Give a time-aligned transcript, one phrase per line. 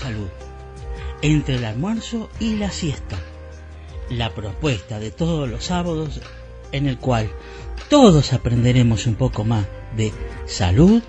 [0.00, 0.28] Salud.
[1.22, 3.18] Entre el almuerzo y la siesta.
[4.10, 6.20] La propuesta de todos los sábados
[6.72, 7.30] en el cual
[7.88, 10.12] todos aprenderemos un poco más de
[10.46, 11.02] salud,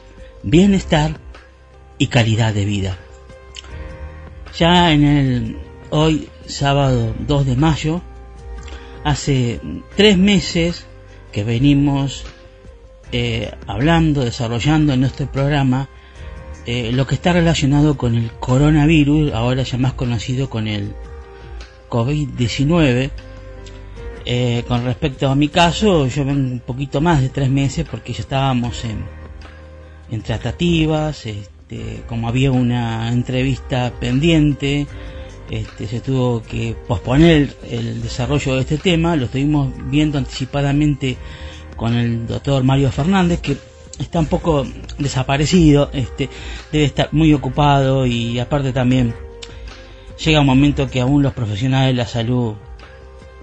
[0.44, 1.20] bienestar
[1.98, 2.98] y calidad de vida.
[4.58, 8.02] Ya en el hoy sábado 2 de mayo,
[9.04, 9.60] hace
[9.96, 10.86] tres meses
[11.32, 12.24] que venimos
[13.12, 15.90] eh, hablando, desarrollando en nuestro programa
[16.72, 20.94] eh, lo que está relacionado con el coronavirus, ahora ya más conocido con el
[21.90, 23.10] COVID-19.
[24.24, 28.14] Eh, con respecto a mi caso, yo vengo un poquito más de tres meses porque
[28.14, 29.04] ya estábamos en,
[30.12, 34.86] en tratativas, este, como había una entrevista pendiente,
[35.50, 41.18] este, se tuvo que posponer el, desarrollo de este tema, lo estuvimos viendo anticipadamente
[41.76, 43.58] con el doctor Mario Fernández, que
[44.00, 44.66] está un poco
[44.98, 46.30] desaparecido, este,
[46.72, 49.14] debe estar muy ocupado y aparte también
[50.24, 52.56] llega un momento que aún los profesionales de la salud,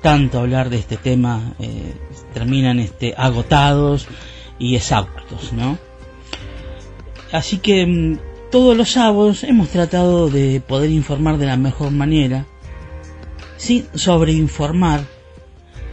[0.03, 1.95] tanto hablar de este tema, eh,
[2.35, 4.09] terminan este, agotados
[4.59, 5.79] y exhaustos, ¿no?
[7.33, 8.19] Así que mm,
[8.51, 12.47] todos los sábados hemos tratado de poder informar de la mejor manera,
[13.57, 15.05] sin sobreinformar,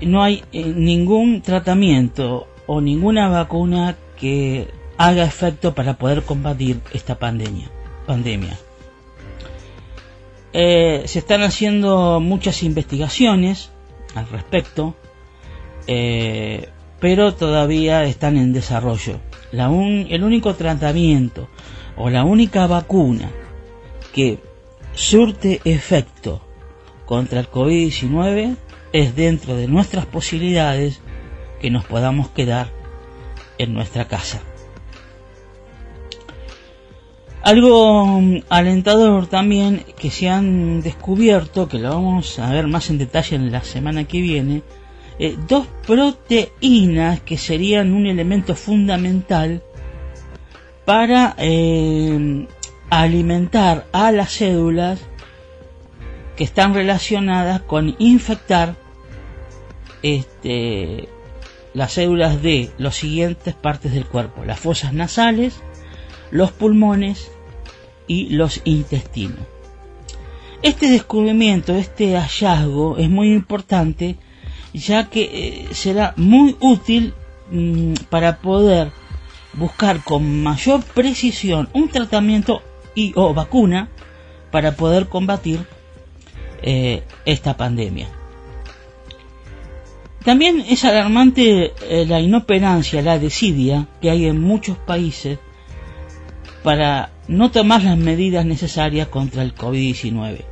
[0.00, 7.18] no hay eh, ningún tratamiento o ninguna vacuna que haga efecto para poder combatir esta
[7.18, 7.70] pandemia.
[8.06, 8.56] pandemia.
[10.52, 13.70] Eh, se están haciendo muchas investigaciones
[14.14, 14.94] al respecto,
[15.86, 16.68] eh,
[17.00, 19.18] pero todavía están en desarrollo.
[19.52, 21.48] La un- el único tratamiento
[21.96, 23.30] o la única vacuna
[24.14, 24.38] que
[24.94, 26.40] surte efecto
[27.04, 28.56] contra el COVID-19
[28.92, 31.00] es dentro de nuestras posibilidades
[31.60, 32.70] que nos podamos quedar
[33.58, 34.40] en nuestra casa.
[37.46, 42.98] Algo mm, alentador también que se han descubierto, que lo vamos a ver más en
[42.98, 44.64] detalle en la semana que viene,
[45.20, 49.62] eh, dos proteínas que serían un elemento fundamental
[50.84, 52.48] para eh,
[52.90, 54.98] alimentar a las células
[56.34, 58.74] que están relacionadas con infectar
[60.02, 61.08] este,
[61.74, 65.62] las células de las siguientes partes del cuerpo, las fosas nasales,
[66.32, 67.30] los pulmones
[68.06, 69.40] y los intestinos.
[70.62, 74.16] Este descubrimiento, este hallazgo es muy importante
[74.72, 77.14] ya que eh, será muy útil
[77.50, 78.90] mm, para poder
[79.54, 82.62] buscar con mayor precisión un tratamiento
[82.94, 83.88] y o vacuna
[84.50, 85.66] para poder combatir
[86.62, 88.08] eh, esta pandemia.
[90.24, 95.38] También es alarmante eh, la inoperancia, la desidia que hay en muchos países
[96.64, 100.44] para no tomar las medidas necesarias contra el COVID-19.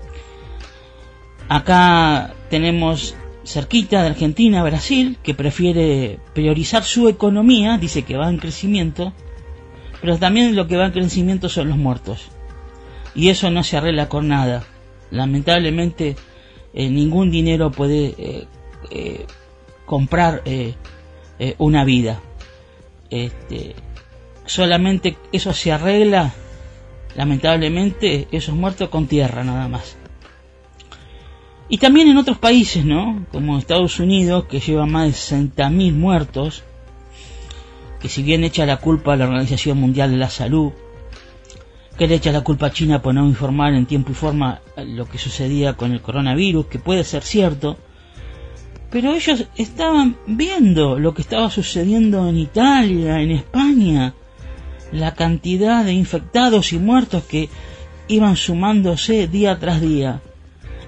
[1.48, 8.38] Acá tenemos cerquita de Argentina, Brasil, que prefiere priorizar su economía, dice que va en
[8.38, 9.12] crecimiento,
[10.00, 12.28] pero también lo que va en crecimiento son los muertos.
[13.14, 14.64] Y eso no se arregla con nada.
[15.10, 16.16] Lamentablemente,
[16.72, 18.46] eh, ningún dinero puede eh,
[18.90, 19.26] eh,
[19.86, 20.74] comprar eh,
[21.58, 22.20] una vida.
[23.10, 23.74] Este,
[24.46, 26.34] solamente eso se arregla,
[27.16, 29.96] lamentablemente, esos muertos con tierra nada más.
[31.68, 33.24] Y también en otros países, ¿no?
[33.32, 36.62] Como Estados Unidos, que lleva más de 60.000 muertos,
[38.00, 40.72] que si bien echa la culpa a la Organización Mundial de la Salud,
[41.96, 45.08] que le echa la culpa a China por no informar en tiempo y forma lo
[45.08, 47.78] que sucedía con el coronavirus, que puede ser cierto,
[48.90, 54.14] pero ellos estaban viendo lo que estaba sucediendo en Italia, en España,
[54.92, 57.48] la cantidad de infectados y muertos que
[58.08, 60.20] iban sumándose día tras día.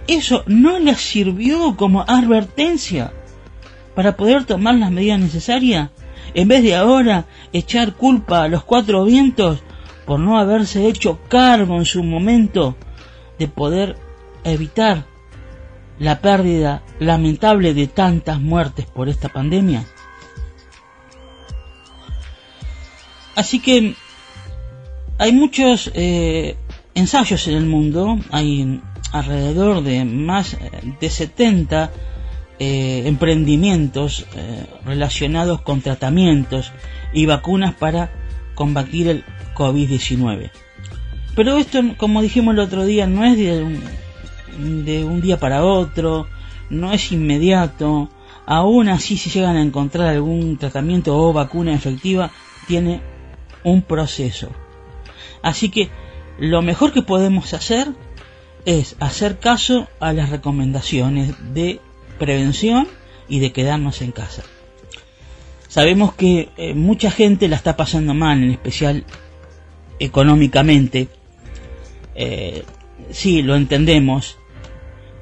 [0.06, 3.12] Eso no les sirvió como advertencia
[3.94, 5.90] para poder tomar las medidas necesarias,
[6.34, 9.62] en vez de ahora echar culpa a los cuatro vientos
[10.04, 12.76] por no haberse hecho cargo en su momento
[13.38, 13.96] de poder
[14.44, 15.04] evitar
[15.98, 19.84] la pérdida lamentable de tantas muertes por esta pandemia?
[23.36, 23.94] Así que
[25.18, 26.56] hay muchos eh,
[26.94, 28.80] ensayos en el mundo, hay
[29.12, 30.56] alrededor de más
[31.00, 31.90] de 70
[32.58, 36.72] eh, emprendimientos eh, relacionados con tratamientos
[37.12, 38.10] y vacunas para
[38.54, 39.24] combatir el
[39.54, 40.50] COVID-19.
[41.34, 45.62] Pero esto, como dijimos el otro día, no es de un, de un día para
[45.62, 46.26] otro,
[46.70, 48.08] no es inmediato,
[48.46, 52.30] aún así si llegan a encontrar algún tratamiento o vacuna efectiva,
[52.66, 53.02] tiene
[53.66, 54.50] un proceso.
[55.42, 55.90] Así que
[56.38, 57.88] lo mejor que podemos hacer
[58.64, 61.80] es hacer caso a las recomendaciones de
[62.18, 62.86] prevención
[63.28, 64.44] y de quedarnos en casa.
[65.66, 69.04] Sabemos que eh, mucha gente la está pasando mal, en especial
[69.98, 71.08] económicamente.
[72.14, 72.62] Eh,
[73.10, 74.38] sí, lo entendemos,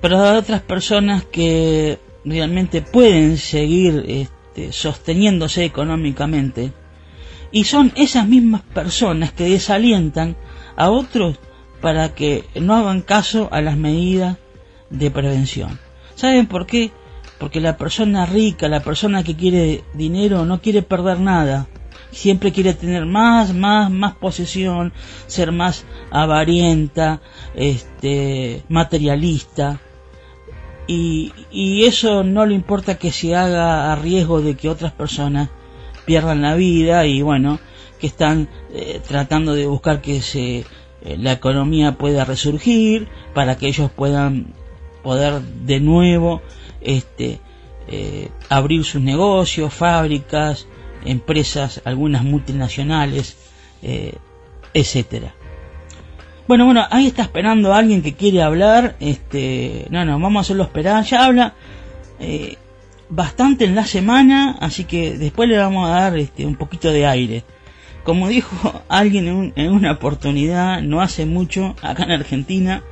[0.03, 6.73] pero hay otras personas que realmente pueden seguir este, sosteniéndose económicamente
[7.55, 10.37] y son esas mismas personas que desalientan
[10.75, 11.39] a otros
[11.81, 14.39] para que no hagan caso a las medidas
[14.91, 15.79] de prevención.
[16.17, 16.91] ¿Saben por qué?
[17.39, 21.69] Porque la persona rica, la persona que quiere dinero, no quiere perder nada.
[22.11, 24.93] Siempre quiere tener más, más, más posesión,
[25.29, 27.21] ser más avarienta,
[27.55, 29.81] este, materialista
[30.89, 35.51] y, y eso no le importa que se haga a riesgo de que otras personas
[36.05, 37.59] pierdan la vida y bueno,
[37.99, 40.65] que están eh, tratando de buscar que se, eh,
[41.19, 44.55] la economía pueda resurgir para que ellos puedan
[45.03, 46.43] poder de nuevo
[46.81, 47.41] este,
[47.89, 50.67] eh, abrir sus negocios, fábricas,
[51.05, 53.37] empresas, algunas multinacionales,
[54.73, 55.35] etcétera.
[56.47, 58.97] Bueno, bueno, ahí está esperando alguien que quiere hablar.
[59.01, 61.03] Este, no, no, vamos a hacerlo esperar.
[61.05, 61.55] Ya habla
[62.21, 62.57] eh,
[63.15, 67.07] bastante en la semana, así que después le vamos a dar este, un poquito de
[67.07, 67.45] aire.
[68.03, 72.83] Como dijo alguien en, en una oportunidad, no hace mucho, acá en Argentina,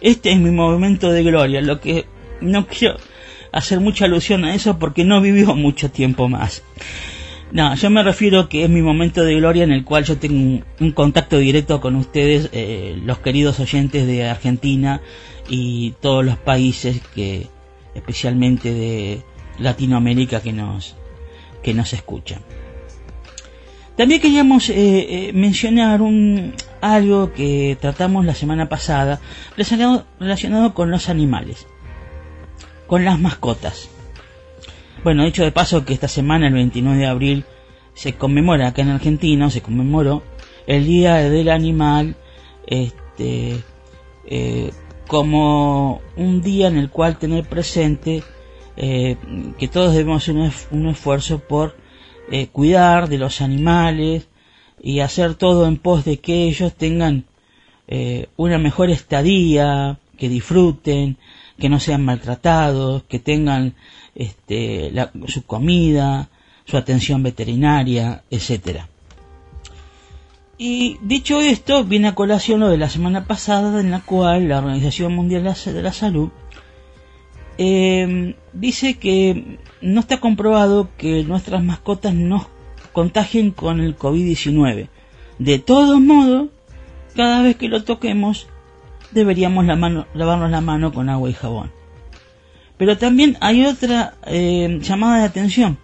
[0.00, 1.60] este es mi momento de gloria.
[1.60, 2.06] Lo que
[2.40, 2.96] no quiero
[3.52, 6.62] hacer mucha alusión a eso porque no vivió mucho tiempo más.
[7.52, 10.34] No, yo me refiero que es mi momento de gloria en el cual yo tengo
[10.34, 15.00] un, un contacto directo con ustedes, eh, los queridos oyentes de Argentina
[15.48, 17.46] y todos los países que,
[17.94, 19.22] especialmente de
[19.58, 20.96] Latinoamérica, que nos,
[21.62, 22.40] que nos escuchan.
[23.96, 29.20] También queríamos eh, eh, mencionar un, algo que tratamos la semana pasada
[29.52, 31.66] relacionado, relacionado con los animales,
[32.86, 33.88] con las mascotas.
[35.02, 37.44] Bueno, dicho de paso que esta semana, el 29 de abril,
[37.94, 40.22] se conmemora acá en Argentina, se conmemoró
[40.66, 42.16] el Día del Animal,
[42.66, 43.62] este,
[44.26, 44.72] eh,
[45.06, 48.22] como un día en el cual tener presente
[48.76, 49.16] eh,
[49.58, 50.34] que todos debemos hacer
[50.70, 51.76] un, esfuerzo por
[52.30, 54.28] eh, cuidar de los animales
[54.82, 57.24] y hacer todo en pos de que ellos tengan
[57.88, 61.16] eh, una mejor estadía, que disfruten,
[61.58, 63.74] que no sean maltratados, que tengan
[64.14, 66.28] este, la- su comida,
[66.64, 68.88] su atención veterinaria, etcétera.
[70.58, 74.58] Y dicho esto, viene a colación lo de la semana pasada, en la cual la
[74.58, 76.30] Organización Mundial de la Salud
[77.58, 82.46] eh, dice que no está comprobado que nuestras mascotas nos
[82.92, 84.88] contagien con el COVID-19.
[85.38, 86.48] De todos modos,
[87.14, 88.48] cada vez que lo toquemos,
[89.12, 91.72] deberíamos lavarnos la mano con agua y jabón.
[92.76, 95.78] Pero también hay otra eh, llamada de atención.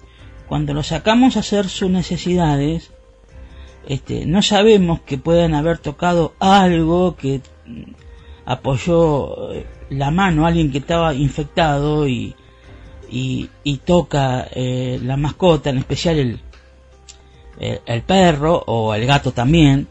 [0.46, 2.92] Cuando lo sacamos a hacer sus necesidades,
[3.88, 7.92] este, no sabemos que puedan haber tocado algo que mm,
[8.44, 12.34] apoyó eh, la mano a alguien que estaba infectado y,
[13.10, 16.40] y, toca eh, la mascota, en especial el,
[17.58, 19.88] el, el perro o el gato también.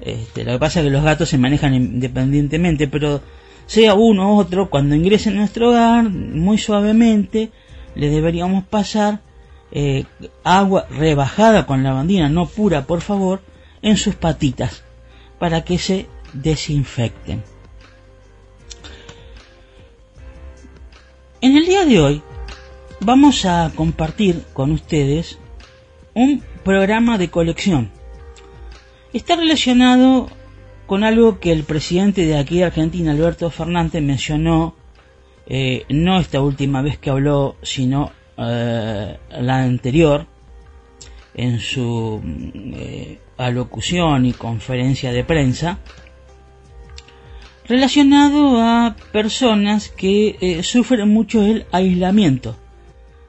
[0.00, 3.20] Este, lo que pasa es que los gatos se manejan independientemente, pero
[3.66, 7.50] sea uno u otro, cuando ingrese en nuestro hogar, muy suavemente,
[7.94, 9.20] le deberíamos pasar
[9.72, 10.04] eh,
[10.44, 13.40] agua rebajada con lavandina, no pura, por favor,
[13.82, 14.84] en sus patitas,
[15.38, 17.42] para que se desinfecten.
[21.46, 22.22] En el día de hoy
[22.98, 25.38] vamos a compartir con ustedes
[26.12, 27.92] un programa de colección.
[29.12, 30.28] Está relacionado
[30.88, 34.74] con algo que el presidente de aquí de Argentina, Alberto Fernández, mencionó
[35.46, 40.26] eh, no esta última vez que habló, sino eh, la anterior,
[41.32, 45.78] en su mm, eh, alocución y conferencia de prensa,
[47.68, 52.56] relacionado a personas que eh, sufren mucho el aislamiento.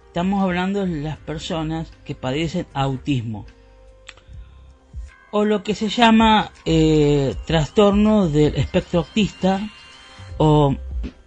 [0.07, 3.45] Estamos hablando de las personas que padecen autismo
[5.31, 9.69] o lo que se llama eh, trastorno del espectro autista
[10.37, 10.75] o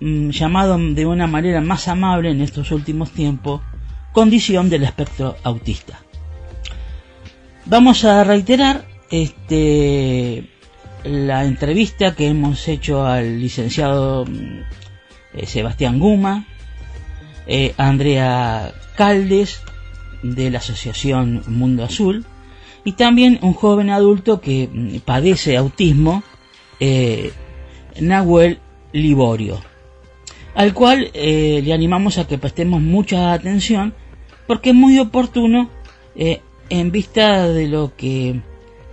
[0.00, 3.60] mm, llamado de una manera más amable en estos últimos tiempos
[4.12, 6.00] condición del espectro autista.
[7.66, 10.50] Vamos a reiterar este
[11.04, 14.60] la entrevista que hemos hecho al licenciado mm,
[15.34, 16.46] eh, Sebastián Guma,
[17.46, 19.62] eh, Andrea Caldes
[20.22, 22.24] de la Asociación Mundo Azul
[22.84, 26.22] y también un joven adulto que mm, padece autismo,
[26.78, 27.32] eh,
[28.00, 28.58] Nahuel
[28.92, 29.60] Liborio,
[30.54, 33.94] al cual le animamos a que prestemos mucha atención
[34.46, 35.70] porque es muy oportuno
[36.16, 38.40] en vista de lo que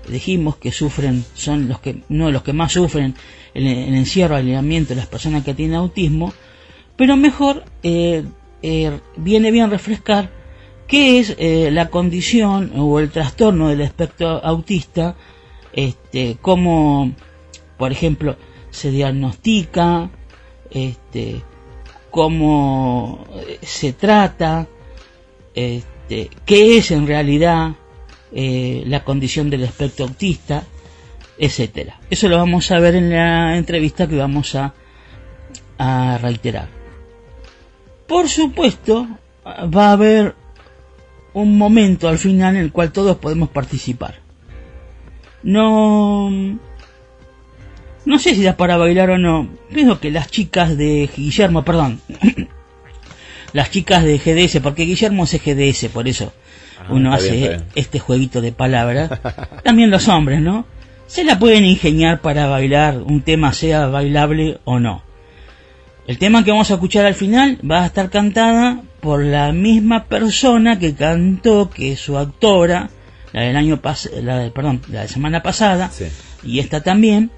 [0.08, 3.16] dijimos que sufren, son los que, de los que más sufren
[3.54, 6.34] el, el encierro, el aislamiento de las personas que tienen autismo,
[6.96, 8.24] pero mejor eh,
[8.62, 10.32] eh, viene bien refrescar
[10.88, 15.16] qué es eh, la condición o el trastorno del espectro autista,
[15.74, 17.12] este, cómo,
[17.78, 18.36] por ejemplo,
[18.72, 20.10] se diagnostica,
[20.72, 21.44] este,
[22.10, 23.28] cómo
[23.62, 24.68] se trata,
[25.54, 27.76] este, qué es en realidad
[28.39, 30.63] eh, la condición del espectro autista,
[31.39, 32.00] etcétera.
[32.12, 34.75] Eso lo vamos a ver en la entrevista que vamos a,
[35.79, 36.67] a reiterar.
[38.06, 39.08] Por supuesto,
[39.44, 40.36] va a haber
[41.34, 44.20] un momento al final en el cual todos podemos participar.
[45.41, 49.50] No, no sé si da para bailar o no.
[49.74, 52.01] Pienso que las chicas de Guillermo, perdón,
[53.53, 56.32] las chicas de GDS, porque Guillermo es GDS, por eso
[56.89, 57.72] uno hace bien, está bien.
[57.75, 59.10] este jueguito de palabras.
[59.63, 60.65] También los hombres, ¿no?
[61.08, 65.03] Se la pueden ingeniar para bailar un tema, sea bailable o no.
[66.06, 70.06] El tema que vamos a escuchar al final va a estar cantada por la misma
[70.06, 72.89] persona que cantó, que es su autora,
[73.34, 76.06] la del año pas la de, perdón, la de semana pasada, Sí.
[76.44, 77.29] y esta también,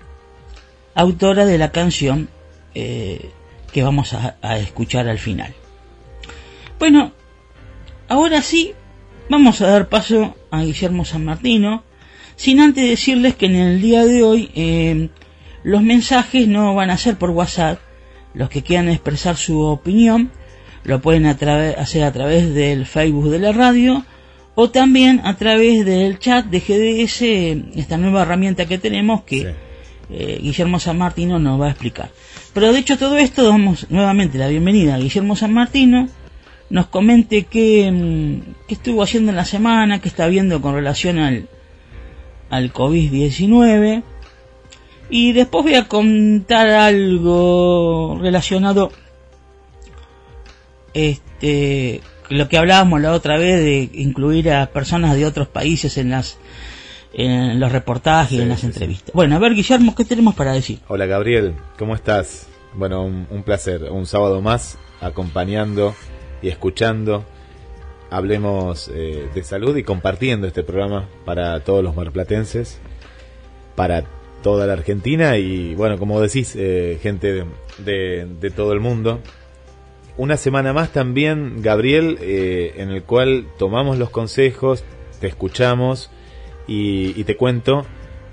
[0.96, 2.30] autora de la canción
[2.76, 3.32] eh,
[3.72, 5.54] que vamos a, a escuchar al final.
[6.80, 7.12] Bueno,
[8.08, 8.74] ahora sí
[9.30, 11.84] vamos a dar paso a Guillermo San Martino,
[12.36, 15.10] sin antes decirles que en el día de hoy eh,
[15.64, 17.80] los mensajes no van a ser por WhatsApp,
[18.34, 20.32] los que quieran expresar su opinión
[20.84, 24.06] lo pueden hacer a través del Facebook de la radio
[24.56, 29.54] o también a través del chat de GDS, esta nueva herramienta que tenemos que
[30.10, 32.10] eh, Guillermo San Martino nos va a explicar.
[32.54, 36.10] Pero de hecho todo esto damos nuevamente la bienvenida a Guillermo San Martino,
[36.70, 41.20] nos comente qué, mm, qué estuvo haciendo en la semana, qué está viendo con relación
[41.20, 41.48] al,
[42.50, 44.04] al COVID-19.
[45.10, 48.92] Y después voy a contar algo relacionado
[50.94, 56.12] este lo que hablábamos la otra vez de incluir a personas de otros países en
[56.12, 56.38] las
[57.12, 59.14] en los reportajes y en las entrevistas.
[59.16, 60.80] Bueno, a ver Guillermo, ¿qué tenemos para decir?
[60.88, 62.48] Hola Gabriel, ¿cómo estás?
[62.76, 65.96] Bueno, un, placer, un sábado más acompañando
[66.42, 67.26] y escuchando.
[68.10, 72.80] Hablemos eh, de salud y compartiendo este programa para todos los marplatenses,
[73.76, 74.06] para
[74.42, 77.46] toda la Argentina y bueno, como decís, eh, gente
[77.78, 79.20] de, de, todo el mundo.
[80.18, 84.84] Una semana más también, Gabriel, eh, en el cual tomamos los consejos,
[85.20, 86.10] te escuchamos
[86.68, 87.86] y, te cuento,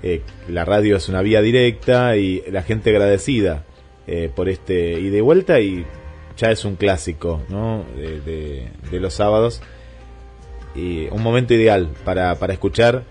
[0.03, 3.63] eh, la radio es una vía directa y la gente agradecida
[4.35, 5.85] por este y de vuelta y
[6.37, 7.83] ya es un clásico ¿no?
[7.95, 9.61] de, de los sábados
[10.75, 13.03] y un momento ideal para, para escuchar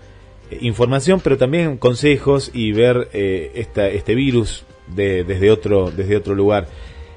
[0.61, 6.35] información, pero también consejos y ver eh, esta, este virus de, desde, otro, desde otro
[6.35, 6.67] lugar.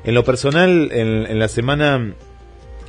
[0.04, 2.14] En lo personal, en, la semana,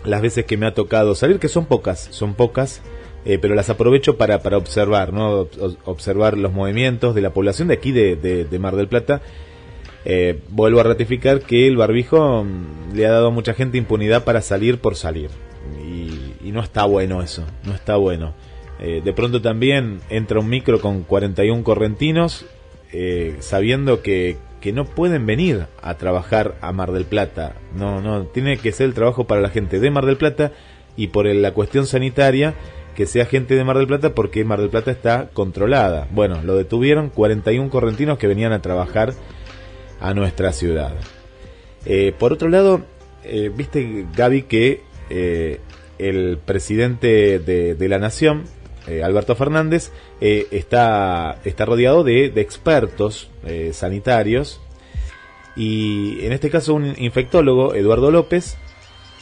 [0.05, 2.81] las veces que me ha tocado salir, que son pocas, son pocas,
[3.25, 5.47] eh, pero las aprovecho para, para observar, ¿no?
[5.85, 9.21] observar los movimientos de la población de aquí de, de, Mar del Plata.
[10.03, 14.23] Eh, vuelvo a ratificar que el barbijo mm, le ha dado a mucha gente impunidad
[14.23, 15.29] para salir por salir.
[15.85, 18.33] Y, y no está bueno eso, no está bueno.
[18.81, 22.47] Eh, de pronto también entra un micro con 41 correntinos,
[22.91, 27.53] eh, sabiendo que, que, no pueden venir a trabajar a Mar del Plata.
[27.75, 30.51] No, no, tiene que ser el trabajo para la gente de Mar del Plata
[30.97, 32.55] y por la cuestión sanitaria
[32.95, 36.07] que sea gente de Mar del Plata porque Mar del Plata está controlada.
[36.11, 39.13] Bueno, lo detuvieron 41 correntinos que venían a trabajar
[40.01, 40.93] a nuestra ciudad.
[41.85, 42.81] Eh, por otro lado,
[43.55, 44.81] viste Gaby que
[45.97, 48.43] el presidente de, la nación
[48.87, 54.59] eh, Alberto Fernández, eh, está, está rodeado de, expertos eh, sanitarios
[55.55, 58.57] y en este caso un infectólogo, Eduardo López,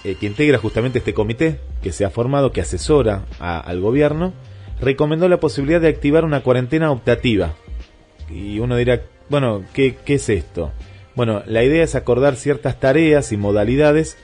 [0.04, 4.32] que integra justamente este comité que se ha formado, que asesora al gobierno,
[4.80, 7.56] recomendó la posibilidad de activar una cuarentena optativa.
[8.30, 10.72] Y uno dirá, bueno, ¿qué, qué es esto?
[11.16, 14.18] Bueno, la idea es acordar ciertas tareas y modalidades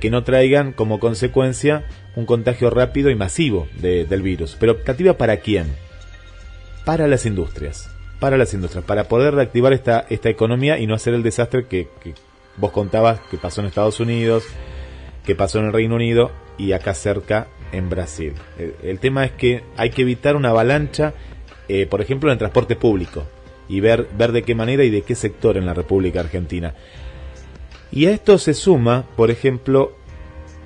[0.00, 4.56] que no traigan como consecuencia un contagio rápido y masivo del virus.
[4.58, 5.66] Pero optativa para quién?
[6.84, 7.90] Para las industrias.
[8.20, 8.84] Para las industrias.
[8.84, 11.88] Para poder reactivar esta, esta economía y no hacer el desastre que,
[12.56, 14.44] vos contabas que pasó en Estados Unidos,
[15.24, 18.34] que pasó en el Reino Unido y acá cerca en Brasil.
[18.82, 21.14] El, tema es que hay que evitar una avalancha,
[21.68, 23.26] eh, por ejemplo, en el transporte público
[23.72, 26.74] y ver, ver de qué manera y de qué sector en la República Argentina.
[27.90, 29.96] Y a esto se suma, por ejemplo,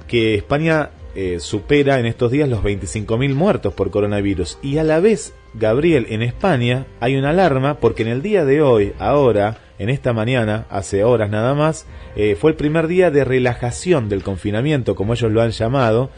[0.08, 4.58] que España eh, supera en estos días los 25.000 muertos por coronavirus.
[4.60, 8.60] Y a la vez, Gabriel, en España hay una alarma porque en el día de
[8.60, 13.24] hoy, ahora, en esta mañana, hace horas nada más, eh, fue el primer día de
[13.24, 16.10] relajación del confinamiento, como ellos lo han llamado,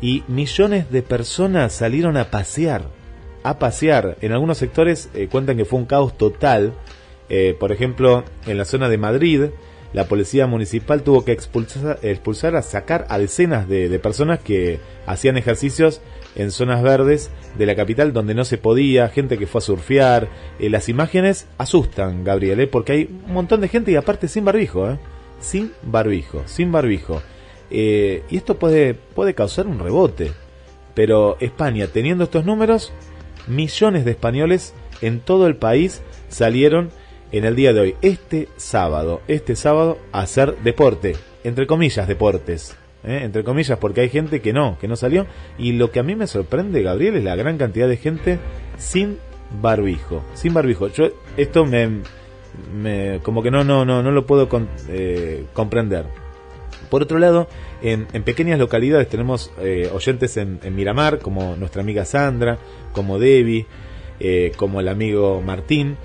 [0.00, 2.84] y millones de personas salieron a pasear,
[3.42, 4.16] a pasear.
[4.20, 6.74] En algunos sectores eh, cuentan que fue un caos total.
[7.60, 9.50] por ejemplo, en la zona de Madrid,
[9.92, 15.38] la policía municipal tuvo que expulsar, expulsar a sacar a decenas de, personas que hacían
[15.38, 16.00] ejercicios
[16.36, 20.28] en zonas verdes de la capital donde no se podía, gente que fue a surfear.
[20.58, 22.66] Eh, las imágenes asustan, Gabriel, ¿eh?
[22.66, 24.98] porque hay un montón de gente y aparte sin barbijo, ¿eh?
[25.40, 27.22] sin barbijo, sin barbijo.
[27.70, 30.32] y esto puede, puede causar un rebote.
[30.94, 32.92] Pero España, teniendo estos números,
[33.46, 36.90] millones de españoles en todo el país salieron
[37.32, 42.76] en el día de hoy, este sábado, este sábado, hacer deporte, entre comillas, deportes.
[43.04, 43.20] ¿eh?
[43.22, 45.26] Entre comillas, porque hay gente que no, que no salió.
[45.58, 48.38] Y lo que a mí me sorprende, Gabriel, es la gran cantidad de gente
[48.76, 49.18] sin
[49.60, 50.22] barbijo.
[50.34, 50.88] Sin barbijo.
[50.88, 52.02] Yo, esto me.
[52.74, 54.48] me como que no, no, no, no lo puedo
[54.88, 56.06] eh, comprender.
[56.90, 57.48] Por otro lado,
[57.82, 62.58] en, pequeñas localidades tenemos eh, oyentes en, Miramar, como nuestra amiga Sandra,
[62.92, 63.66] como Debbie,
[64.56, 65.96] como el amigo Martín,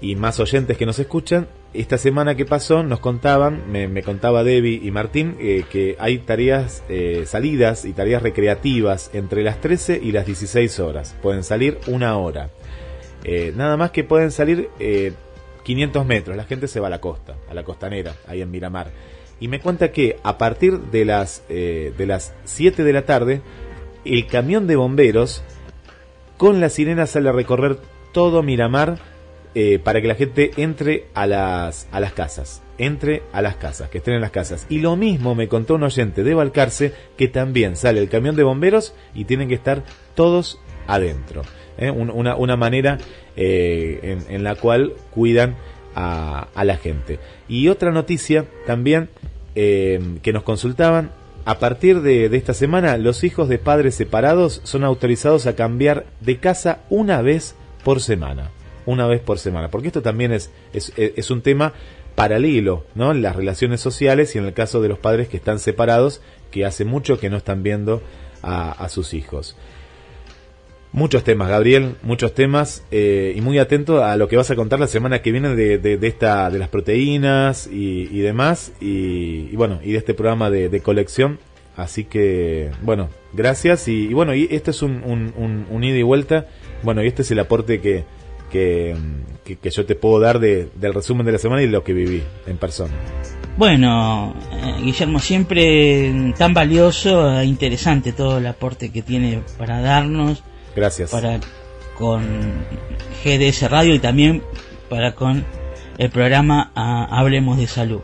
[0.00, 4.80] y más oyentes que nos escuchan, esta semana que pasó nos contaban, me, contaba Debbie
[4.82, 10.12] y Martín, eh, que hay tareas, eh, salidas y tareas recreativas entre las 13 y
[10.12, 11.16] las 16 horas.
[11.20, 12.50] Pueden salir una hora.
[13.24, 14.68] Eh, nada más que pueden salir
[15.64, 16.36] 500 metros.
[16.36, 18.92] La gente se va a la costa, a la costanera, ahí en Miramar.
[19.44, 23.42] Y me cuenta que a partir de las, de las 7 de la tarde,
[24.06, 25.42] el camión de bomberos
[26.38, 27.76] con la sirena sale a recorrer
[28.12, 28.96] todo Miramar
[29.54, 32.62] eh, para que la gente entre a las, a las casas.
[32.78, 34.64] Entre a las casas, que estén en las casas.
[34.70, 38.44] Y lo mismo me contó un oyente de Balcarce que también sale el camión de
[38.44, 39.82] bomberos y tienen que estar
[40.14, 41.42] todos adentro.
[41.76, 41.90] ¿eh?
[41.90, 42.96] Una, una, manera
[43.36, 45.54] eh, en, la cual cuidan
[45.94, 47.18] a, a, la gente.
[47.46, 49.10] Y otra noticia también
[49.54, 51.10] que nos consultaban.
[51.44, 56.38] A partir de, esta semana, los hijos de padres separados son autorizados a cambiar de
[56.38, 58.50] casa una vez por semana
[58.86, 61.72] una vez por semana, porque esto también es, es, un tema
[62.14, 63.12] paralelo, ¿no?
[63.12, 66.64] En las relaciones sociales y en el caso de los padres que están separados, que
[66.64, 68.02] hace mucho que no están viendo
[68.42, 69.56] a, sus hijos.
[70.94, 74.78] Muchos temas, Gabriel, muchos temas, eh, y muy atento a lo que vas a contar
[74.78, 79.90] la semana que viene de, de, esta, de las proteínas y, demás, y, bueno, y
[79.90, 81.40] de este programa de, colección.
[81.76, 85.02] Así que, bueno, gracias, y, bueno, y este es un,
[85.68, 86.46] un, ida y vuelta,
[86.84, 88.04] bueno, y este es el aporte que,
[88.52, 88.94] que,
[89.72, 92.22] yo te puedo dar de, del resumen de la semana y de lo que viví
[92.46, 92.94] en persona.
[93.56, 100.44] Bueno, eh, Guillermo, siempre tan valioso e interesante todo el aporte que tiene para darnos.
[100.74, 101.10] Gracias.
[101.10, 101.40] Para
[101.96, 102.64] con
[103.24, 104.42] GDS Radio y también
[104.88, 105.44] para con
[105.98, 108.00] el programa ah, Hablemos de Salud.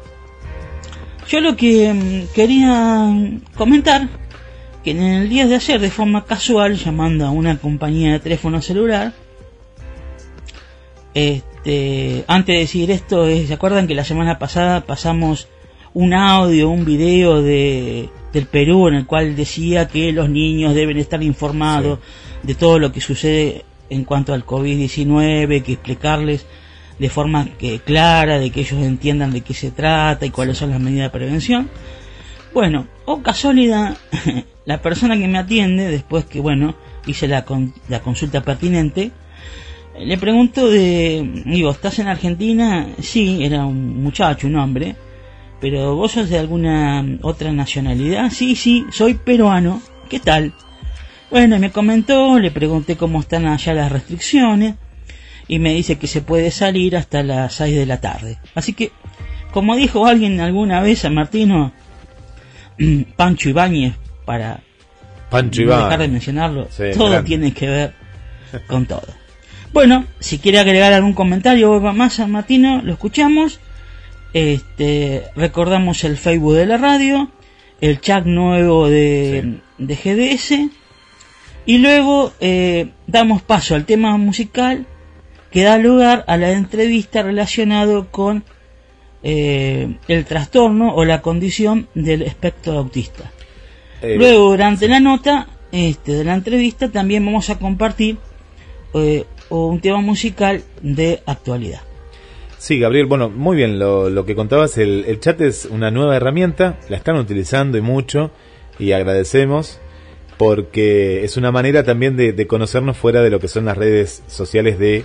[1.29, 3.09] Yo lo que mm, quería
[3.57, 4.09] comentar,
[4.83, 8.63] que en el día de ayer, de forma casual, llamando a una compañía de teléfono
[8.63, 9.13] celular,
[11.15, 15.49] este, antes de decir esto, ¿se acuerdan que la semana pasada pasamos
[15.93, 20.99] un audio, un video de, del Perú en el cual decía que los niños deben
[20.99, 21.99] estar informados
[22.43, 26.47] de todo lo que sucede en cuanto al COVID-19, que explicarles
[26.99, 30.71] de forma que, clara, de que ellos entiendan de qué se trata y cuáles son
[30.71, 31.71] las medidas de prevención.
[32.53, 33.97] Bueno, o casualidad,
[34.65, 36.75] la persona que me atiende, después que, bueno,
[37.07, 37.45] hice la,
[37.89, 39.13] la consulta pertinente,
[39.99, 42.87] le pregunto de, digo, ¿estás en Argentina?
[43.01, 44.97] Sí, era un muchacho, un hombre.
[45.61, 48.31] Pero vos sos de alguna otra nacionalidad?
[48.31, 49.83] Sí, sí, soy peruano.
[50.09, 50.55] ¿Qué tal?
[51.31, 54.75] Bueno, me comentó, le pregunté cómo están allá las restricciones
[55.47, 58.39] y me dice que se puede salir hasta las 6 de la tarde.
[58.55, 58.91] Así que,
[59.53, 61.73] como dijo alguien alguna vez a Martino,
[63.17, 64.61] Pancho Ibáñez, para
[65.31, 67.95] Pancho no dejar de mencionarlo, todo tiene que ver
[68.67, 69.07] con todo.
[69.73, 73.61] Bueno, si quiere agregar algún comentario más a Martino, lo escuchamos.
[74.33, 77.31] Este, recordamos el Facebook de la radio,
[77.81, 80.80] el chat nuevo de, GDS
[81.71, 84.87] y luego eh, damos paso al tema musical
[85.53, 88.43] que da lugar a la entrevista relacionado con
[89.23, 93.31] eh, el trastorno o la condición del espectro autista.
[94.03, 98.19] Eh, luego durante la nota este, de la entrevista también vamos a compartir
[98.93, 101.83] o un tema musical de actualidad.
[102.59, 106.97] Sí, Gabriel, bueno, muy bien lo, que contabas, el, chat es una nueva herramienta, la
[106.97, 108.33] están utilizando y mucho,
[108.81, 109.79] y agradecemos
[110.41, 114.79] porque es una manera también de, conocernos fuera de lo que son las redes sociales
[114.79, 115.05] de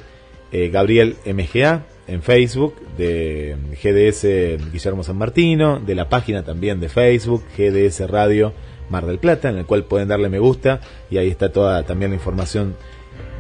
[0.53, 6.87] eh, Gabriel MGA en Facebook, de GDS Guillermo San Martino, de la página también de
[6.87, 8.53] Facebook, GDS Radio
[8.89, 10.79] Mar del Plata, en el cual pueden darle me gusta
[11.11, 12.77] y ahí está toda también la información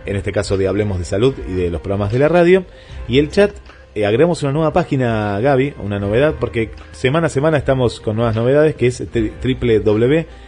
[0.05, 2.65] en este caso de Hablemos de Salud y de los programas de la radio.
[3.07, 3.51] Y el chat,
[3.95, 8.35] eh, agregamos una nueva página, Gaby, una novedad, porque semana a semana estamos con nuevas
[8.35, 10.44] novedades, que es www.gdsradio.b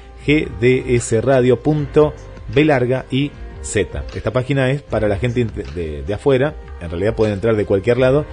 [2.56, 4.04] larga y Z.
[4.16, 8.26] Esta página es para la gente de, afuera, en realidad pueden entrar de cualquier lado,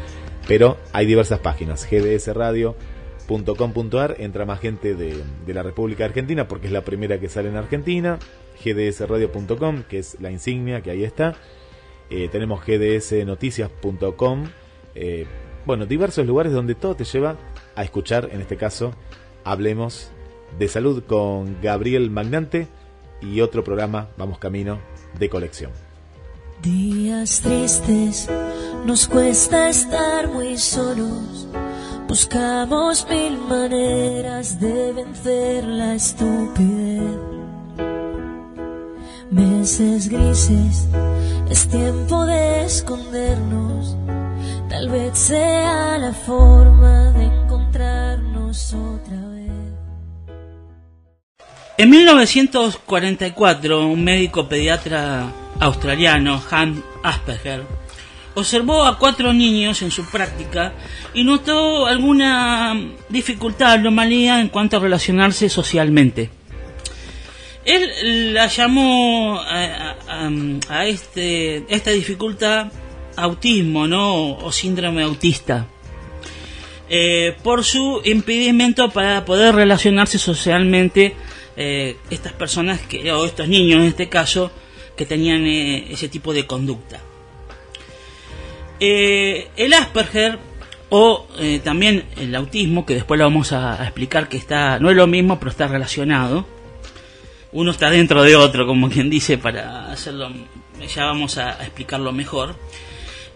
[0.47, 1.89] pero hay diversas páginas.
[1.91, 7.49] gdsradio.com.ar entra más gente de, de la República Argentina porque es la primera que sale
[7.49, 8.19] en Argentina
[8.63, 11.35] gdsradio.com, que es la insignia que ahí está.
[12.11, 14.45] Eh, tenemos gdsnoticias.com.
[14.95, 15.27] Eh,
[15.67, 17.37] bueno, diversos lugares donde todo te lleva
[17.75, 18.95] a escuchar, en este caso,
[19.47, 20.11] Hablemos
[20.59, 22.69] de Salud con Gabriel Magnante
[23.21, 24.79] y otro programa, Vamos Camino,
[25.19, 25.73] de colección.
[26.63, 28.31] Días tristes,
[28.87, 31.49] nos cuesta estar muy solos.
[32.09, 37.35] Buscamos mil maneras de vencer la estupidez
[39.31, 40.87] meses grises,
[41.51, 43.97] es tiempo de escondernos,
[44.69, 49.24] Tal vez sea la forma de encontrarnos otra.
[51.77, 57.65] En 1944, un médico pediatra australiano, Hans Asperger,
[58.35, 60.73] observó a cuatro niños en su práctica
[61.15, 66.31] y notó alguna dificultad, anomalía en cuanto a relacionarse socialmente.
[67.65, 72.71] Él la llamó a, este, esta dificultad
[73.17, 74.37] autismo, ¿no?
[74.37, 75.67] O síndrome autista.
[76.89, 81.17] Eh, por su impedimento para poder relacionarse socialmente
[81.57, 84.51] eh, estas personas que, o estos niños en este caso
[84.97, 87.01] que tenían eh, ese tipo de conducta.
[88.81, 90.39] Eh, el Asperger
[90.91, 91.27] o
[91.65, 95.39] también el autismo, que después lo vamos a, explicar que está no es lo mismo,
[95.39, 96.47] pero está relacionado.
[97.53, 100.31] Uno está dentro de otro, como quien dice, para hacerlo,
[100.95, 102.55] ya vamos a, explicarlo mejor.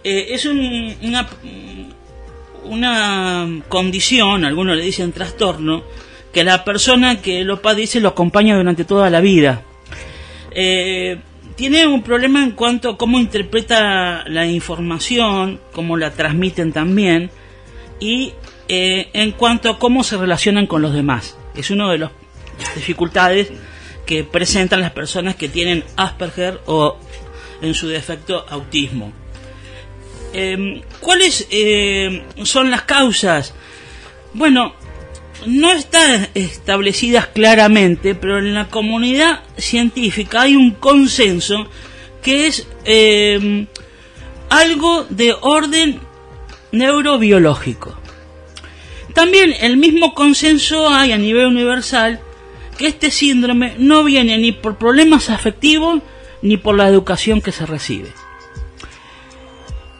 [0.04, 1.28] Es un- una,
[2.64, 5.82] una condición, algunos le dicen trastorno,
[6.38, 9.62] que la persona que lo padece lo acompaña durante toda la vida.
[10.52, 11.18] Eh,
[11.56, 17.32] tiene un problema en cuanto a cómo interpreta la información, cómo la transmiten también,
[17.98, 18.34] y
[18.68, 21.36] eh, en cuanto a cómo se relacionan con los demás.
[21.56, 22.12] Es una de las
[22.76, 23.50] dificultades
[24.06, 26.98] que presentan las personas que tienen Asperger o
[27.62, 29.12] en su defecto autismo.
[30.32, 33.54] Eh, ¿Cuáles eh, son las causas?
[34.34, 34.76] Bueno,
[35.46, 41.68] no están establecidas claramente, pero en la comunidad científica hay un consenso
[42.22, 43.66] que es eh,
[44.50, 46.00] algo de orden
[46.72, 47.96] neurobiológico.
[49.14, 52.20] También el mismo consenso hay a nivel universal
[52.76, 56.00] que este síndrome no viene ni por problemas afectivos
[56.42, 58.12] ni por la educación que se recibe.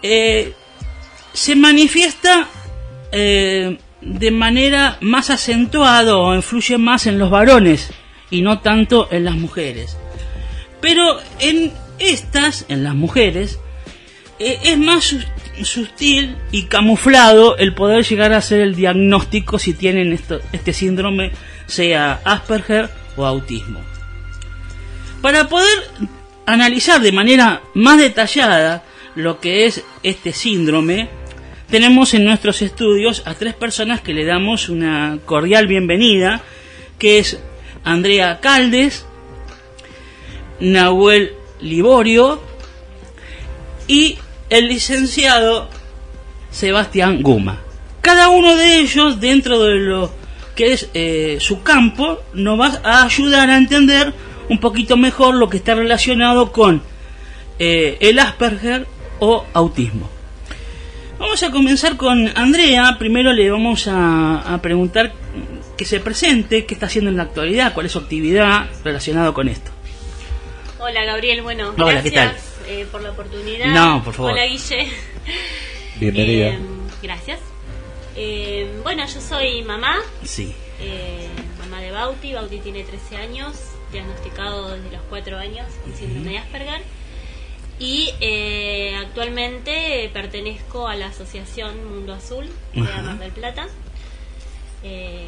[0.02, 0.52] Eh,
[1.32, 2.48] se manifiesta
[3.10, 7.90] eh, de manera más acentuada o influye más en los varones
[8.30, 9.96] y no tanto en las mujeres.
[10.80, 13.58] Pero en estas, en las mujeres,
[14.38, 15.16] eh, es más
[15.64, 21.32] sutil y camuflado el poder llegar a hacer el diagnóstico si tienen esto- este síndrome,
[21.66, 23.80] sea Asperger o autismo.
[25.20, 25.76] Para poder
[26.46, 28.84] analizar de manera más detallada
[29.16, 31.08] lo que es este síndrome,
[31.70, 36.40] tenemos en nuestros estudios a tres personas que le damos una cordial bienvenida,
[36.98, 37.38] que es
[37.84, 39.04] Andrea Caldes,
[40.60, 42.40] Nahuel Liborio
[43.86, 45.68] y el licenciado
[46.50, 47.60] Sebastián Guma.
[48.00, 50.10] Cada uno de ellos, dentro de lo
[50.54, 54.14] que es eh, su campo, nos va a ayudar a entender
[54.48, 56.82] un poquito mejor lo que está relacionado con
[57.58, 58.86] eh, el Asperger
[59.18, 60.17] o autismo.
[61.18, 62.96] Vamos a comenzar con Andrea.
[62.98, 65.12] Primero le vamos a, a preguntar
[65.76, 69.48] que se presente, qué está haciendo en la actualidad, cuál es su actividad relacionada con
[69.48, 69.70] esto.
[70.80, 73.66] Hola Gabriel, bueno, Hola, ¿qué gracias eh, por la oportunidad.
[73.74, 74.32] No, por favor.
[74.32, 74.88] Hola Guille.
[75.96, 76.48] Bienvenida.
[76.48, 76.58] Eh,
[77.02, 77.40] gracias.
[78.16, 80.54] Eh, bueno, yo soy mamá, Sí.
[80.80, 81.28] eh,
[81.60, 82.32] mamá de Bauti.
[82.34, 83.56] Bauti tiene 13 años,
[83.92, 86.82] diagnosticado desde los 4 años con síndrome de Asperger.
[87.80, 93.02] Y eh, actualmente pertenezco a la asociación Mundo Azul de Ajá.
[93.02, 93.68] Mar del Plata.
[94.82, 95.26] Eh,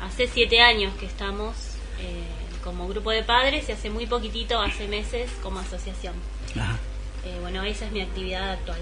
[0.00, 1.56] hace 7 años que estamos
[2.00, 2.22] eh,
[2.62, 6.14] como grupo de padres y hace muy poquitito, hace meses, como asociación.
[6.56, 6.78] Ajá.
[7.24, 8.78] Eh, bueno, esa es mi actividad actual.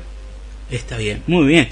[0.70, 1.68] Está bien, muy bien.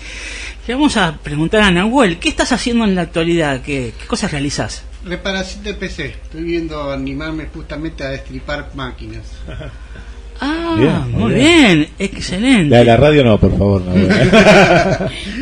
[0.67, 3.61] Le vamos a preguntar a Nahuel, ¿qué estás haciendo en la actualidad?
[3.61, 4.85] ¿Qué, qué cosas realizas?
[5.05, 6.07] Reparación de PC.
[6.07, 9.25] Estoy viendo animarme justamente a destripar máquinas.
[10.41, 11.45] Ah, Bien, muy bien.
[11.47, 12.69] bien, excelente.
[12.71, 14.09] La de la radio no, por favor, Nahuel.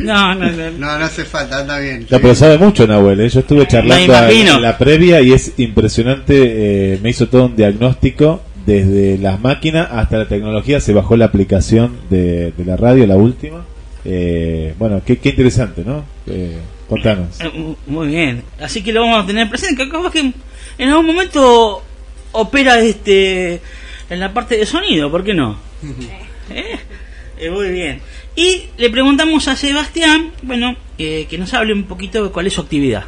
[0.03, 0.71] No, no, no.
[0.71, 2.05] No, no hace falta, anda bien.
[2.09, 3.29] No, pero sabe mucho Nahuel, ¿eh?
[3.29, 7.55] yo estuve charlando a- en la previa y es impresionante, eh, me hizo todo un
[7.55, 13.05] diagnóstico desde las máquinas hasta la tecnología, se bajó la aplicación de, de la radio,
[13.07, 13.65] la última.
[14.05, 16.03] Eh, bueno, qué, qué interesante, ¿no?
[16.27, 17.39] Eh, contanos.
[17.41, 19.83] Eh, mu- Muy bien, así que lo vamos a tener presente.
[19.83, 20.31] que capaz que
[20.77, 21.81] en algún momento
[22.33, 23.59] opera este
[24.13, 25.57] en la parte de sonido, ¿por qué no?
[26.49, 26.77] ¿Eh?
[27.37, 27.99] Eh, muy bien.
[28.35, 32.53] Y le preguntamos a Sebastián, bueno, eh, que nos hable un poquito de cuál es
[32.53, 33.05] su actividad.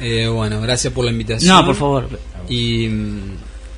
[0.00, 1.54] Eh, bueno, gracias por la invitación.
[1.56, 2.08] No, por favor.
[2.48, 2.88] Y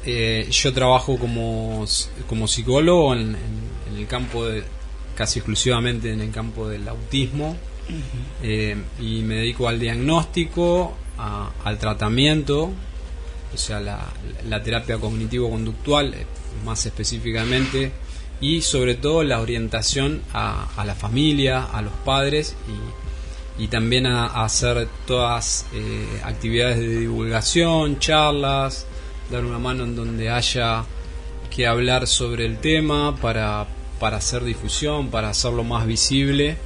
[0.05, 1.85] eh, yo trabajo como,
[2.29, 4.63] como psicólogo en, en- en el campo de,
[5.15, 7.57] casi exclusivamente en el campo del autismo.
[8.43, 12.71] Eh, y me dedico al diagnóstico, a- al tratamiento,
[13.53, 14.07] o sea, la,
[14.49, 16.27] la terapia cognitivo-conductual, eh,
[16.65, 17.93] más específicamente
[18.41, 22.57] y sobre todo la orientación a, a la familia, a los padres
[23.59, 28.87] y, y también a, a hacer todas eh, actividades de divulgación, charlas,
[29.31, 30.85] dar una mano en donde haya
[31.55, 33.67] que hablar sobre el tema para,
[33.99, 36.57] para hacer difusión, para hacerlo más visible.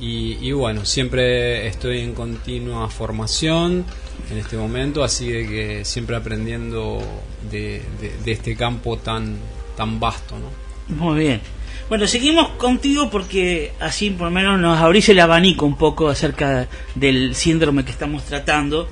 [0.00, 3.84] Y, y bueno, siempre estoy en continua formación
[4.30, 7.02] en este momento, así de que siempre aprendiendo
[7.50, 9.36] de, de- de este campo tan,
[9.76, 10.36] tan vasto.
[10.38, 10.96] ¿no?
[10.96, 11.40] Muy bien.
[11.88, 16.68] Bueno, seguimos contigo porque así por lo menos nos abrís el abanico un poco acerca
[16.94, 18.88] del síndrome que estamos tratando.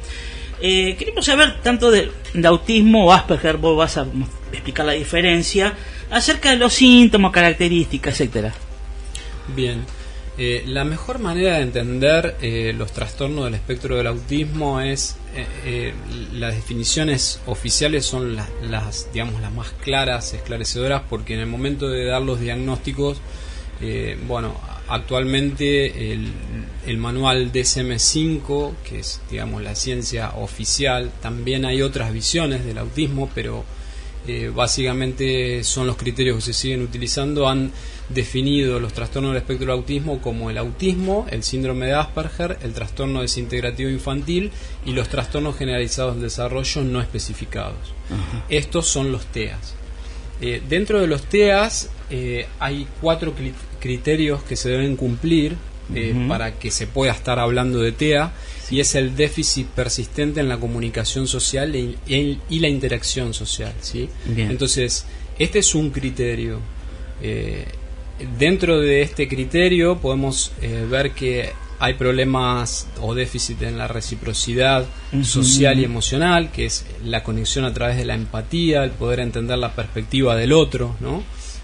[0.60, 4.06] Eh, queremos saber tanto de, de autismo o Asperger, vos vas a
[4.52, 5.72] explicar la diferencia,
[6.10, 8.52] acerca de los síntomas, características, etcétera.
[9.56, 9.82] Bien,
[10.42, 15.16] eh, la mejor manera de entender eh, los trastornos del espectro del autismo es,
[15.66, 15.92] eh,
[16.32, 22.06] las definiciones oficiales son las, digamos, las más claras, esclarecedoras, porque en el momento de
[22.06, 23.20] dar los diagnósticos,
[24.26, 26.32] bueno, actualmente el,
[26.86, 33.30] el manual DSM-5, que es, digamos, la ciencia oficial, también hay otras visiones del autismo,
[33.34, 33.62] pero
[34.54, 37.72] básicamente son los criterios que se siguen utilizando, han
[38.14, 42.72] definido los trastornos del espectro del autismo como el autismo, el síndrome de Asperger, el
[42.72, 44.50] trastorno desintegrativo infantil
[44.84, 47.76] y los trastornos generalizados del desarrollo no especificados.
[48.48, 49.74] Estos son los TEAS.
[50.40, 55.54] Eh, dentro de los TEAS eh, hay cuatro cri- criterios que se deben cumplir
[55.94, 58.32] eh, para que se pueda estar hablando de TEA
[58.70, 63.72] y es el déficit persistente en la comunicación social e- e- y la interacción social.
[63.80, 64.08] ¿sí?
[64.26, 64.50] Bien.
[64.50, 65.04] Entonces,
[65.38, 66.58] este es un criterio.
[67.22, 67.66] Eh,
[68.38, 74.84] dentro de este criterio podemos eh, ver que hay problemas o déficit en la reciprocidad
[75.22, 79.56] social y emocional, que es la conexión a través de la empatía, el poder entender
[79.56, 81.22] la perspectiva del otro, ¿no?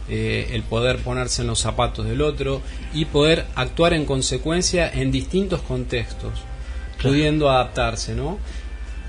[0.09, 2.62] Eh, el poder ponerse en los zapatos del otro
[2.95, 6.33] y poder actuar en consecuencia en distintos contextos,
[6.97, 7.11] Claro.
[7.14, 8.38] pudiendo adaptarse, ¿no?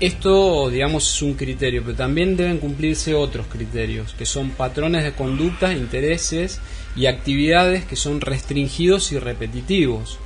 [0.00, 5.12] Esto, digamos, es un criterio, pero también deben cumplirse otros criterios, que son patrones de
[5.12, 6.60] conducta, intereses
[6.98, 10.18] y actividades que son restringidos y repetitivos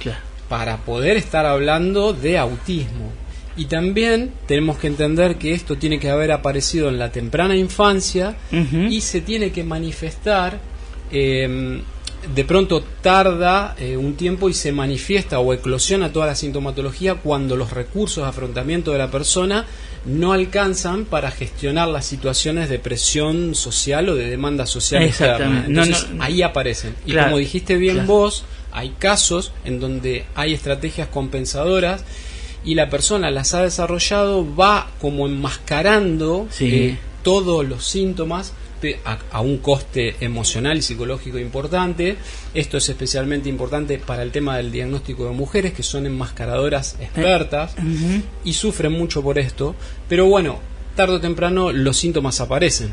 [0.00, 0.18] Claro.
[0.48, 3.10] para poder estar hablando de autismo.
[3.56, 8.36] Y también tenemos que entender que esto tiene que haber aparecido en la temprana infancia
[8.52, 10.58] y se tiene que manifestar,
[11.10, 11.80] eh,
[12.34, 17.56] de pronto tarda eh, un tiempo y se manifiesta o eclosiona toda la sintomatología cuando
[17.56, 19.64] los recursos de afrontamiento de la persona
[20.04, 25.64] no alcanzan para gestionar las situaciones de presión social o de demanda social externa.
[25.68, 26.94] No, Entonces no, ahí aparecen.
[27.06, 28.08] Y Claro, como dijiste bien claro.
[28.08, 32.04] vos, hay casos en donde hay estrategias compensadoras
[32.64, 36.66] y la persona las ha desarrollado, va como enmascarando Sí.
[36.74, 38.52] eh, todos los síntomas
[39.04, 42.16] a, a un coste emocional y psicológico importante.
[42.54, 47.74] Esto es especialmente importante para el tema del diagnóstico de mujeres que son enmascaradoras expertas
[47.78, 48.22] Ujú.
[48.44, 49.74] y sufren mucho por esto.
[50.08, 50.58] Pero bueno,
[50.96, 52.90] tarde o temprano los síntomas aparecen.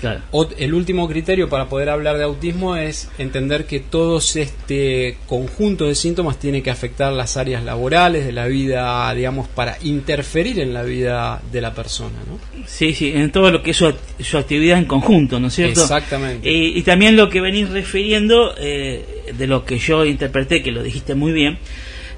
[0.00, 0.20] Claro.
[0.56, 5.94] El último criterio para poder hablar de autismo es entender que todo este conjunto de
[5.94, 10.82] síntomas tiene que afectar las áreas laborales de la vida, digamos, para interferir en la
[10.82, 12.38] vida de la persona, ¿no?
[12.66, 15.80] Sí, sí, en todo lo que es su, su actividad en conjunto, ¿no es cierto?
[15.80, 16.48] Exactamente.
[16.48, 20.82] Eh, y también lo que venís refiriendo, eh, de lo que yo interpreté, que lo
[20.82, 21.58] dijiste muy bien,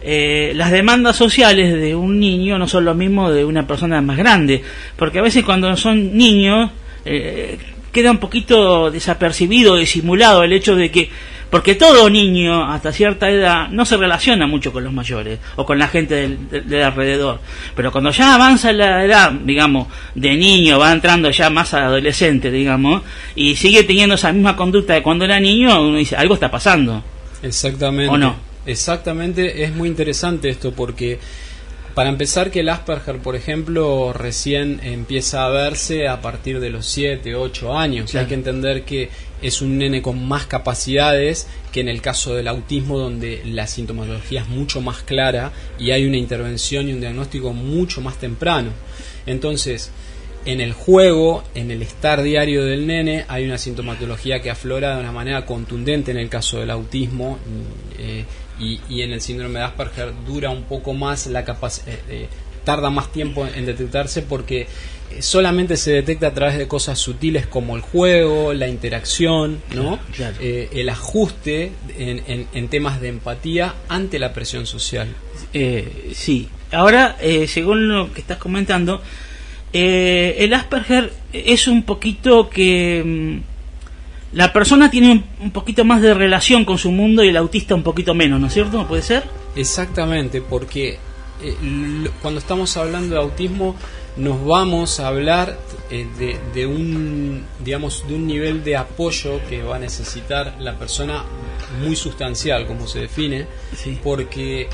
[0.03, 4.17] eh, las demandas sociales de un niño no son lo mismo de una persona más
[4.17, 4.63] grande,
[4.97, 6.71] porque a veces cuando son niños
[7.05, 7.59] eh,
[7.93, 11.11] queda un poquito desapercibido, disimulado el hecho de que,
[11.51, 15.79] porque todo niño hasta cierta edad no se relaciona mucho con los mayores o con
[15.81, 17.41] la gente del, del- del alrededor,
[17.75, 22.51] pero cuando ya avanza la edad, digamos, de niño, va entrando ya más a adolescente,
[22.53, 23.03] digamos,
[23.35, 27.03] y sigue teniendo esa misma conducta de cuando era niño, uno dice, algo está pasando.
[27.43, 28.15] Exactamente.
[28.15, 28.37] ¿O no?
[28.67, 31.19] Exactamente, es muy interesante esto porque
[31.95, 36.87] para empezar que el Asperger, por ejemplo, recién empieza a verse a partir de los
[36.87, 38.11] 7, 8 años.
[38.11, 38.25] Claro.
[38.25, 39.11] Hay que entender que
[39.43, 44.43] es un nene con más capacidades que en el caso del autismo donde la sintomatología
[44.43, 48.71] es mucho más clara y hay una intervención y un diagnóstico mucho más temprano.
[49.27, 49.91] Entonces,
[50.45, 55.01] en el juego, en el estar diario del nene, hay una sintomatología que aflora de
[55.01, 57.39] una manera contundente en el caso del autismo
[57.99, 58.25] eh,
[58.61, 61.97] y, y en el síndrome de Asperger dura un poco más la capacidad,
[62.65, 64.61] tarda más tiempo en detectarse porque
[65.11, 69.99] eh, solamente se detecta a través de cosas sutiles como el juego, la interacción, ¿no?
[70.15, 70.37] Claro.
[70.41, 75.09] Eh, el ajuste en, en- en temas de empatía ante la presión social.
[75.55, 76.49] Eh, sí.
[76.71, 79.01] Ahora, eh, según lo que estás comentando,
[79.73, 83.50] eh, el Asperger es un poquito que mm,
[84.33, 87.83] la persona tiene un, poquito más de relación con su mundo y el autista un
[87.83, 88.87] poquito menos, ¿no es cierto?
[88.87, 89.25] ¿Puede ser?
[89.57, 90.99] Exactamente, porque
[91.43, 91.57] eh,
[92.23, 93.75] cuando estamos hablando de autismo
[94.17, 95.59] nos vamos a hablar
[95.91, 100.77] eh, de, de un digamos de un nivel de apoyo que va a necesitar la
[100.77, 101.25] persona
[101.81, 103.99] muy sustancial como se define Sí.
[104.03, 104.69] porque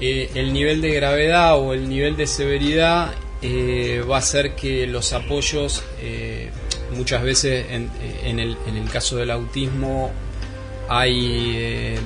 [0.00, 5.14] eh, el nivel de gravedad o el nivel de severidad va a hacer que los
[5.14, 5.82] apoyos
[6.96, 7.90] muchas veces en,
[8.24, 10.10] en el, en el caso del autismo
[10.88, 11.98] hay eh,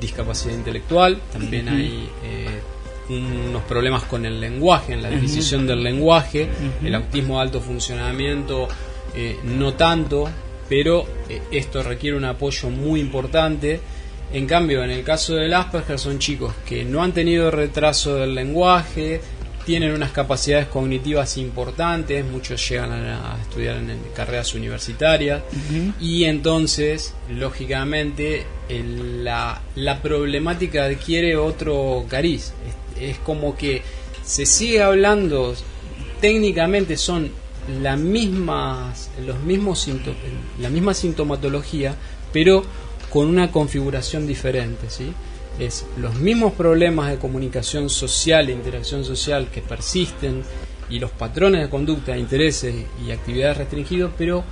[0.00, 2.60] discapacidad intelectual, también hay eh,
[3.08, 6.48] unos problemas con el lenguaje, en la adquisición del lenguaje,
[6.84, 8.68] el autismo de alto funcionamiento
[9.14, 10.28] eh, no tanto,
[10.68, 13.80] pero eh, esto requiere un apoyo muy importante.
[14.32, 18.34] En cambio, en el caso del Asperger son chicos que no han tenido retraso del
[18.34, 19.22] lenguaje,
[19.68, 25.42] tienen unas capacidades cognitivas importantes, muchos llegan a, a estudiar en, en carreras universitarias
[26.00, 32.54] y entonces, lógicamente, el- la, la problemática adquiere otro cariz.
[32.96, 33.82] Es, es como que
[34.24, 35.54] se sigue hablando,
[36.22, 37.30] técnicamente son
[37.82, 39.86] las mismas, los mismos
[40.62, 41.94] la misma sintomatología,
[42.32, 42.64] pero
[43.10, 45.12] con una configuración diferente, ¿sí?
[45.58, 50.42] Es los mismos problemas de comunicación social e interacción social que persisten
[50.88, 54.44] y los patrones de conducta, intereses y actividades restringidos, pero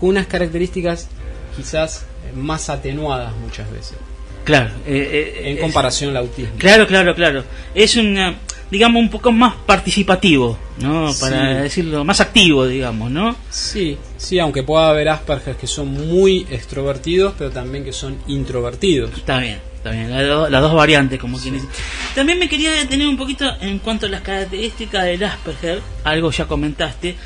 [0.00, 1.08] con unas características
[1.56, 3.98] quizás eh, más atenuadas muchas veces
[4.44, 4.70] Claro.
[4.86, 6.54] eh, eh, en es- comparación al autismo.
[6.56, 7.44] Claro, claro, claro.
[7.74, 8.38] Es una,
[8.70, 11.10] digamos, un poco más participativo, ¿no?
[11.20, 11.62] Para Sí.
[11.62, 13.36] decirlo, más activo, digamos, ¿no?
[13.50, 19.12] Sí, sí, aunque pueda haber Asperger que son muy extrovertidos, pero también que son introvertidos.
[19.14, 21.66] Está bien, do- las dos variantes, como quien dice.
[22.14, 26.46] También me quería detener un poquito en cuanto a las características del Asperger, algo ya
[26.46, 27.16] comentaste,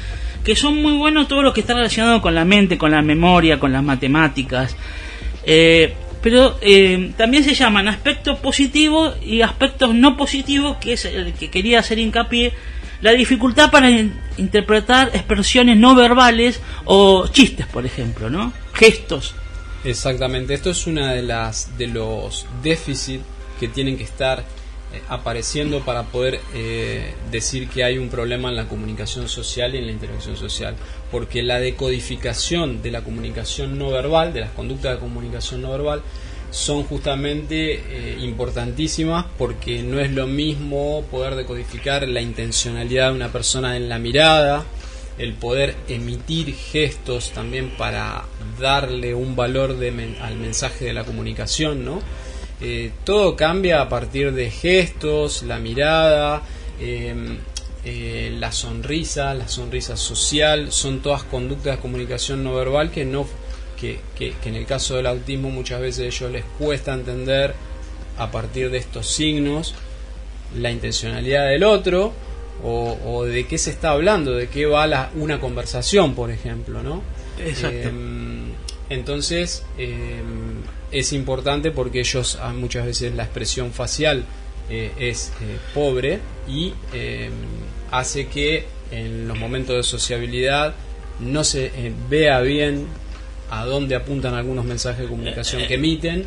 [0.45, 3.59] que son muy buenos todo lo que está relacionado con la mente, con la memoria,
[3.61, 4.77] con las matemáticas.
[5.45, 11.33] Eh, pero eh, también se llaman aspectos positivos y aspectos no positivos, que es el
[11.33, 12.53] que quería hacer hincapié,
[13.01, 18.53] la dificultad para in- interpretar expresiones no verbales o chistes, por ejemplo, ¿no?
[18.73, 19.35] Gestos.
[19.85, 23.25] Exactamente, esto es una de las de los déficits
[23.59, 28.57] que tienen que estar eh, apareciendo para poder eh, decir que hay un problema en
[28.57, 30.77] la comunicación social y en la interacción social,
[31.11, 36.03] porque la decodificación de la comunicación no verbal, de las conductas de comunicación no verbal,
[36.53, 43.33] son justamente eh, importantísimas porque no es lo mismo poder decodificar la intencionalidad de una
[43.33, 44.65] persona en la mirada,
[45.23, 48.25] el poder emitir gestos también para
[48.61, 52.01] darle un valor de men- al mensaje de la comunicación, ¿no?
[52.61, 56.43] Eh, todo cambia a partir de gestos, la mirada,
[56.81, 57.15] eh,
[57.85, 63.27] eh, la sonrisa, la sonrisa social, son todas conductas de comunicación no verbal que no
[63.81, 67.55] que, que- que en el caso del autismo muchas veces a ellos les cuesta entender
[68.19, 69.75] a partir de estos signos
[70.57, 72.13] la intencionalidad del otro
[72.63, 76.83] o, o de qué se está hablando, de qué va la, una conversación, por ejemplo,
[76.83, 77.03] ¿no?
[77.39, 77.89] Exacto.
[77.89, 78.53] Em,
[78.91, 84.25] entonces em, es importante porque ellos ah, muchas veces la expresión facial
[84.69, 87.33] eh, es eh, pobre y em,
[87.91, 90.75] hace que en los momentos de sociabilidad
[91.21, 92.87] no se eh, vea bien
[93.51, 96.25] a dónde apuntan algunos mensajes de comunicación que emiten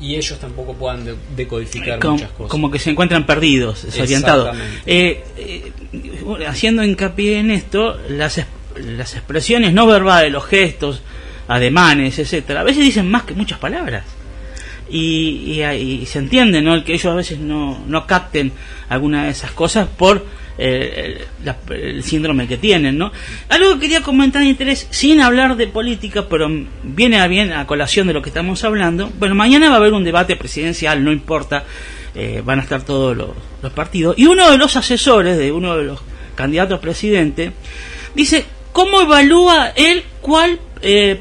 [0.00, 2.50] y ellos tampoco puedan de- decodificar como, muchas cosas.
[2.50, 4.56] como que se encuentran perdidos, desorientados.
[4.86, 5.72] Eh, eh,
[6.48, 8.40] haciendo hincapié en esto, las,
[8.76, 11.02] las expresiones no verbales, los gestos,
[11.48, 14.04] ademanes, etcétera, a veces dicen más que muchas palabras.
[14.88, 16.74] Y, y, y se entiende, ¿no?
[16.74, 18.52] El que ellos a veces no, no capten
[18.88, 20.24] alguna de esas cosas por
[20.58, 23.12] eh, el, la- el síndrome que tienen, ¿no?
[23.48, 26.48] Algo que quería comentar de interés, sin hablar de política, pero
[26.82, 29.10] viene a bien a colación de lo que estamos hablando.
[29.18, 31.64] Bueno, mañana va a haber un debate presidencial, no importa,
[32.14, 34.16] eh, van a estar todos los, partidos.
[34.18, 36.00] Y uno de los asesores de uno de los
[36.34, 37.52] candidatos a presidente
[38.14, 41.20] dice, ¿cómo evalúa él cuál, eh,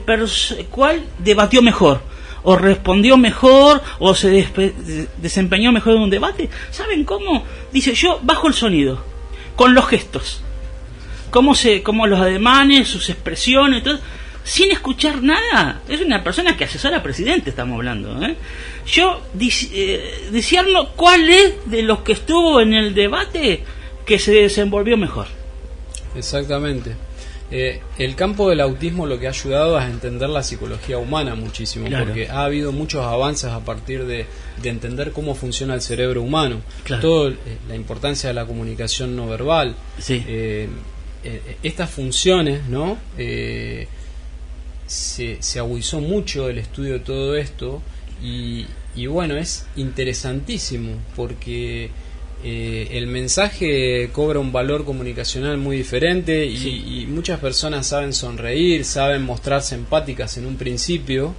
[0.70, 2.08] cuál debatió mejor?
[2.42, 4.48] o respondió mejor o se
[5.18, 6.50] desempeñó mejor en un debate.
[6.72, 7.44] ¿Saben cómo?
[7.74, 9.04] Dice, yo bajo el sonido,
[9.60, 10.40] con los gestos.
[11.32, 14.00] Cómo, se, cómo los ademanes, sus expresiones, todo,
[14.46, 15.82] sin escuchar nada.
[15.90, 18.26] Es una persona que asesora presidente, estamos hablando.
[18.26, 18.38] ¿eh?
[18.86, 20.32] Yo eh,
[20.96, 23.66] cuál es de los que estuvo en el debate
[24.06, 25.28] que se desenvolvió mejor.
[26.16, 26.96] Exactamente.
[27.52, 31.34] Eh, el campo del autismo lo que ha ayudado es a entender la psicología humana
[31.36, 32.06] muchísimo, Claro.
[32.06, 34.26] porque ha habido muchos avances a partir de,
[34.62, 36.62] de entender cómo funciona el cerebro humano.
[36.84, 37.02] Claro.
[37.02, 37.36] Todo eh,
[37.68, 39.76] la importancia de la comunicación no verbal.
[39.98, 40.24] Sí.
[40.28, 40.70] Eh,
[41.24, 42.98] eh, estas funciones, ¿no?
[43.18, 43.88] Eh,
[44.86, 47.82] se, se agudizó mucho el estudio de todo esto
[48.24, 51.90] y, y bueno, es interesantísimo porque
[52.44, 58.86] eh, el mensaje cobra un valor comunicacional muy diferente y, y muchas personas saben sonreír,
[58.86, 61.34] saben mostrarse empáticas en un principio.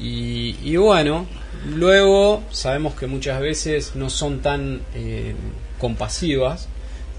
[0.00, 1.26] Y, y bueno,
[1.66, 5.34] luego sabemos que muchas veces no son tan eh,
[5.78, 6.68] compasivas,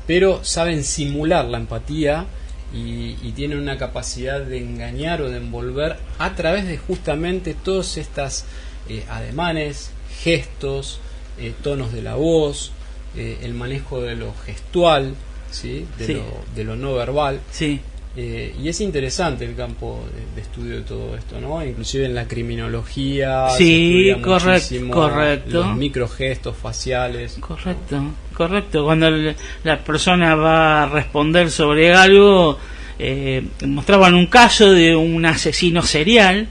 [0.07, 2.25] pero saben simular la empatía
[2.73, 7.97] y, y tienen una capacidad de engañar o de envolver a través de justamente todas
[7.97, 8.45] estas
[8.89, 9.91] eh, ademanes,
[10.21, 10.99] gestos,
[11.39, 12.71] eh, tonos de la voz,
[13.17, 15.13] eh, el manejo de lo gestual,
[15.51, 15.85] ¿sí?
[15.97, 16.13] De, Sí.
[16.15, 16.23] Lo,
[16.55, 17.39] de lo no verbal.
[17.51, 17.79] Sí,
[18.17, 21.61] Eh, y es interesante el campo de, de estudio de todo esto, ¿no?
[21.65, 23.49] Inclusive en la criminología.
[23.49, 25.57] se Sí, estudia correct- muchísimo correcto.
[25.65, 27.37] Los microgestos faciales.
[27.41, 28.01] correcto,
[28.33, 28.85] correcto.
[28.85, 29.35] Cuando el-
[29.65, 32.57] la persona va a responder sobre algo,
[32.99, 36.47] eh, mostraban un caso de un asesino serial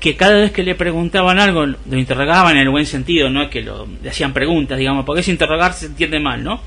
[0.00, 3.48] que cada vez que le preguntaban algo, lo interrogaban en el buen sentido, no es
[3.50, 6.62] que lo, le hacían preguntas, digamos, porque es interrogar se entiende mal, ¿no?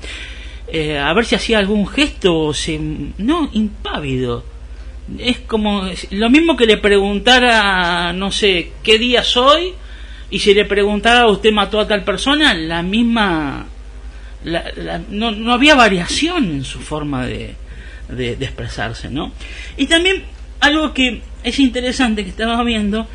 [0.68, 2.78] Eh, a ver si hacía algún gesto, o se,
[3.18, 4.44] no, impávido.
[5.18, 5.82] Es como
[6.12, 9.72] lo mismo que le preguntara, no sé, qué día soy,
[10.30, 13.66] y si le preguntara usted mató a tal persona, la misma,
[14.44, 17.54] la- no, no había variación en su forma de,
[18.08, 19.32] de, de expresarse, ¿no?
[19.76, 20.22] Y también
[20.60, 23.06] algo que es interesante que estaba viendo,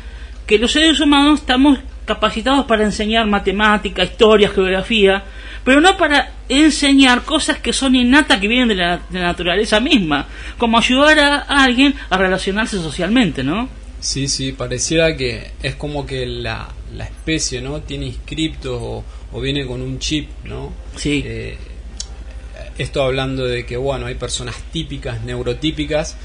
[0.46, 5.22] que los seres humanos estamos capacitados para enseñar matemática, historia, geografía,
[5.64, 9.78] pero no para enseñar cosas que son innatas que vienen de la, de la naturaleza
[9.78, 10.26] misma,
[10.58, 13.68] como ayudar a alguien a relacionarse socialmente, ¿no?
[14.00, 17.80] Sí, sí, pareciera que es como que la, la especie, ¿no?
[17.80, 20.72] Tiene inscriptos o, o viene con un chip, ¿no?
[20.96, 21.22] Sí.
[21.24, 21.58] Eh,
[22.78, 26.16] esto hablando de que, bueno, hay personas típicas, neurotípicas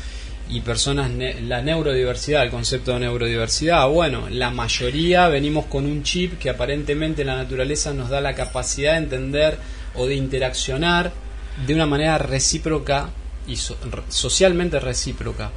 [0.49, 6.03] y personas, ne- la neurodiversidad, el concepto de neurodiversidad, bueno, la mayoría venimos con un
[6.03, 9.57] chip que aparentemente la naturaleza nos da la capacidad de entender
[9.95, 11.11] o de interaccionar
[11.65, 13.09] de una manera recíproca
[13.47, 13.57] y
[14.09, 15.51] socialmente recíproca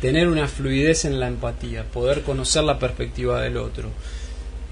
[0.00, 3.90] tener una fluidez en la empatía, poder conocer la perspectiva del otro.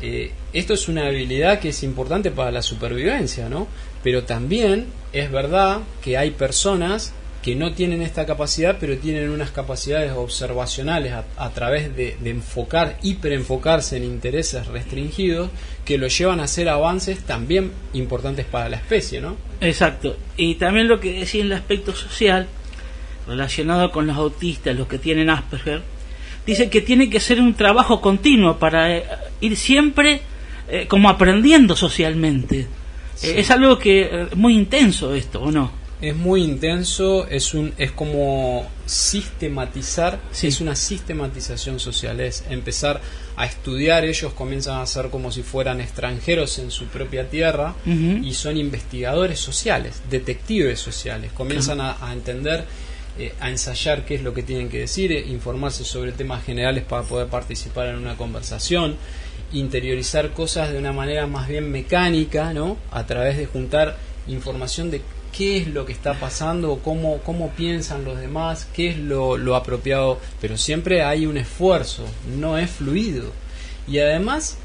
[0.03, 3.69] Eh, esto es una habilidad que es importante para la supervivencia, ¿no?
[4.03, 7.13] Pero también es verdad que hay personas
[7.43, 12.31] que no tienen esta capacidad, pero tienen unas capacidades observacionales a, a través de, de
[12.31, 15.51] enfocar, hiperenfocarse en intereses restringidos,
[15.85, 19.37] que lo llevan a hacer avances también importantes para la especie, ¿no?
[19.61, 20.17] Exacto.
[20.37, 22.47] Y también lo que decía en el aspecto social,
[23.27, 25.83] relacionado con los autistas, los que tienen Asperger,
[26.47, 29.05] dice que tiene que ser un trabajo continuo para eh,
[29.41, 30.23] ir siempre
[30.69, 32.67] eh, como aprendiendo socialmente.
[33.23, 35.82] Eh, es algo que eh, muy intenso esto, ¿o no?
[36.03, 40.49] Es muy intenso, es un es como sistematizar, Sí.
[40.49, 43.01] es una sistematización social, es empezar
[43.37, 48.35] a estudiar, ellos comienzan a ser como si fueran extranjeros en su propia tierra y
[48.35, 52.65] son investigadores sociales, detectives sociales, comienzan a, a entender,
[53.19, 56.83] eh, a ensayar qué es lo que tienen que decir, eh, informarse sobre temas generales
[56.85, 58.97] para poder participar en una conversación,
[59.53, 62.77] interiorizar cosas de una manera más bien mecánica, ¿no?
[62.91, 63.97] A través de juntar
[64.27, 65.01] información de
[65.33, 69.57] qué es lo que está pasando, cómo, cómo piensan los demás, qué es lo, lo
[69.57, 72.05] apropiado, pero siempre hay un esfuerzo,
[72.37, 73.33] no es fluido.
[73.89, 74.59] Y además,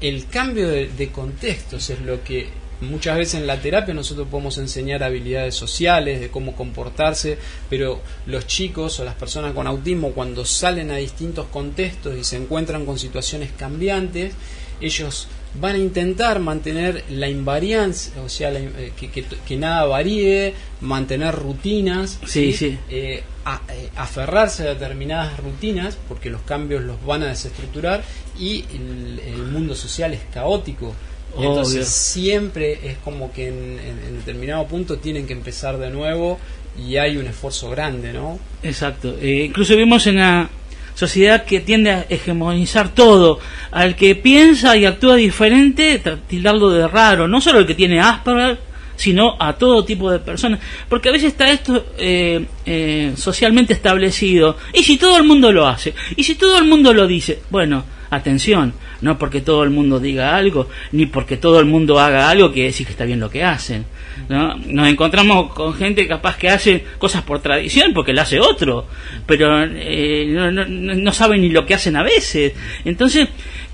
[0.00, 2.48] el cambio de, de contextos es lo que
[2.80, 7.38] muchas veces en la terapia nosotros podemos enseñar habilidades sociales, de cómo comportarse,
[7.70, 12.36] pero los chicos o las personas con autismo cuando salen a distintos contextos y se
[12.36, 14.34] encuentran con situaciones cambiantes,
[14.80, 15.28] ellos
[15.60, 20.54] van a intentar mantener la invariancia, o sea, la eh, que, que- que nada varíe,
[20.80, 22.78] mantener rutinas, Sí, sí.
[22.90, 28.02] Eh, a- eh, aferrarse a determinadas rutinas, porque los cambios los van a desestructurar
[28.38, 30.94] y el, el mundo social es caótico.
[31.38, 31.44] Y.
[31.44, 36.38] Entonces siempre es como que en, en- en determinado punto tienen que empezar de nuevo
[36.78, 38.38] y hay un esfuerzo grande, ¿no?
[38.62, 39.14] Exacto.
[39.24, 40.48] Incluso vivimos en una
[40.94, 43.38] sociedad que tiende a hegemonizar todo.
[43.70, 47.28] Al que piensa y actúa diferente, tildarlo de raro.
[47.28, 48.58] No solo el que tiene Asperger,
[48.96, 50.60] sino a todo tipo de personas.
[50.88, 54.56] Porque a veces está esto eh, eh, socialmente establecido.
[54.72, 55.94] ¿Y si todo el mundo lo hace?
[56.16, 57.40] ¿Y si todo el mundo lo dice?
[57.50, 58.74] Bueno, atención.
[59.00, 62.68] No porque todo el mundo diga algo, ni porque todo el mundo haga algo, quiere
[62.68, 63.84] decir que está bien lo que hacen.
[64.28, 64.54] ¿No?
[64.56, 68.86] Nos encontramos con gente capaz que hace cosas por tradición porque lo hace otro,
[69.26, 72.52] pero eh, no, no, no saben ni lo que hacen a veces.
[72.84, 73.28] Entonces,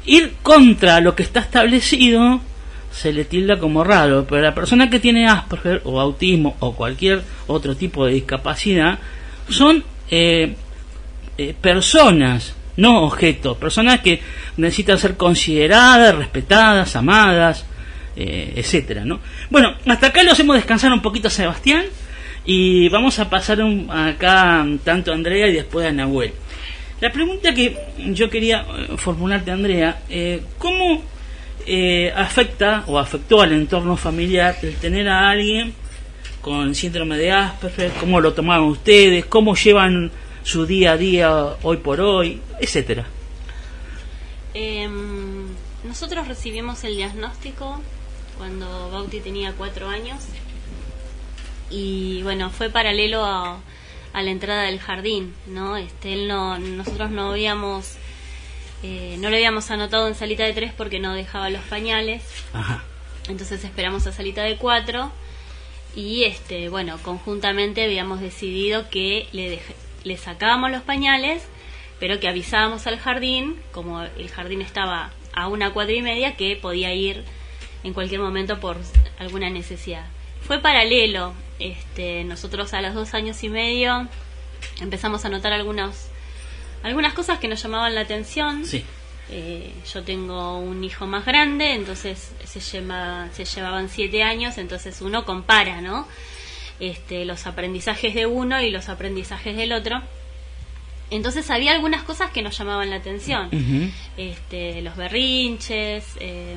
[0.06, 2.40] ir contra lo que está establecido
[2.90, 7.22] se le tilda como raro, pero la persona que tiene Asperger o autismo o cualquier
[7.46, 8.98] otro tipo de discapacidad
[9.48, 10.54] son eh,
[11.38, 14.20] eh, personas, no objetos, personas que
[14.56, 17.64] necesitan ser consideradas, respetadas, amadas,
[18.16, 19.20] eh, etcétera, ¿no?
[19.50, 21.84] Bueno, hasta acá lo hacemos descansar un poquito a Sebastián
[22.44, 26.32] y vamos a pasar un- acá tanto a Andrea y después a Nahuel.
[27.00, 27.76] La pregunta que
[28.12, 31.02] yo quería eh, formularte, Andrea, eh, ¿cómo
[31.66, 35.72] eh, afecta o afectó al entorno familiar el tener a alguien
[36.40, 37.92] con síndrome de Asperger?
[38.00, 39.24] ¿Cómo lo tomaban ustedes?
[39.26, 40.10] ¿Cómo llevan
[40.42, 41.32] su día a día
[41.62, 42.40] hoy por hoy?
[42.60, 43.06] Etcétera.
[44.54, 45.46] Em,
[45.84, 47.80] nosotros recibimos el diagnóstico
[48.40, 50.16] cuando Bauti tenía cuatro años
[51.70, 53.60] y bueno, fue paralelo a,
[54.14, 55.76] a la entrada del jardín, ¿no?
[55.76, 57.96] Este, él no, nosotros no habíamos,
[58.82, 62.22] eh, no lo habíamos anotado en salita de tres porque no dejaba los pañales,
[62.54, 62.82] Ajá.
[63.28, 65.12] entonces esperamos a salita de cuatro
[65.94, 69.74] y este, bueno, conjuntamente habíamos decidido que le, dej-
[70.04, 71.42] le sacábamos los pañales,
[71.98, 76.56] pero que avisábamos al jardín, como el jardín estaba a una cuadra y media, que
[76.56, 77.22] podía ir
[77.84, 78.76] en cualquier momento por
[79.18, 80.06] alguna necesidad.
[80.42, 84.08] Fue paralelo, este, nosotros a los dos años y medio
[84.80, 86.08] empezamos a notar algunos,
[86.82, 88.64] algunas cosas que nos llamaban la atención.
[88.64, 88.84] Sí.
[89.32, 95.00] Eh, yo tengo un hijo más grande, entonces se, lleva, se llevaban siete años, entonces
[95.02, 96.08] uno compara, ¿no?
[96.80, 100.02] Este, los aprendizajes de uno y los aprendizajes del otro.
[101.10, 103.46] Entonces había algunas cosas que nos llamaban la atención.
[103.46, 103.90] Ujú.
[104.16, 106.56] este, los berrinches, eh,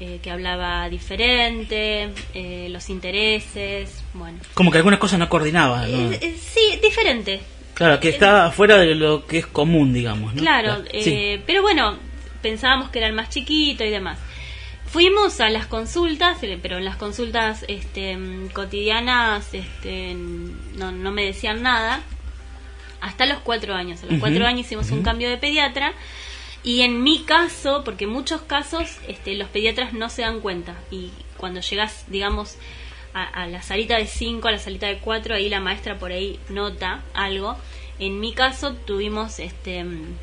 [0.00, 4.38] eh, que hablaba diferente, eh, los intereses, bueno.
[4.54, 5.90] Como que algunas cosas no coordinaban.
[5.90, 6.12] ¿no?
[6.12, 7.40] Eh, eh, sí, diferente.
[7.74, 10.34] Claro, que está fuera de lo que es común, digamos.
[10.34, 10.40] ¿no?
[10.42, 11.10] Claro, Sí.
[11.12, 11.96] eh, pero bueno,
[12.42, 14.18] pensábamos que era el más chiquito y demás.
[14.86, 18.18] Fuimos a las consultas, eh, pero en las consultas este,
[18.52, 22.00] cotidianas este, no, no me decían nada.
[23.00, 24.02] Hasta los cuatro años.
[24.02, 25.94] A los cuatro años hicimos un cambio de pediatra.
[26.62, 30.76] Y en mi caso, porque en muchos casos este, los pediatras no se dan cuenta.
[30.90, 32.56] Y cuando llegas, digamos,
[33.14, 36.12] a, a la salita de 5, a la salita de 4, ahí la maestra por
[36.12, 37.56] ahí nota algo.
[37.98, 40.16] En mi caso tuvimos este mm,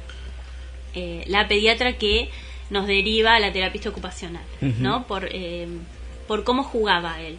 [0.94, 2.30] eh, la pediatra que
[2.72, 4.44] nos deriva a la terapista ocupacional.
[4.62, 5.06] ¿no?
[5.06, 5.68] Por, eh,
[6.28, 7.38] por cómo jugaba él.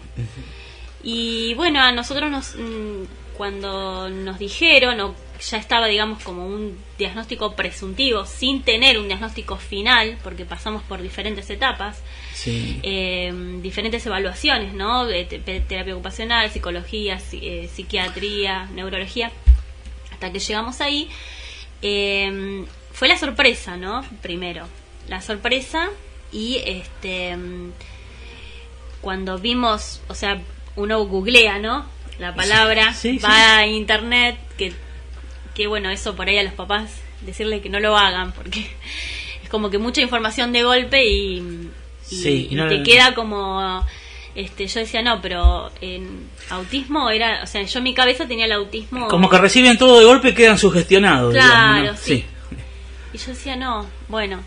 [1.02, 3.04] Y bueno, a nosotros nos, mm,
[3.38, 9.56] cuando nos dijeron, o ya estaba, digamos, como un diagnóstico presuntivo, sin tener un diagnóstico
[9.56, 12.02] final, porque pasamos por diferentes etapas,
[12.34, 12.80] Sí.
[12.82, 13.32] eh,
[13.62, 15.06] diferentes evaluaciones, ¿no?
[15.06, 19.30] De terapia ocupacional, psicología, psi- eh, psiquiatría, neurología,
[20.12, 21.08] hasta que llegamos ahí.
[21.80, 24.04] eh, fue la sorpresa, ¿no?
[24.20, 24.66] Primero,
[25.08, 25.88] la sorpresa
[26.32, 27.70] y este mm,
[29.00, 30.40] cuando vimos, o sea,
[30.74, 31.86] uno googlea, ¿no?
[32.18, 34.72] La palabra, Sí, sí, va a internet, que,
[35.54, 36.90] que bueno, eso por ahí a los papás
[37.20, 38.60] decirle que no lo hagan, porque
[39.42, 41.40] es como que mucha información de golpe y,
[42.52, 43.84] no- te queda como
[44.34, 48.44] este yo decía no pero en autismo era o sea yo en mi cabeza tenía
[48.46, 51.34] el autismo Como que reciben todo de golpe y quedan sugestionados.
[51.34, 52.04] Claro, digamos, ¿no?
[52.06, 52.24] sí.
[53.12, 54.40] y yo decía no bueno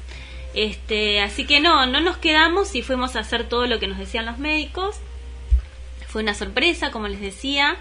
[0.54, 3.98] este así que no no nos quedamos y fuimos a hacer todo lo que nos
[3.98, 4.96] decían los médicos
[6.12, 7.78] fue una sorpresa como les decía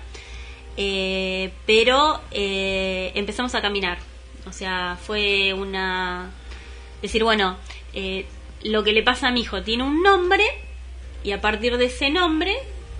[0.77, 3.99] eh, pero eh, empezamos a caminar
[4.47, 6.31] o sea fue una
[7.03, 7.57] decir bueno
[7.95, 8.27] eh,
[8.63, 10.45] lo que le pasa a mi hijo tiene un nombre
[11.25, 12.55] y a partir de ese nombre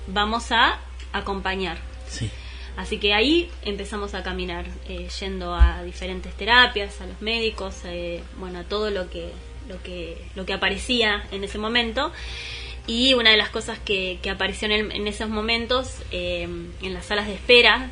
[0.07, 0.79] vamos a
[1.13, 1.79] acompañar
[2.09, 2.29] Sí.
[2.77, 8.23] Así que ahí empezamos a caminar, eh, yendo a diferentes terapias, a los médicos, eh,
[8.39, 9.31] bueno, a todo lo que,
[9.69, 12.11] lo que, lo que aparecía en ese momento.
[12.87, 16.43] Y una de las cosas que, que apareció en, el- en esos momentos, eh,
[16.83, 17.91] en las salas de espera,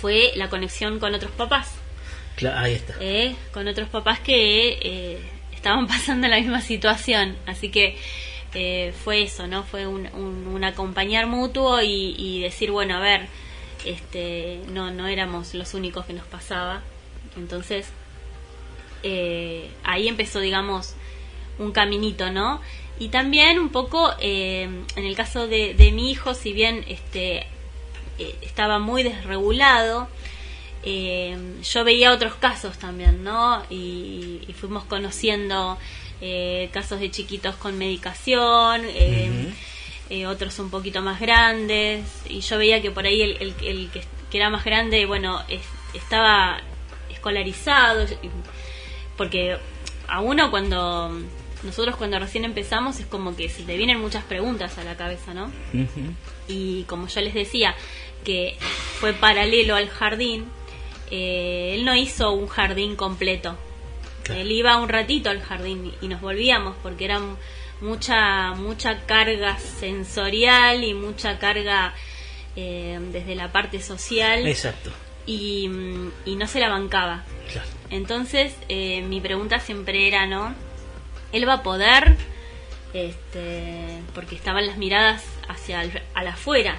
[0.00, 1.72] fue la conexión con otros papás.
[2.36, 2.94] Cla- ahí está.
[3.00, 5.18] eh, con otros papás que eh,
[5.52, 7.36] estaban pasando la misma situación.
[7.46, 7.98] Así que
[8.54, 9.62] eh, fue eso, ¿no?
[9.64, 13.26] Fue un, un- un acompañar mutuo y, y decir, bueno, a ver,
[13.84, 16.82] este, no, no éramos los únicos que nos pasaba.
[17.36, 17.86] Entonces,
[19.02, 20.94] eh, ahí empezó, digamos,
[21.58, 22.60] un caminito, ¿no?
[23.00, 27.38] Y también un poco, eh, en el caso de, de mi hijo, si bien este,
[28.18, 30.06] eh, estaba muy desregulado,
[30.84, 33.62] eh, yo veía otros casos también, ¿no?
[33.70, 35.76] Y, y fuimos conociendo
[36.74, 38.82] casos de chiquitos con medicación,
[40.28, 44.02] otros un poquito más grandes, y yo veía que por ahí el, el- el que,
[44.30, 45.62] que era más grande, bueno, es-
[45.94, 46.60] estaba
[47.10, 48.04] escolarizado,
[49.16, 49.56] porque
[50.08, 51.10] a uno cuando
[51.62, 55.34] nosotros cuando recién empezamos es como que se te vienen muchas preguntas a la cabeza,
[55.34, 55.46] ¿no?
[55.74, 56.14] Ujú.
[56.48, 57.74] y como yo les decía
[58.24, 58.56] que
[58.98, 60.46] fue paralelo al jardín
[61.10, 63.56] eh, él no hizo un jardín completo.
[64.22, 64.40] Claro.
[64.42, 67.20] Él iba un ratito al jardín y nos volvíamos porque era
[67.80, 71.94] mucha mucha carga sensorial y mucha carga
[72.54, 74.90] eh, desde la parte social Exacto.
[75.26, 75.68] y,
[76.26, 77.24] y no se la bancaba.
[77.50, 77.68] Claro.
[77.90, 80.54] Entonces, eh, mi pregunta siempre era, ¿no?
[81.32, 82.16] ¿Él va a poder?
[82.92, 86.76] Este, porque estaban las miradas hacia el, al afuera.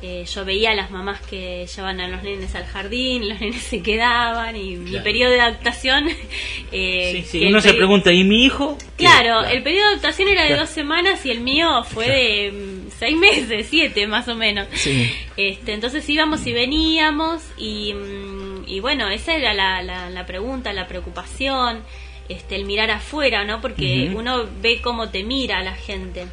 [0.00, 3.62] Eh, yo veía a las mamás que llevaban a los nenes al jardín, los nenes
[3.62, 6.08] se quedaban y mi periodo de adaptación...
[6.72, 8.78] eh, Sí, uno se pregunta, ¿y mi hijo?
[8.96, 10.62] Claro, el periodo de adaptación era de Claro.
[10.62, 14.68] dos semanas y el mío fue de mm, seis meses, siete más o menos.
[14.74, 15.10] Sí.
[15.36, 20.72] Este, entonces íbamos y veníamos y, mm, y bueno, esa era la, la, la pregunta,
[20.72, 21.82] la preocupación,
[22.28, 23.60] este, el mirar afuera, ¿no?
[23.60, 26.26] Porque uno ve cómo te mira la gente.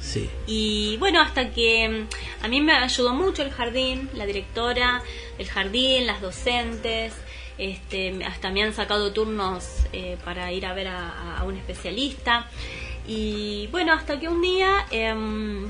[0.00, 0.30] Sí.
[0.46, 5.02] Y bueno, hasta que mm, a mí me ayudó mucho el jardín, la directora
[5.36, 7.14] del jardín, las docentes,
[7.58, 12.48] este, hasta me han sacado turnos eh, para ir a ver a, a un especialista.
[13.06, 15.68] Y bueno, hasta que un día em,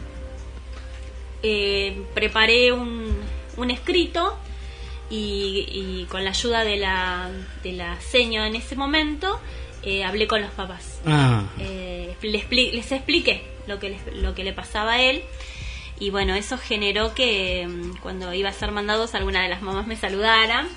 [1.42, 3.16] eh, preparé un,
[3.56, 4.36] un escrito
[5.10, 7.30] y, y con la ayuda de la,
[7.62, 9.40] de la seño en ese momento
[9.82, 14.34] eh, hablé con los papás Ah, eh, les, expli- les expliqué lo que, les- lo
[14.34, 15.22] que le pasaba a él.
[16.00, 19.86] Y bueno, eso generó que mm, cuando iba a ser mandados alguna de las mamás
[19.86, 20.68] me saludaran,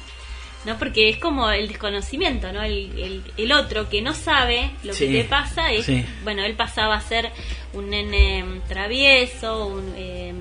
[0.65, 0.77] ¿no?
[0.79, 2.63] Porque es como el desconocimiento, ¿no?
[2.63, 6.05] El, el, el otro que no sabe lo Sí, que te pasa es, sí.
[6.23, 7.32] bueno, él pasaba a ser
[7.73, 10.34] un nene travieso, un eh,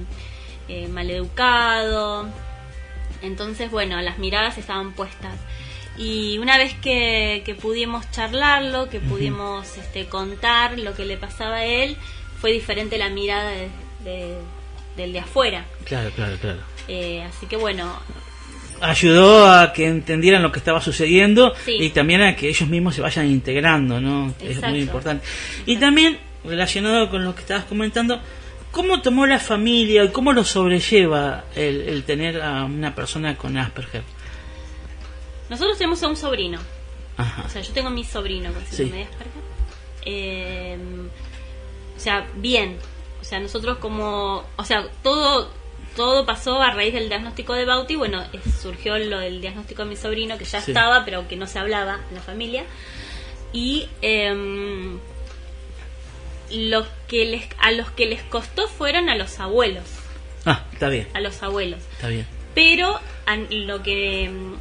[0.68, 2.28] eh, maleducado.
[3.22, 5.34] Entonces, bueno, las miradas estaban puestas.
[5.98, 11.56] Y una vez que, que pudimos charlarlo, que pudimos este, contar lo que le pasaba
[11.56, 11.96] a él,
[12.40, 13.68] fue diferente la mirada de-
[14.04, 14.38] de-
[14.96, 15.64] del de afuera.
[15.84, 16.58] claro, claro, claro.
[16.88, 17.98] Eh, así que bueno,
[18.82, 21.76] Ayudó a que entendieran lo que estaba sucediendo Sí.
[21.78, 24.32] y también a que ellos mismos se vayan integrando, ¿no?
[24.42, 25.22] Es muy importante.
[25.66, 28.22] Y también, relacionado con lo que estabas comentando,
[28.70, 33.56] ¿cómo tomó la familia y cómo lo sobrelleva el, el tener a una persona con
[33.56, 34.02] Asperger?
[35.48, 36.58] nosotros tenemos a un sobrino.
[37.16, 37.42] Ajá.
[37.44, 38.96] O sea, yo tengo a mi sobrino con síndrome Sí.
[38.98, 39.42] de Asperger.
[40.06, 40.78] Eh,
[41.96, 42.78] o sea, bien.
[43.20, 44.44] O sea, nosotros como...
[44.56, 45.50] O sea, todo
[45.96, 47.96] todo pasó a raíz del diagnóstico de Bauti.
[47.96, 50.70] Bueno, eh, surgió lo del diagnóstico de mi sobrino, que ya Sí.
[50.70, 52.64] estaba, pero que no se hablaba en la familia.
[53.52, 55.00] Y em,
[56.52, 59.84] lo que les, a los que les costó fueron a los abuelos.
[60.46, 62.26] Ah, está bien, A los abuelos está bien.
[62.54, 62.98] pero
[63.50, 64.54] lo que mm,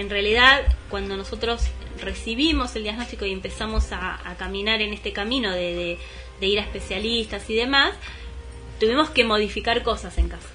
[0.00, 1.62] en realidad cuando nosotros
[2.00, 5.98] recibimos el diagnóstico y empezamos a, a caminar en este camino de, de-
[6.40, 7.94] de ir a especialistas y demás,
[8.78, 10.46] tuvimos que modificar cosas en casa,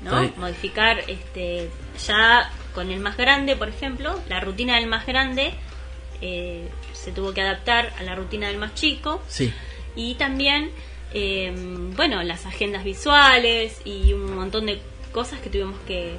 [0.00, 0.30] ¿no?
[0.36, 1.68] Modificar este
[2.06, 5.52] ya con el más grande, por ejemplo, la rutina del más grande
[6.20, 9.52] eh, se tuvo que adaptar a la rutina del más chico Sí,
[9.96, 10.70] y también
[11.14, 11.52] eh,
[11.96, 14.80] bueno las agendas visuales y un montón de
[15.12, 16.14] cosas que tuvimos que,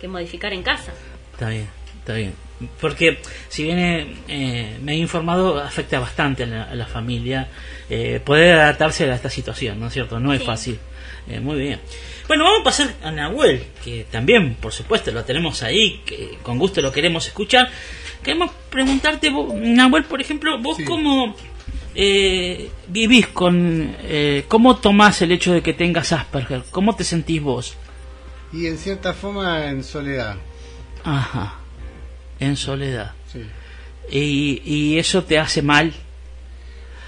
[0.00, 0.92] que modificar en casa
[1.32, 2.34] está bien, está bien.
[2.80, 7.48] Porque si bien eh, eh, me he informado, afecta bastante a la, a la familia
[7.90, 10.20] eh, poder adaptarse a esta situación, ¿no es cierto?
[10.20, 10.46] No es Sí.
[10.46, 10.78] fácil.
[11.28, 11.80] Eh, muy bien.
[12.28, 16.56] Bueno, vamos a pasar a Nahuel, que también, por supuesto, lo tenemos ahí, que con
[16.58, 17.68] gusto lo queremos escuchar.
[18.22, 20.84] Queremos preguntarte, vos, Nahuel, por ejemplo, vos Sí.
[20.84, 21.34] cómo
[21.94, 27.42] eh, vivís con, eh, cómo tomás el hecho de que tengas Asperger, cómo te sentís
[27.42, 27.74] vos.
[28.52, 30.36] Y en cierta forma en soledad.
[31.04, 31.54] Ajá,
[32.38, 33.12] en soledad.
[33.32, 33.42] Sí.
[34.10, 35.92] Y, y eso te hace mal.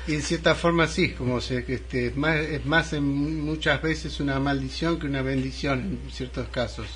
[0.07, 3.81] Y en cierta forma sí, como se, que este, es más, es más en muchas
[3.81, 6.87] veces una maldición que una bendición en ciertos casos.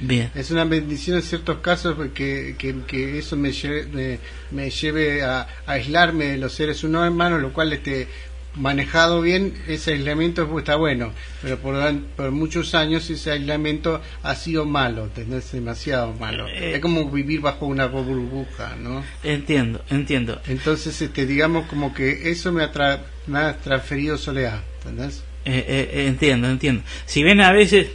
[0.00, 0.30] Bien.
[0.34, 4.18] Es una bendición en ciertos casos porque que, que eso me lleve, me,
[4.50, 8.08] me lleve a, a aislarme de los seres humanos, lo cual este
[8.56, 15.04] manejado bien ese aislamiento está bueno, pero por, muchos años ese aislamiento ha sido malo,
[15.04, 15.52] ¿entendés?
[15.52, 16.46] demasiado malo.
[16.48, 16.74] Eh.
[16.74, 19.04] Es como vivir bajo una burbuja, ¿no?
[19.22, 20.40] Entiendo, entiendo.
[20.48, 22.64] Entonces, este, digamos como que eso me
[23.26, 25.24] me ha transferido soledad, ¿entendés?
[25.44, 26.82] Eh, eh, entiendo, entiendo.
[27.06, 27.88] Si bien a veces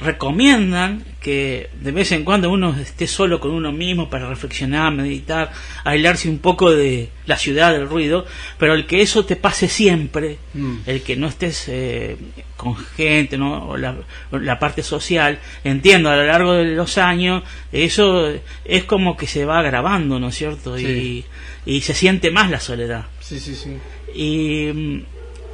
[0.00, 5.52] recomiendan que de vez en cuando uno esté solo con uno mismo para reflexionar, meditar,
[5.84, 8.24] aislarse un poco de la ciudad, del ruido,
[8.58, 10.76] pero el que eso te pase siempre, Mm.
[10.86, 12.16] el que no estés eh,
[12.56, 13.68] con gente, ¿no?
[13.68, 13.94] O la,
[14.32, 18.32] o la parte social, entiendo, a lo largo de los años, eso
[18.64, 20.76] es como que se va agravando, ¿no es cierto?
[20.78, 21.24] Sí.
[21.66, 23.04] Y, y se siente más la soledad.
[23.20, 23.76] Sí, sí, sí.
[24.14, 25.02] Y, mm,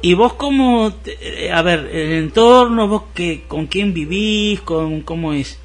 [0.01, 5.33] y vos cómo, eh, a ver, el entorno, vos que, con quién vivís, con cómo
[5.33, 5.57] es.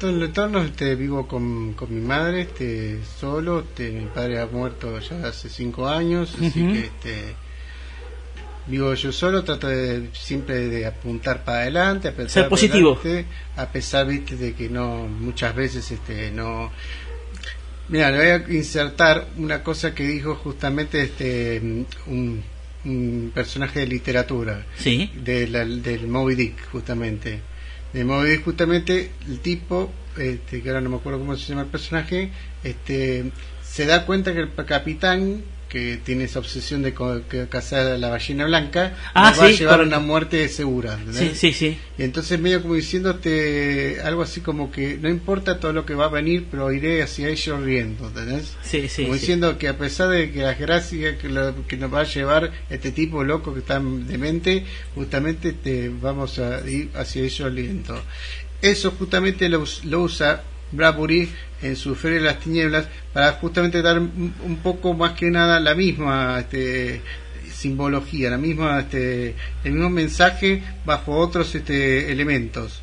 [0.00, 4.46] todo el entorno este, vivo con, con mi madre, este, solo, este, mi padre ha
[4.46, 7.34] muerto ya hace cinco años, así que este,
[8.66, 12.98] vivo yo solo, trato de siempre de apuntar para adelante, a pensar Ser positivo.
[13.00, 13.26] adelante,
[13.56, 16.70] a pesar viste de que no muchas veces este no
[17.88, 21.60] Mira, le voy a insertar una cosa que dijo justamente este
[22.06, 22.42] un,
[22.86, 25.10] un personaje de literatura Sí.
[25.22, 27.40] de la- del Moby Dick, justamente.
[27.92, 31.62] De Moby Dick, justamente, el tipo, este, que ahora no me acuerdo cómo se llama
[31.62, 32.30] el personaje,
[32.64, 33.30] este,
[33.62, 36.94] se da cuenta que el capitán, que tiene esa obsesión de
[37.50, 40.98] cazar a la ballena blanca, Ah, va a llevar a una muerte segura.
[41.12, 41.76] Sí, sí, sí.
[41.98, 46.06] Y entonces medio como diciéndote algo así como que no importa todo lo que va
[46.06, 48.54] a venir, pero iré hacia ellos riendo, ¿entendés?
[48.62, 49.02] Sí, sí.
[49.02, 49.20] como sí.
[49.20, 52.52] diciendo que a pesar de que las gracias que, lo- que nos va a llevar
[52.70, 54.64] este tipo loco que está demente,
[54.94, 58.00] justamente te vamos a ir hacia ellos lento.
[58.62, 60.42] Eso justamente lo, lo usa
[60.72, 61.30] Bradbury
[61.62, 65.74] en su Feria de las Tinieblas para justamente dar un, poco más que nada la
[65.74, 67.00] misma este,
[67.52, 72.82] simbología, la misma este, el mismo mensaje bajo otros este, elementos.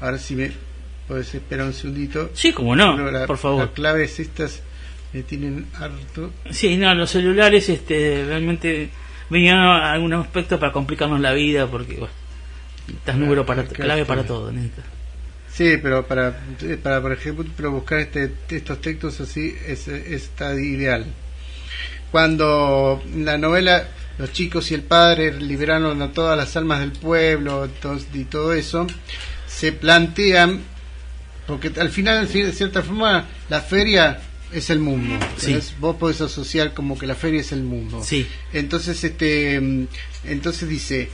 [0.00, 0.52] Ahora si me
[1.08, 2.30] puedes esperar un segundito.
[2.34, 3.60] Sí, como no, la- por favor.
[3.64, 4.62] Las claves estas
[5.12, 6.32] me tienen harto.
[6.50, 8.90] Sí, no, los celulares este, realmente
[9.30, 12.12] vinieron a algunos aspectos para complicarnos la vida porque, bueno,
[12.88, 14.50] estás número para, clave para todo.
[14.52, 14.82] neta.
[15.54, 16.40] Sí, pero para,
[16.82, 21.06] para por ejemplo, pero buscar este, estos textos así es, está ideal.
[22.10, 23.88] Cuando la novela
[24.18, 27.68] Los chicos y el padre liberaron a todas las almas del pueblo
[28.12, 28.86] y todo eso,
[29.46, 30.60] se plantean,
[31.46, 34.20] porque al final, de cierta forma, la feria
[34.52, 35.18] es el mundo.
[35.36, 35.58] Sí.
[35.80, 38.02] Vos podés asociar como que la feria es el mundo.
[38.04, 38.26] Sí.
[38.52, 39.86] Entonces, este, mm,
[40.24, 41.08] entonces dice,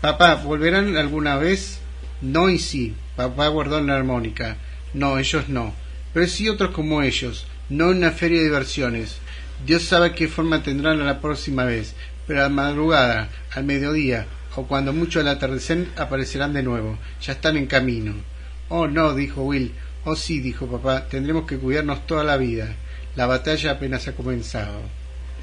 [0.00, 1.79] papá, ¿volverán alguna vez?
[2.20, 2.94] No y sí.
[3.16, 4.56] Papá guardó la armónica.
[4.92, 5.74] No, ellos no.
[6.12, 7.46] Pero sí otros como ellos.
[7.68, 9.18] No en una feria de diversiones.
[9.66, 11.94] Dios sabe qué forma tendrán la próxima vez.
[12.26, 16.98] Pero a madrugada, al mediodía, o cuando mucho al atardecer, aparecerán de nuevo.
[17.22, 18.14] Ya están en camino.
[18.68, 19.72] Oh, no, dijo Will.
[20.04, 21.06] Oh, sí, dijo papá.
[21.08, 22.74] Tendremos que cuidarnos toda la vida.
[23.16, 24.80] La batalla apenas ha comenzado.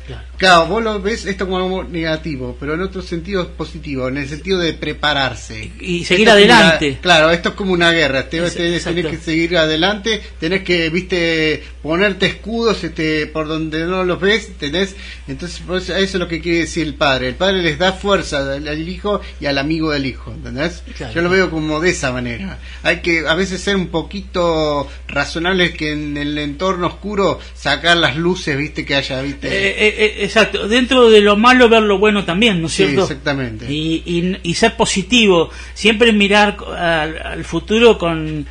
[0.07, 0.23] Claro.
[0.37, 4.29] Claro, vos lo ves esto como negativo, pero en otro sentido es positivo, en el
[4.29, 5.71] sentido de prepararse.
[5.81, 6.89] Y seguir Esto adelante.
[6.91, 8.29] una- claro, esto es como una guerra.
[8.29, 14.03] Te, Es- tenés que seguir adelante, tenés que, viste, ponerte escudos este, por donde no
[14.03, 14.95] los ves, tenés.
[15.27, 17.29] Entonces, por eso, eso es lo que quiere decir el padre.
[17.29, 20.83] El padre les da fuerza al, al hijo y al amigo del hijo, ¿entendés?
[20.97, 21.13] Claro.
[21.13, 22.59] Yo lo veo como de esa manera.
[22.83, 28.17] Hay que a veces ser un poquito razonables que en el entorno oscuro sacar las
[28.17, 29.47] luces, viste, que haya, viste.
[29.47, 32.83] Eh, eh, eh, exacto, dentro de lo malo ver lo bueno también, ¿no es Sí,
[32.85, 33.03] cierto?
[33.03, 33.71] exactamente.
[33.71, 38.45] Y, y, y ser positivo, siempre mirar al, al futuro con,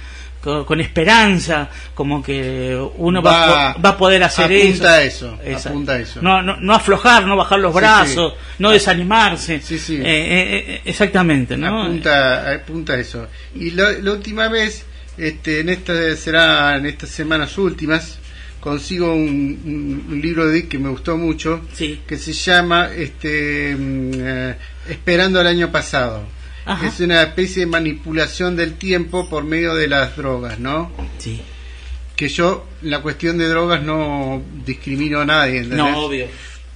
[0.46, 5.02] con, con esperanza, como que uno va, Va- a po- va a poder hacer apunta
[5.02, 5.36] eso.
[5.36, 6.22] a eso, apunta a eso.
[6.22, 8.54] No, no, no aflojar, no bajar los Sí, brazos, sí.
[8.60, 9.60] no desanimarse.
[9.60, 9.96] Sí, sí.
[9.96, 11.82] Eh, eh, eh, exactamente, ¿no?
[11.82, 13.26] apunta, apunta a eso.
[13.56, 14.84] Y lo- la última vez,
[15.18, 18.18] este, en esta será en estas semanas últimas,
[18.60, 22.00] consigo un, un- un libro de Dick que me gustó mucho, Sí.
[22.06, 24.54] que se llama este, mm, eh,
[24.88, 26.22] Esperando al año pasado.
[26.66, 26.86] Ajá.
[26.86, 30.90] Es una especie de manipulación del tiempo por medio de las drogas, ¿no?
[31.18, 31.40] Sí.
[32.16, 35.58] Que yo, en la cuestión de drogas, no discrimino a nadie.
[35.58, 35.78] ¿entendés?
[35.78, 36.26] No, obvio.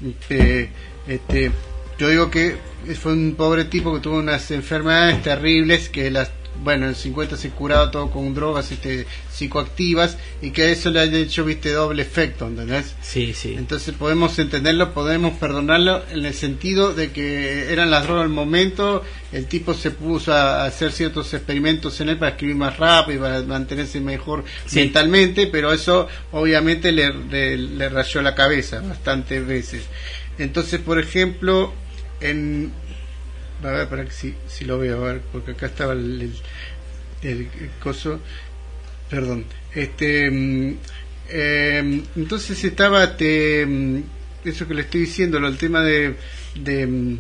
[0.06, 0.70] Este,
[1.08, 1.50] este,
[1.98, 2.56] yo digo que
[2.98, 6.30] fue un pobre tipo que tuvo unas enfermedades terribles que las
[6.62, 10.90] bueno en el 50 se curaba todo con drogas este psicoactivas y que a eso
[10.90, 12.94] le ha hecho viste doble efecto ¿entendés?
[13.00, 13.54] Sí, sí.
[13.56, 19.02] entonces podemos entenderlo podemos perdonarlo en el sentido de que eran las drogas al momento
[19.32, 23.20] el tipo se puso a hacer ciertos experimentos en él para escribir más rápido y
[23.22, 24.80] para mantenerse mejor Sí.
[24.80, 29.82] mentalmente pero eso obviamente le, le, le rayó la cabeza bastantes veces
[30.38, 31.72] entonces por ejemplo
[32.20, 32.72] en
[33.68, 36.32] a ver para que si, si lo veo a ver porque acá estaba el,
[37.22, 37.48] el, el-
[37.82, 38.20] coso.
[39.08, 39.44] Perdón.
[39.74, 40.26] Este
[41.28, 44.02] eh, entonces estaba este, mm,
[44.44, 46.14] eso que le estoy diciendo el tema de
[46.54, 47.18] de, mm,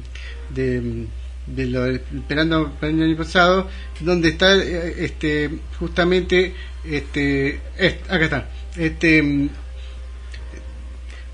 [1.46, 3.68] de, lo esperando para el año pasado
[4.00, 8.50] donde está eh, este justamente este est- acá está.
[8.76, 9.48] Este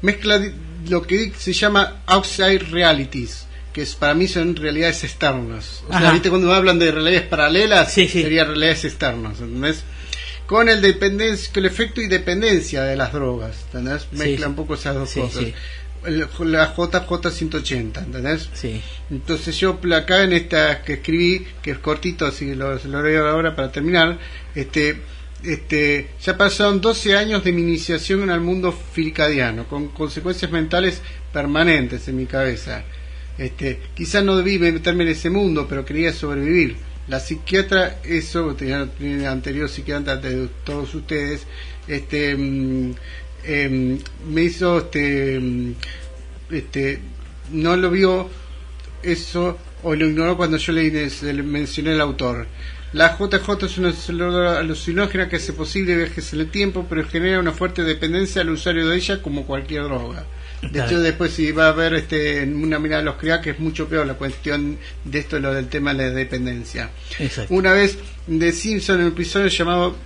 [0.02, 0.40] mezcla
[0.88, 3.45] lo que se llama outside realities
[3.76, 6.12] que es, para mí son realidades externas o sea Ajá.
[6.12, 8.22] viste cuando hablan de realidades paralelas Sí, sí.
[8.22, 9.84] sería realidades externas ¿entendés?
[10.46, 14.06] con el dependencia con el efecto y dependencia de las drogas ¿entendés?
[14.12, 15.42] Mezcla un poco esas dos cosas.
[15.42, 15.54] El-
[16.52, 18.48] la JJ 180 ¿entendés?
[18.54, 18.80] Sí.
[19.10, 23.26] Entonces yo acá en esta que escribí, que es cortito, así que lo, lo leo
[23.28, 24.16] ahora para terminar,
[24.54, 25.00] este,
[25.42, 31.02] este, ya pasaron 12 años de mi iniciación al mundo filcadiano, con consecuencias mentales
[31.32, 32.84] permanentes en mi cabeza.
[33.38, 36.76] Este, quizás no debí meterme en ese mundo, pero quería sobrevivir.
[37.08, 41.46] La psiquiatra, eso, tenía, tenía anterior psiquiatra de todos ustedes,
[41.86, 45.74] este, em, me hizo, este, mm,
[46.50, 47.00] este,
[47.52, 48.28] no lo vio
[49.02, 52.46] eso o lo ignoró cuando yo le, mencioné el autor.
[52.92, 57.38] La JJ es una droga alucinógena que hace posible viajes en el tiempo, pero genera
[57.38, 60.24] una fuerte dependencia al usuario de ella como cualquier droga.
[60.70, 63.58] De hecho, después si va a haber este, una mirada de los crea que es
[63.58, 66.90] mucho peor la cuestión de esto, lo del tema de la dependencia.
[67.18, 67.54] Exacto.
[67.54, 69.96] Una vez de Simpson, en un episodio llamado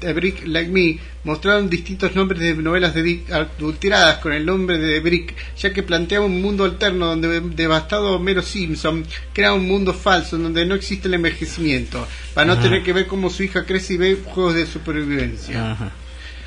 [0.00, 4.78] The Brick Like Me, mostraron distintos nombres de novelas de Dick adulteradas con el nombre
[4.78, 9.94] de Brick, ya que planteaba un mundo alterno donde devastado Homero Simpson crea un mundo
[9.94, 12.62] falso donde no existe el envejecimiento, para no Ajá.
[12.62, 15.72] tener que ver cómo su hija crece y ve juegos de supervivencia.
[15.72, 15.92] Ajá.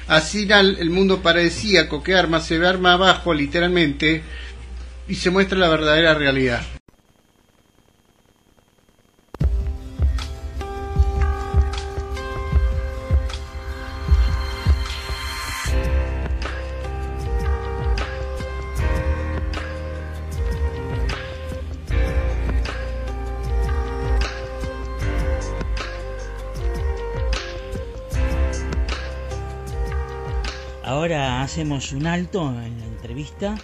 [0.08, 4.22] Así el mundo paradisíaco que arma se ve arma abajo literalmente
[5.08, 6.62] y se muestra la verdadera realidad.
[31.02, 33.56] Ahora hacemos un alto en la entrevista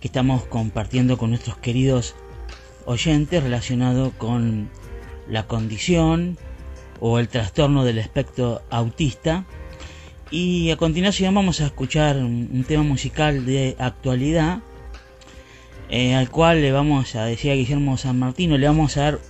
[0.00, 2.16] que estamos compartiendo con nuestros queridos
[2.86, 4.68] oyentes relacionado con
[5.28, 6.38] la condición
[6.98, 9.44] o el trastorno del espectro autista.
[10.32, 14.58] Y a continuación vamos a escuchar un, tema musical de actualidad
[15.88, 19.20] eh, al cual le vamos a decir a Guillermo San Martino, le vamos a dar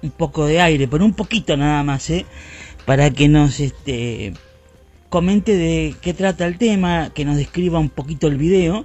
[0.00, 2.24] un poco de aire, pero un poquito nada más, ¿eh?
[2.86, 4.32] para que nos este,
[5.08, 8.84] comente de qué trata el tema, que nos describa un poquito el video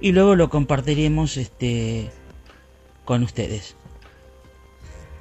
[0.00, 2.10] y luego lo compartiremos este,
[3.04, 3.76] con ustedes.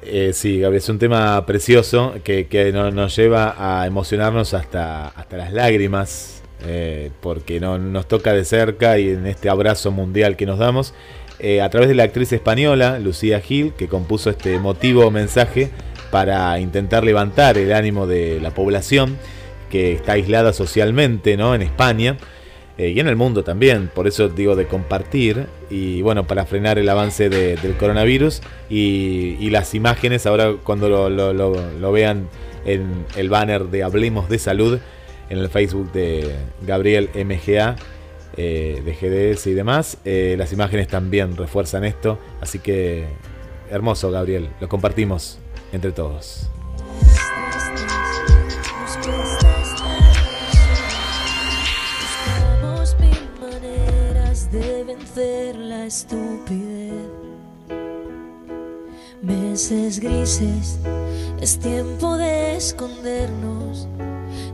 [0.04, 5.08] Eh, sí, Gabriel, es un tema precioso que, que no- nos lleva a emocionarnos hasta,
[5.08, 10.36] hasta las lágrimas, eh, porque no, nos toca de cerca y en este abrazo mundial
[10.38, 10.94] que nos damos,
[11.40, 15.70] eh, a través de la actriz española Lucía Gil, que compuso este emotivo mensaje
[16.12, 19.18] para intentar levantar el ánimo de la población
[19.70, 21.54] que está aislada socialmente ¿no?
[21.56, 22.18] en España
[22.78, 26.78] eh, y en el mundo también, por eso digo de compartir y bueno, para frenar
[26.78, 32.30] el avance de- del coronavirus y, las imágenes, ahora cuando lo, lo- lo- lo vean
[32.66, 34.80] en el banner de Hablemos de Salud,
[35.30, 37.76] en el Facebook de Gabriel MGA,
[38.38, 43.06] eh, de GDS y demás, eh, las imágenes también refuerzan esto, así que
[43.72, 45.40] hermoso Gabriel, lo compartimos
[45.74, 46.50] entre todos.
[55.88, 56.94] Estupidez.
[59.22, 60.80] Meses grises,
[61.40, 63.88] es tiempo de escondernos.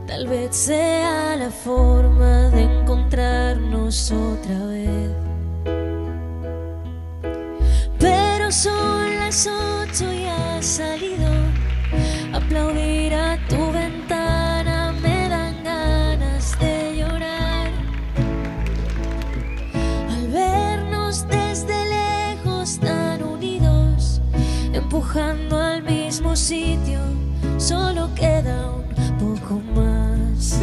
[0.06, 5.10] Tal vez sea la forma de encontrarnos otra vez.
[7.98, 10.80] Pero son las ocho y has
[25.04, 26.98] empujando al mismo sitio,
[27.58, 30.58] solo queda un poco más.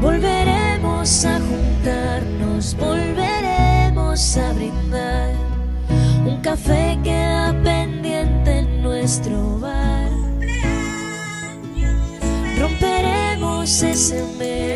[0.00, 5.34] Volveremos a juntarnos, volveremos a brindar.
[6.26, 10.10] Un café queda pendiente en nuestro bar.
[12.58, 14.75] Romperemos ese metro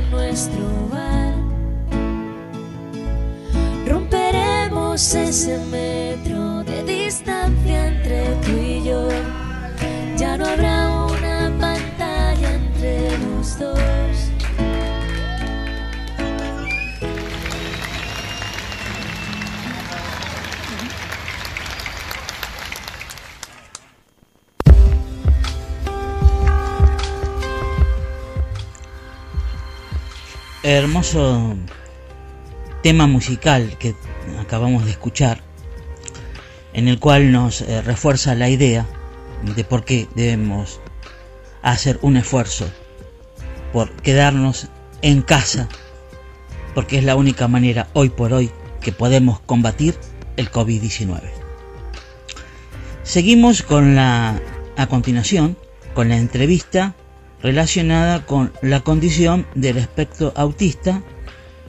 [0.31, 1.33] nuestro bar.
[3.85, 9.09] Romperemos ese metro de distancia entre tú y yo.
[10.17, 13.90] Ya no habrá una pantalla entre los dos.
[30.63, 31.55] Hermoso
[32.83, 33.95] tema musical que
[34.39, 35.41] acabamos de escuchar,
[36.73, 38.85] en el cual nos eh, refuerza la idea
[39.55, 40.79] de por qué debemos
[41.61, 42.69] hacer un esfuerzo
[43.73, 44.67] por quedarnos
[45.01, 45.67] en casa,
[46.75, 48.51] porque es la única manera hoy por hoy
[48.81, 49.95] que podemos combatir
[50.37, 51.21] el COVID-19.
[53.03, 54.39] Seguimos con la,
[54.77, 55.57] a continuación,
[55.93, 56.95] con la entrevista
[57.43, 61.01] relacionada con la condición del espectro autista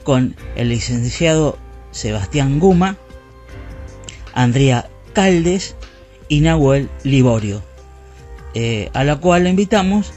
[0.03, 1.57] con el licenciado
[1.91, 2.97] Sebastián Guma,
[4.33, 5.75] Andrea Caldes
[6.27, 7.61] y Nahuel Liborio,
[8.53, 10.13] eh, a la cual le invitamos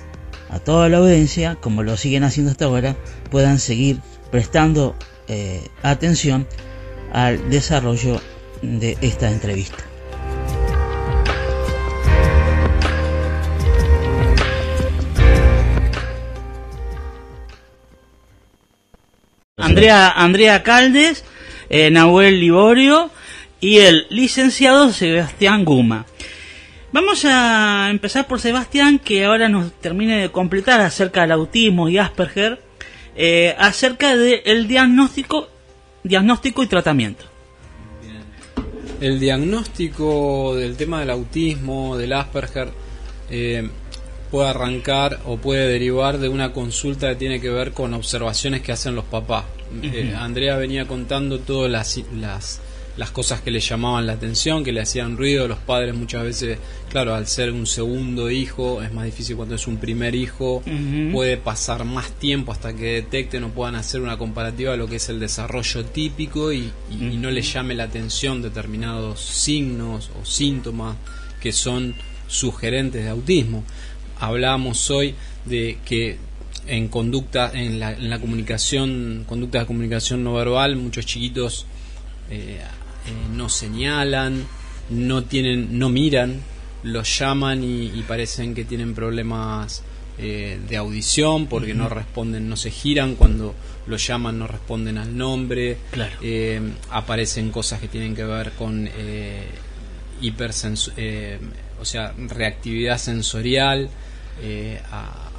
[0.51, 2.97] a toda la audiencia, como lo siguen haciendo hasta ahora,
[3.31, 4.01] puedan seguir
[4.31, 4.95] prestando
[5.29, 6.47] eh, atención
[7.13, 8.21] al desarrollo
[8.63, 9.85] de esta entrevista.
[19.77, 21.23] Andrea, Andrea Caldes,
[21.69, 23.11] eh, Nahuel Liborio
[23.61, 26.07] y el licenciado Sebastián Guma.
[26.93, 31.99] Vamos a empezar por Sebastián, que ahora nos termine de completar acerca del autismo y
[31.99, 32.59] Asperger,
[33.17, 35.49] eh, acerca del diagnóstico,
[36.03, 37.27] diagnóstico y tratamiento.
[39.03, 42.71] El diagnóstico del tema del autismo, del Asperger,
[43.29, 43.69] eh,
[44.31, 48.73] puede arrancar o puede derivar de una consulta que tiene que ver con observaciones que
[48.73, 49.45] hacen los papás.
[49.83, 52.61] Eh, Andrea venía contando todas las, las,
[52.97, 55.49] las, cosas que le llamaban la atención, que le hacían ruido.
[55.49, 56.59] Los padres muchas veces,
[56.89, 60.63] claro, al ser un segundo hijo, es más difícil cuando es un primer hijo,
[61.13, 64.97] puede pasar más tiempo hasta que detecten o puedan hacer una comparativa de lo que
[64.97, 70.97] es el desarrollo típico y, y no le llame la atención determinados signos o síntomas
[71.41, 71.95] que son
[72.29, 73.65] sugerentes de autismo.
[74.19, 75.15] Hablábamos hoy
[75.45, 76.19] de que
[76.67, 81.67] en conducta, en la, en la comunicación, conducta de comunicación no verbal, muchos chiquitos
[82.31, 84.45] eh, eh, no señalan,
[84.91, 86.41] no tienen, no miran,
[86.83, 89.83] los llaman y, parecen que tienen problemas
[90.19, 93.55] eh, de audición porque no responden, no se giran cuando
[93.87, 95.79] los llaman, no responden al nombre,
[96.91, 98.89] aparecen cosas que tienen que ver con
[100.21, 100.93] hipersens
[101.81, 103.89] o sea, reactividad sensorial
[104.43, 104.81] eh,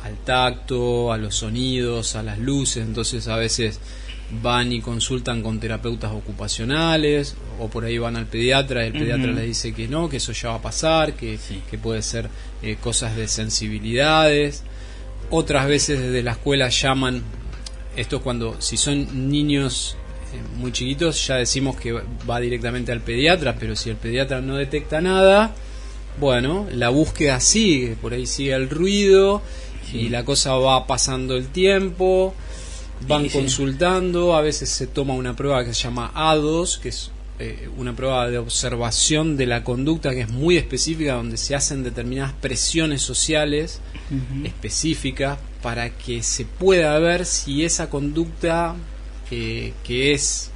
[0.03, 3.79] al tacto, a los sonidos, a las luces, entonces a veces
[4.41, 9.31] van y consultan con terapeutas ocupacionales o por ahí van al pediatra y el pediatra
[9.31, 11.39] les dice que no, que eso ya va a pasar, que,
[11.69, 12.29] que puede ser
[12.61, 14.63] eh, cosas de sensibilidades.
[15.29, 17.23] Otras veces desde la escuela llaman,
[17.95, 19.97] esto cuando si son niños
[20.33, 24.57] eh, muy chiquitos ya decimos que va directamente al pediatra, pero si el pediatra no
[24.57, 25.55] detecta nada,
[26.19, 29.41] bueno, la búsqueda sigue, por ahí sigue el ruido
[29.93, 32.33] y la cosa va pasando el tiempo,
[33.07, 37.69] van consultando, a veces se toma una prueba que se llama A2, que es eh,
[37.77, 42.33] una prueba de observación de la conducta que es muy específica, donde se hacen determinadas
[42.33, 43.81] presiones sociales
[44.43, 48.75] específicas para que se pueda ver si esa conducta
[49.29, 50.49] eh, que es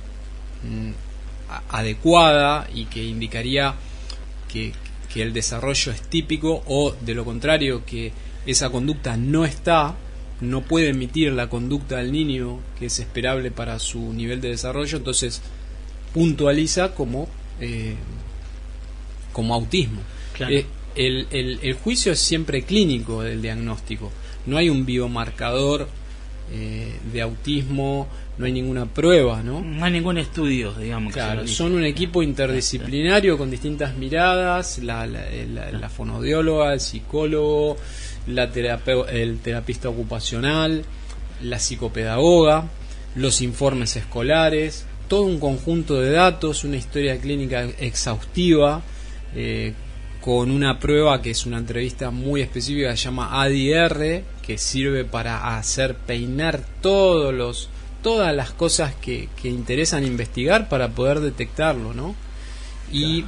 [0.63, 0.91] mm,
[1.69, 3.75] adecuada y que indicaría
[4.51, 4.73] que,
[5.13, 8.11] que el desarrollo es típico o de lo contrario que
[8.45, 9.95] esa conducta no está,
[10.39, 14.97] no puede emitir la conducta del niño que es esperable para su nivel de desarrollo,
[14.97, 15.41] entonces
[16.13, 17.27] puntualiza como,
[17.59, 17.95] eh,
[19.33, 20.01] como autismo.
[20.39, 20.65] Eh,
[20.95, 24.11] el, el, el, juicio es siempre clínico del diagnóstico,
[24.45, 25.87] no hay un biomarcador
[26.51, 28.07] eh, de autismo
[28.41, 29.61] no hay ninguna prueba, ¿no?
[29.61, 31.13] No hay ningún estudio, digamos.
[31.13, 37.77] Claro, son un equipo interdisciplinario con distintas miradas, la, la, fonodióloga, el psicólogo,
[38.27, 40.83] el terapista ocupacional,
[41.41, 42.69] la psicopedagoga,
[43.15, 48.81] los informes escolares, todo un conjunto de datos, una historia clínica exhaustiva,
[49.35, 49.73] eh,
[50.21, 55.57] con una prueba que es una entrevista muy específica se llama ADR, que sirve para
[55.57, 57.69] hacer peinar todos los
[58.03, 62.15] todas las cosas que, que interesan investigar para poder detectarlo, ¿no?
[62.91, 63.25] Y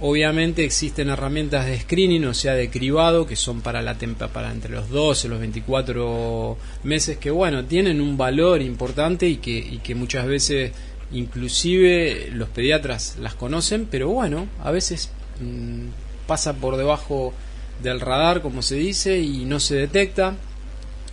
[0.00, 4.50] obviamente existen herramientas de screening, o sea, de cribado, que son para la tempa, para
[4.50, 9.56] entre los 12 y los 24 meses, que bueno, tienen un valor importante y que,
[9.58, 10.72] y que muchas veces
[11.12, 15.10] inclusive los pediatras las conocen, pero bueno, a veces
[15.40, 17.34] mm, pasa por debajo
[17.82, 20.36] del radar, como se dice, y no se detecta,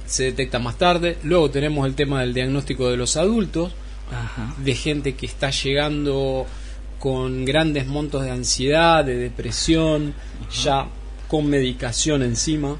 [0.05, 1.17] se detecta más tarde.
[1.23, 3.73] Luego tenemos el tema del diagnóstico de los adultos,
[4.11, 4.55] Ajá.
[4.63, 6.45] de gente que está llegando
[6.99, 10.13] con grandes montos de ansiedad, de depresión,
[10.63, 10.87] ya
[11.27, 12.77] con medicación encima,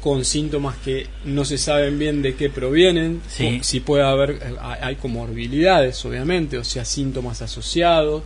[0.00, 3.60] con síntomas que no se saben bien de qué provienen, Sí.
[3.62, 8.22] si puede haber, hay comorbilidades obviamente, o sea, síntomas asociados,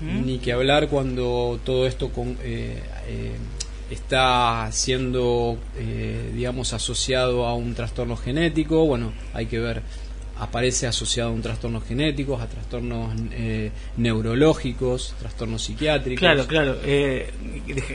[0.00, 3.32] ni que hablar cuando todo esto con, eh, eh,
[3.90, 9.82] está siendo, eh, digamos, asociado a un trastorno genético, bueno, hay que ver,
[10.38, 16.20] aparece asociado a un trastorno genético, a trastornos eh, neurológicos, trastornos psiquiátricos.
[16.20, 16.78] Claro, claro.
[16.84, 17.30] Eh,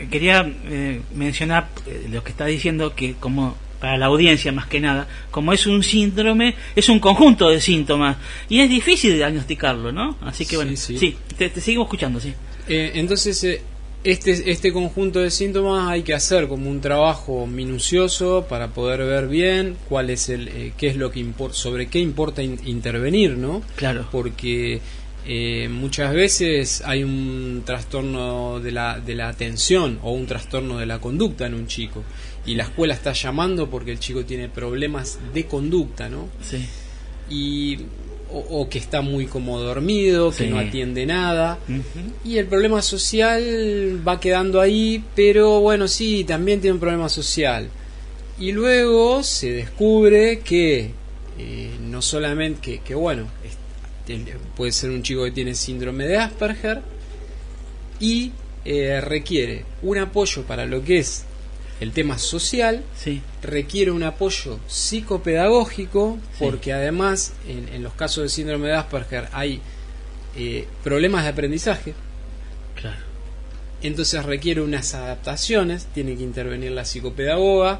[0.10, 4.80] quería eh, mencionar eh, lo que está diciendo que como para la audiencia más que
[4.80, 10.18] nada, como es un síndrome, es un conjunto de síntomas y es difícil diagnosticarlo, ¿no?
[10.22, 11.18] Así que bueno, Sí, sí, sí.
[11.36, 12.32] te, te sigo escuchando, sí.
[12.68, 13.62] Eh, entonces, eh,
[14.04, 19.28] este, este conjunto de síntomas hay que hacer como un trabajo minucioso para poder ver
[19.28, 23.38] bien cuál es el, eh, qué es lo que importa, sobre qué importa in- intervenir,
[23.38, 23.62] ¿no?
[23.76, 24.08] Claro.
[24.12, 24.82] Porque
[25.28, 30.88] eh, muchas veces hay un trastorno de la, de la atención o un trastorno de
[30.88, 32.04] la conducta en un chico
[32.44, 36.28] y la escuela está llamando porque el chico tiene problemas de conducta, ¿no?
[36.42, 36.66] Sí.
[37.30, 37.78] Y
[38.34, 40.50] o, o que está muy como dormido, que Sí.
[40.50, 41.58] no atiende nada.
[42.26, 47.68] Y el problema social va quedando ahí, pero bueno, sí, también tiene un problema social.
[48.40, 50.92] Y luego se descubre que
[51.38, 53.28] eh, no solamente, que, que bueno,
[54.56, 56.82] puede ser un chico que tiene síndrome de Asperger
[58.00, 58.32] y
[58.66, 61.24] eh, requiere un apoyo para lo que es
[61.82, 63.22] el tema social, Sí.
[63.42, 66.46] requiere un apoyo psicopedagógico, Sí.
[66.46, 69.60] porque además en, en los casos de síndrome de Asperger hay
[70.38, 71.94] eh, problemas de aprendizaje,
[72.80, 72.98] Claro.
[73.84, 77.80] entonces requiere unas adaptaciones, tiene que intervenir la psicopedagoga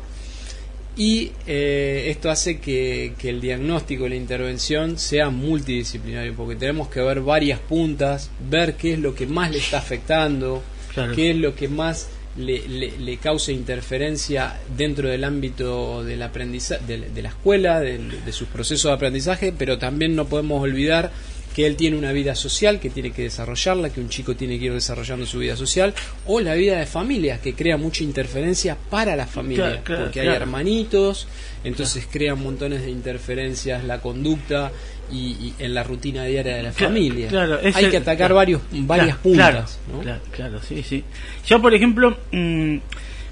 [0.98, 6.90] y eh, esto hace que, que el diagnóstico y la intervención sea multidisciplinario, porque tenemos
[6.90, 10.62] que ver varias puntas, ver qué es lo que más le está afectando,
[10.94, 11.16] Claro.
[11.16, 16.84] qué es lo que más le, le- le causa interferencia dentro del ámbito del aprendizaje,
[16.88, 21.12] de, de la escuela, de sus procesos de aprendizaje, pero también no podemos olvidar
[21.56, 24.66] que él tiene una vida social que tiene que desarrollarla, que un chico tiene que
[24.66, 25.94] ir desarrollando su vida social,
[26.26, 30.20] o la vida de familia, que crea mucha interferencia para la familia, Claro, claro, porque
[30.22, 30.30] claro.
[30.32, 31.28] hay hermanitos,
[31.64, 34.72] entonces crean montones de interferencias, la conducta
[35.12, 37.30] y, y en la rutina diaria de la familia.
[37.76, 39.50] hay el- que atacar varios, varias puntas.
[39.52, 39.66] Claro,
[39.98, 40.02] ¿no?
[40.04, 41.04] claro, claro, sí, sí.
[41.46, 42.78] Yo, por ejemplo, mm,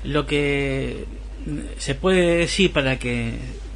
[0.03, 1.05] lo que
[1.77, 3.31] se puede decir para que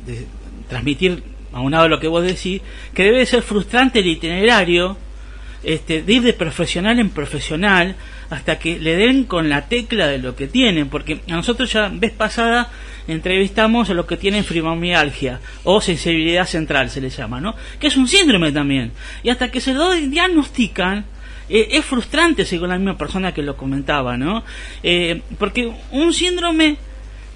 [0.05, 0.25] de-
[0.69, 1.23] transmitir
[1.53, 2.61] aunado a lo que vos decís,
[2.93, 4.97] que debe ser frustrante el itinerario
[5.63, 7.95] este, de ir de profesional en profesional
[8.30, 11.89] hasta que le den con la tecla de lo que tienen, porque a nosotros ya
[11.89, 12.69] vez pasada
[13.07, 17.55] entrevistamos a los que tienen fibromialgia o sensibilidad central se les llama, ¿no?
[17.80, 18.91] Que es un síndrome también.
[19.23, 21.05] Y hasta que se lo diagnostican,
[21.49, 24.43] eh, es frustrante según la misma persona que lo comentaba, ¿no?
[24.81, 26.77] Eh, porque un síndrome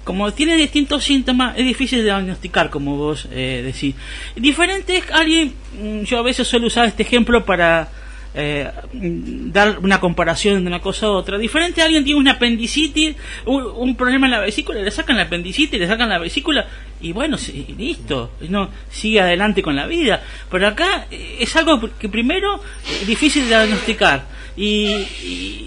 [0.08, 3.94] como tiene distintos síntomas, es difícil de diagnosticar, como vos eh, decís.
[4.36, 7.90] Diferente es alguien, mm, yo a veces suelo usar este ejemplo para
[8.34, 11.36] eh, mm, dar una comparación de una cosa a otra.
[11.36, 15.78] Diferente alguien tiene una apendicitis, un, un problema en la vesícula, le sacan la apendicitis,
[15.78, 16.66] le sacan la vesícula
[17.02, 20.22] y bueno, sí, listo, no sigue adelante con la vida.
[20.50, 22.62] Pero acá eh, es algo que primero
[23.02, 24.24] es difícil de diagnosticar
[24.56, 25.04] y-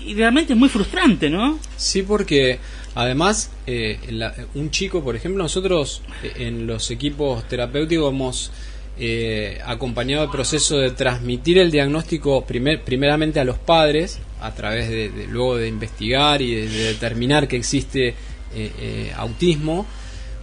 [0.08, 1.60] y realmente es muy frustrante, ¿no?
[1.78, 2.60] Sí, porque
[2.96, 8.52] además, eh, la- un chico, por ejemplo, nosotros eh, en los equipos terapéuticos hemos
[8.98, 14.90] eh, acompañado el proceso de transmitir el diagnóstico primer- primeramente a los padres, a través
[14.90, 18.14] de, luego de investigar y de, de determinar que existe eh,
[18.54, 19.86] eh, autismo.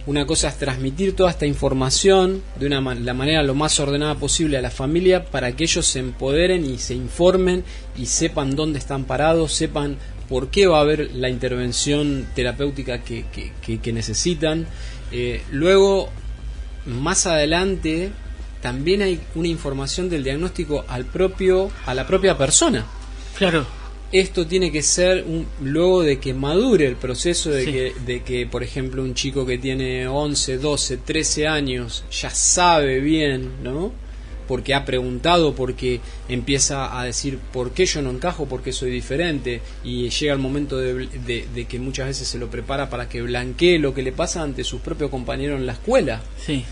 [0.07, 4.57] Una cosa es transmitir toda esta información de una la manera lo más ordenada posible
[4.57, 7.63] a la familia para que ellos se empoderen y se informen
[7.97, 9.97] y sepan dónde están parados, sepan
[10.29, 14.67] por qué va a haber la intervención terapéutica que, que- que- que necesitan.
[15.11, 16.09] Eh, luego,
[16.85, 18.11] más adelante,
[18.61, 22.85] también hay una información del diagnóstico al propio, a la propia persona.
[23.37, 23.65] Claro.
[24.11, 27.71] esto tiene que ser un, luego de que madure el proceso de, Sí.
[27.71, 33.01] que, de que, por ejemplo, un chico que tiene 11, 12, 13 años ya sabe
[33.01, 33.91] bien, ¿no?
[34.49, 38.89] Porque ha preguntado, porque empieza a decir por qué yo no encajo, por qué soy
[38.91, 43.07] diferente, y llega el momento de, de- de que muchas veces se lo prepara para
[43.07, 46.21] que blanquee lo que le pasa ante sus propios compañeros en la escuela.
[46.45, 46.65] Sí.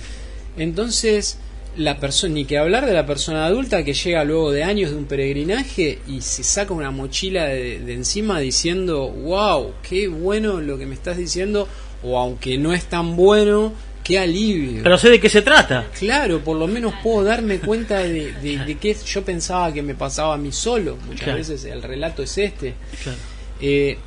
[0.58, 1.38] Entonces,
[1.78, 4.98] la persona, ni que hablar de la persona adulta que llega luego de años de
[4.98, 10.80] un peregrinaje y se saca una mochila de, de encima diciendo, wow, qué bueno lo
[10.80, 11.68] que me estás diciendo,
[12.04, 13.74] o aunque no es tan bueno,
[14.08, 14.84] qué alivio.
[14.84, 15.86] Pero sé de qué se trata.
[16.00, 19.96] Claro, por lo menos puedo darme cuenta de, de, de qué yo pensaba que me
[19.96, 20.98] pasaba a mí solo.
[21.06, 21.40] Muchas Claro.
[21.40, 22.74] veces el relato es este.
[23.04, 23.18] Claro.
[23.60, 23.98] Eh,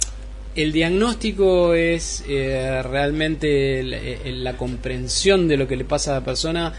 [0.57, 6.21] el diagnóstico es eh, realmente el- el- la comprensión de lo que le pasa a
[6.21, 6.73] la persona.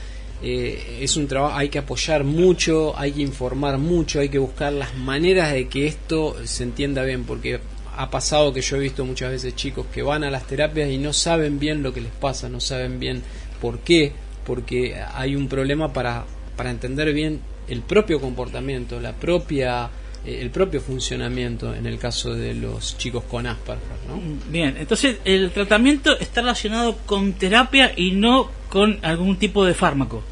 [0.44, 4.74] eh, es un trabajo, hay que apoyar mucho, hay que informar mucho, hay que buscar
[4.74, 7.60] las maneras de que esto se entienda bien, porque
[7.96, 10.98] ha pasado que yo he visto muchas veces chicos que van a las terapias y
[10.98, 13.22] no saben bien lo que les pasa, no saben bien
[13.62, 14.14] por qué,
[14.46, 19.90] porque hay un problema para, para entender bien el propio comportamiento, la propia
[20.26, 24.22] eh, el propio funcionamiento en el caso de los chicos con Asperger, ¿no?
[24.50, 30.24] Bien, entonces el tratamiento está relacionado con terapia y no con algún tipo de fármaco.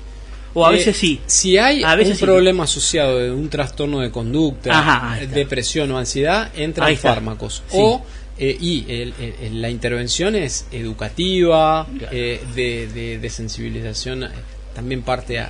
[0.60, 1.20] O a Eh, veces sí.
[1.26, 2.26] Si hay A veces un sí.
[2.26, 7.64] problema asociado de un trastorno de conducta, Ajá, depresión o ansiedad, entran fármacos.
[7.70, 7.78] Sí.
[7.80, 8.04] O
[8.42, 12.16] eh, y el- el- el- la intervención es educativa, Claro.
[12.16, 14.28] eh, de, de- de sensibilización,
[14.74, 15.50] también parte a, eh,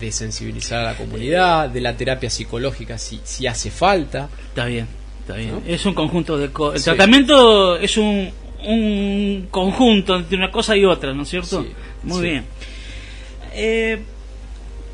[0.00, 4.30] de sensibilizar a la comunidad, de la terapia psicológica si, si hace falta.
[4.48, 4.86] Está bien,
[5.20, 5.50] está bien.
[5.50, 5.62] ¿No?
[5.66, 6.76] Es un conjunto de cosas.
[6.76, 6.84] El Sí.
[6.96, 8.30] tratamiento es un,
[8.64, 11.62] un conjunto entre una cosa y otra, ¿no es cierto?
[11.62, 11.68] Sí,
[12.04, 12.22] Muy sí.
[12.30, 12.44] bien.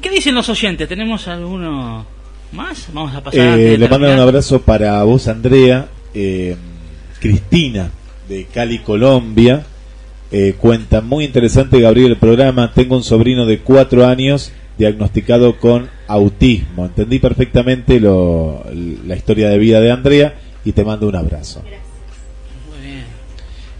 [0.05, 0.87] ¿Qué dicen los oyentes?
[0.87, 2.05] ¿Tenemos alguno
[2.53, 2.89] más?
[2.93, 3.59] Vamos a pasar.
[3.59, 5.89] Eh, le mandan un abrazo para vos, Andrea.
[6.13, 6.57] eh,
[7.21, 7.91] Cristina,
[8.29, 9.65] de Cali, Colombia.
[10.31, 12.71] Eh, cuenta, muy interesante, Gabriel, el programa.
[12.75, 16.85] Tengo un sobrino de cuatro años diagnosticado con autismo.
[16.85, 18.63] Entendí perfectamente lo-
[19.07, 20.35] la historia de vida de Andrea
[20.67, 21.63] y te mando un abrazo.
[22.69, 23.05] Muy bien.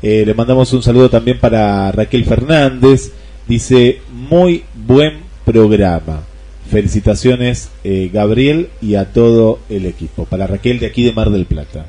[0.03, 3.13] Eh, le mandamos un saludo también para Raquel Fernández.
[3.47, 6.23] Dice, muy buen programa.
[6.71, 10.25] Felicitaciones, eh, Gabriel, y a todo el equipo.
[10.25, 11.87] Para Raquel de aquí de Mar del Plata.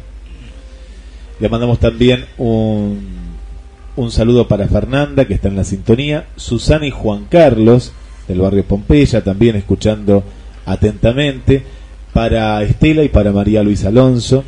[1.40, 3.00] Le mandamos también un,
[3.96, 6.28] un saludo para Fernanda, que está en la sintonía.
[6.36, 7.94] Susana y Juan Carlos,
[8.28, 10.24] del barrio Pompeya, también escuchando
[10.66, 11.64] atentamente.
[12.14, 14.46] Para Estela y para María Luisa Alonso,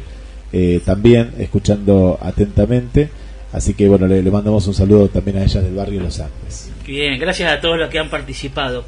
[0.53, 3.09] eh, también escuchando atentamente.
[3.51, 6.69] Así que bueno, le, le mandamos un saludo también a ellas del barrio Los Andes.
[6.87, 8.85] Bien, gracias a todos los que han participado.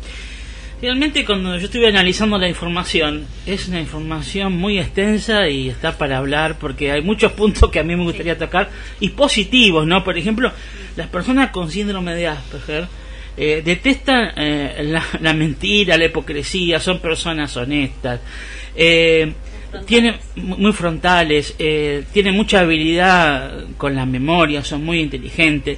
[0.82, 6.18] Realmente cuando yo estuve analizando la información, es una información muy extensa y está para
[6.18, 8.70] hablar porque hay muchos puntos que a mí me gustaría tocar
[9.02, 10.02] y positivos, ¿no?
[10.06, 10.50] Por ejemplo,
[10.96, 12.88] las personas con síndrome de Asperger
[13.36, 18.22] eh, detestan eh, la, la mentira, la hipocresía, son personas honestas.
[18.74, 19.34] Eh,
[19.86, 25.78] tienen muy frontales, eh, tienen mucha habilidad con la memoria, son muy inteligentes.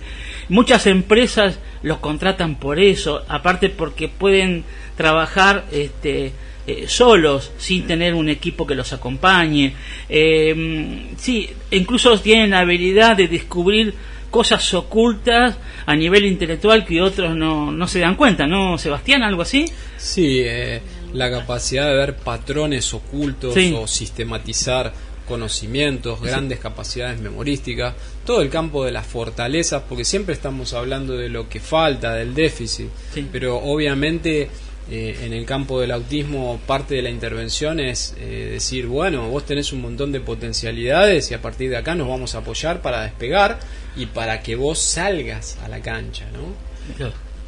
[0.52, 4.66] Muchas empresas los contratan por eso, aparte porque pueden
[4.98, 6.34] trabajar este,
[6.68, 9.74] eh, solos sin tener un equipo que los acompañe.
[10.10, 13.94] Eh, sí, incluso tienen la habilidad de descubrir
[14.30, 19.24] cosas ocultas a nivel intelectual que otros no, no se dan cuenta, ¿no, Sebastián?
[19.24, 19.64] ¿Algo así?
[19.96, 20.82] Sí, eh,
[21.14, 23.74] la capacidad de ver patrones ocultos Sí.
[23.74, 24.94] o sistematizar
[25.28, 27.94] conocimientos, grandes capacidades memorísticas,
[28.26, 32.34] todo el campo de las fortalezas, porque siempre estamos hablando de lo que falta, del
[32.34, 33.28] déficit, Sí.
[33.32, 34.50] pero obviamente
[34.90, 39.46] eh, en el campo del autismo parte de la intervención es eh, decir, bueno, vos
[39.46, 43.04] tenés un montón de potencialidades y a partir de acá nos vamos a apoyar para
[43.04, 43.60] despegar
[43.96, 46.72] y para que vos salgas a la cancha, ¿no?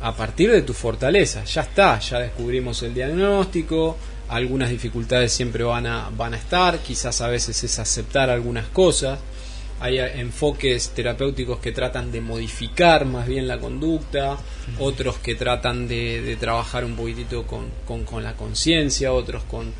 [0.01, 1.43] a partir de tu fortaleza.
[1.45, 3.97] Ya está, ya descubrimos el diagnóstico,
[4.29, 9.19] algunas dificultades siempre van a, van a estar, quizás a veces es aceptar algunas cosas.
[9.79, 14.37] Hay enfoques terapéuticos que tratan de modificar más bien la conducta,
[14.79, 19.73] otros que tratan de, de trabajar un poquitito con, con- con la conciencia, otros con,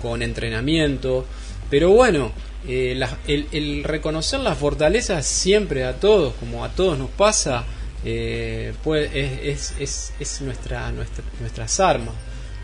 [0.00, 1.26] con entrenamiento.
[1.68, 2.32] Pero bueno,
[2.66, 7.64] eh, la- el, el reconocer las fortalezas siempre a todos, como a todos nos pasa,
[8.02, 12.14] eh, pues es, es, es, es nuestra, nuestra, nuestras armas,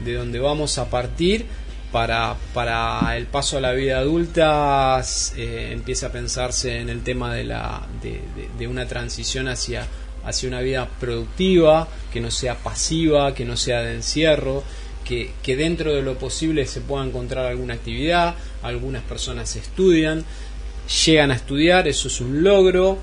[0.00, 1.46] de donde vamos a partir
[1.92, 5.02] para, para el paso a la vida adulta,
[5.36, 8.20] eh, empieza a pensarse en el tema de, la, de,
[8.58, 9.86] de- una transición hacia,
[10.24, 14.62] hacia una vida productiva, que no sea pasiva, que no sea de encierro,
[15.04, 20.24] que, que dentro de lo posible se pueda encontrar alguna actividad, algunas personas estudian,
[21.06, 22.98] llegan a estudiar, eso es un logro,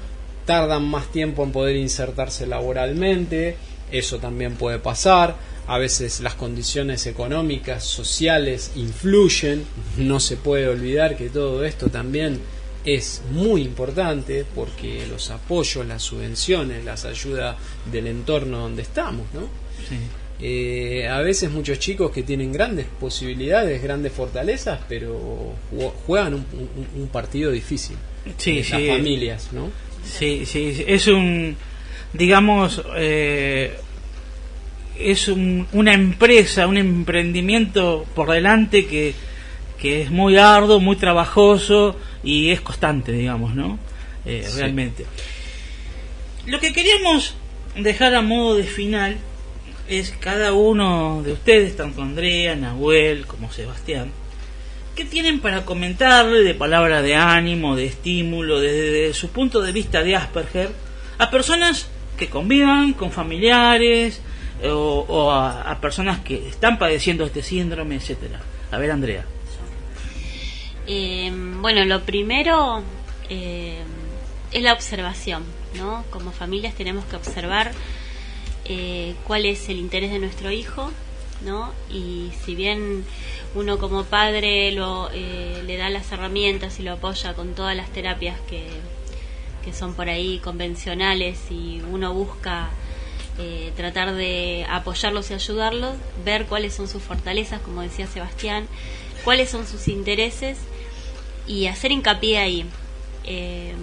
[0.46, 3.56] tardan más tiempo en poder insertarse laboralmente,
[3.92, 5.36] eso también puede pasar,
[5.68, 9.64] a veces las condiciones económicas, sociales influyen,
[9.98, 12.40] no se puede olvidar que todo esto también
[12.86, 17.56] es muy importante porque los apoyos, las subvenciones, las ayudas
[17.92, 19.48] del entorno donde estamos, ¿no?
[20.42, 25.54] Eh, a veces muchos chicos que tienen grandes posibilidades, grandes fortalezas, pero
[26.06, 26.46] juegan un,
[26.96, 27.96] un- un partido difícil.
[28.38, 28.88] Sí, Las sí.
[28.88, 29.70] familias, ¿no?
[30.04, 31.56] Sí, sí, sí, es un,
[32.12, 33.78] digamos, eh,
[34.98, 39.14] es un- una empresa, un emprendimiento por delante que,
[39.80, 43.80] que es muy arduo, muy trabajoso y es constante, digamos, ¿no?
[44.26, 44.58] Eh, Sí.
[44.60, 45.06] Realmente.
[46.46, 47.36] Lo que queríamos
[47.78, 49.18] dejar a modo de final
[49.90, 54.12] es cada uno de ustedes, tanto Andrea, Nahuel como Sebastián,
[54.96, 60.04] ¿Qué tienen para comentarle de palabra de ánimo, de estímulo, desde su punto de vista
[60.04, 60.70] de Asperger,
[61.18, 64.22] a personas que convivan con familiares
[64.70, 68.40] o, o a, a personas que están padeciendo este síndrome, etcétera?
[68.72, 69.26] A ver, Andrea.
[70.88, 71.32] Eh,
[71.62, 72.84] bueno, lo primero
[73.30, 73.80] eh,
[74.52, 75.44] es la observación,
[75.76, 76.04] ¿no?
[76.10, 77.72] Como familias tenemos que observar
[78.66, 80.92] eh, cuál es el interés de nuestro hijo,
[81.46, 81.72] ¿no?
[81.90, 83.06] Y si bien
[83.56, 87.90] uno como padre lo, eh, le da las herramientas y lo apoya con todas las
[87.92, 88.68] terapias que,
[89.64, 92.70] que son por ahí convencionales y uno busca
[93.40, 98.68] eh, tratar de apoyarlos y ayudarlos, ver cuáles son sus fortalezas, como decía Sebastián,
[99.24, 100.60] cuáles son sus intereses
[101.48, 102.66] y hacer hincapié ahí.
[103.24, 103.74] Eh,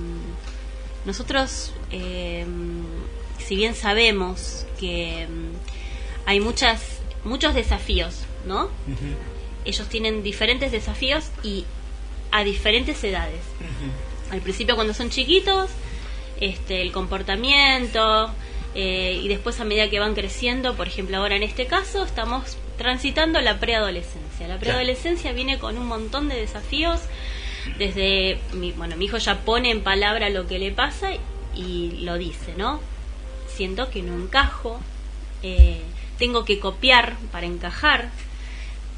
[1.05, 2.47] nosotros, eh,
[3.45, 8.71] si bien sabemos que mm, hay muchas, muchos desafíos, ¿no?
[9.65, 11.65] Ellos tienen diferentes desafíos y
[12.31, 13.41] a diferentes edades.
[14.31, 15.71] Al principio cuando son chiquitos,
[16.41, 18.33] este, el comportamiento
[18.75, 22.57] eh, y después a medida que van creciendo, por ejemplo ahora en este caso estamos
[22.79, 24.49] transitando la preadolescencia.
[24.49, 27.01] La preadolescencia viene con un montón de desafíos.
[27.79, 31.11] Desde, mi, bueno, mi hijo ya pone en palabra lo que le pasa
[31.55, 32.81] y lo dice, ¿no?
[33.49, 34.81] Siento que no encajo,
[35.43, 35.83] eh,
[36.19, 38.09] tengo que copiar para encajar,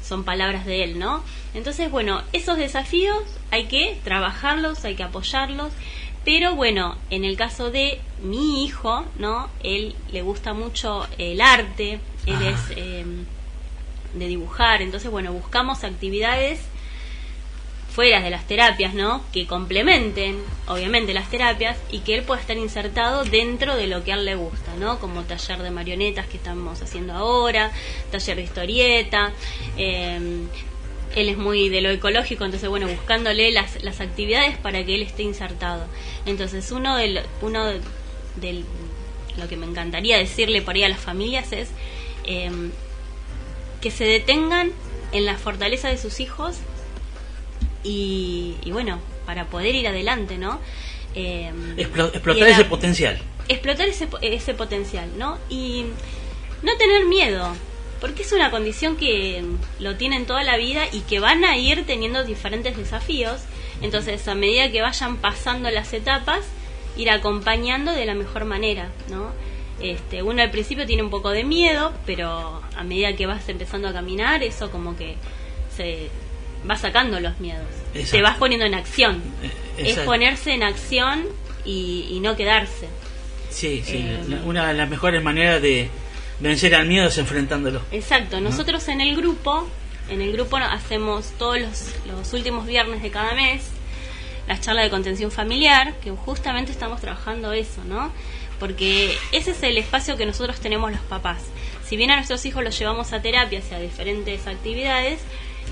[0.01, 1.23] son palabras de él, ¿no?
[1.53, 5.71] Entonces, bueno, esos desafíos hay que trabajarlos, hay que apoyarlos,
[6.25, 9.49] pero bueno, en el caso de mi hijo, ¿no?
[9.61, 12.49] Él le gusta mucho el arte, él Ah.
[12.49, 13.05] es eh,
[14.13, 16.59] de dibujar, entonces, bueno, buscamos actividades
[17.93, 19.21] fuera de las terapias, ¿no?
[19.31, 24.11] Que complementen, obviamente, las terapias y que él pueda estar insertado dentro de lo que
[24.13, 24.97] a él le gusta, ¿no?
[24.99, 27.71] Como taller de marionetas que estamos haciendo ahora,
[28.11, 29.31] taller de historieta.
[29.77, 30.47] eh,
[31.15, 35.01] él es muy de lo ecológico, entonces, bueno, buscándole las, las actividades para que él
[35.03, 35.85] esté insertado.
[36.25, 37.79] Entonces, uno de, lo- uno de,
[38.37, 38.65] del-
[39.37, 41.69] lo que me encantaría decirle por ahí a las familias es
[42.25, 42.51] eh,
[43.81, 44.71] que se detengan
[45.11, 46.57] en la fortaleza de sus hijos
[47.83, 50.59] y, y bueno, para poder ir adelante, ¿no?
[51.15, 53.21] Eh, Explo- explotar era- ese potencial.
[53.47, 55.37] explotar ese, ese potencial, ¿no?
[55.49, 55.85] Y
[56.63, 57.53] no tener miedo,
[58.03, 59.41] porque es una condición que
[59.79, 63.39] lo tienen toda la vida y que van a ir teniendo diferentes desafíos.
[63.81, 66.41] Entonces, a medida que vayan pasando las etapas,
[66.97, 69.31] ir acompañando de la mejor manera, ¿no?
[69.79, 73.87] Este, uno al principio tiene un poco de miedo, pero a medida que vas empezando
[73.87, 75.15] a caminar, eso como que
[75.73, 76.09] se
[76.69, 77.69] va sacando los miedos.
[77.93, 78.17] Exacto.
[78.17, 79.23] Te vas poniendo en acción.
[79.77, 80.11] Es exacto.
[80.11, 81.23] ponerse en acción
[81.63, 82.89] y, y no quedarse.
[83.49, 83.99] Sí, sí.
[83.99, 85.89] Eh, una de las mejores maneras de
[86.39, 87.81] vencer al miedo es enfrentándolo.
[87.91, 89.67] Exacto, nosotros en el grupo,
[90.09, 93.63] en el grupo hacemos todos los, los últimos viernes de cada mes
[94.47, 98.11] las charlas de contención familiar, que justamente estamos trabajando eso, ¿no?
[98.59, 101.41] Porque ese es el espacio que nosotros tenemos los papás.
[101.85, 105.19] Si bien a nuestros hijos los llevamos a terapias y a diferentes actividades,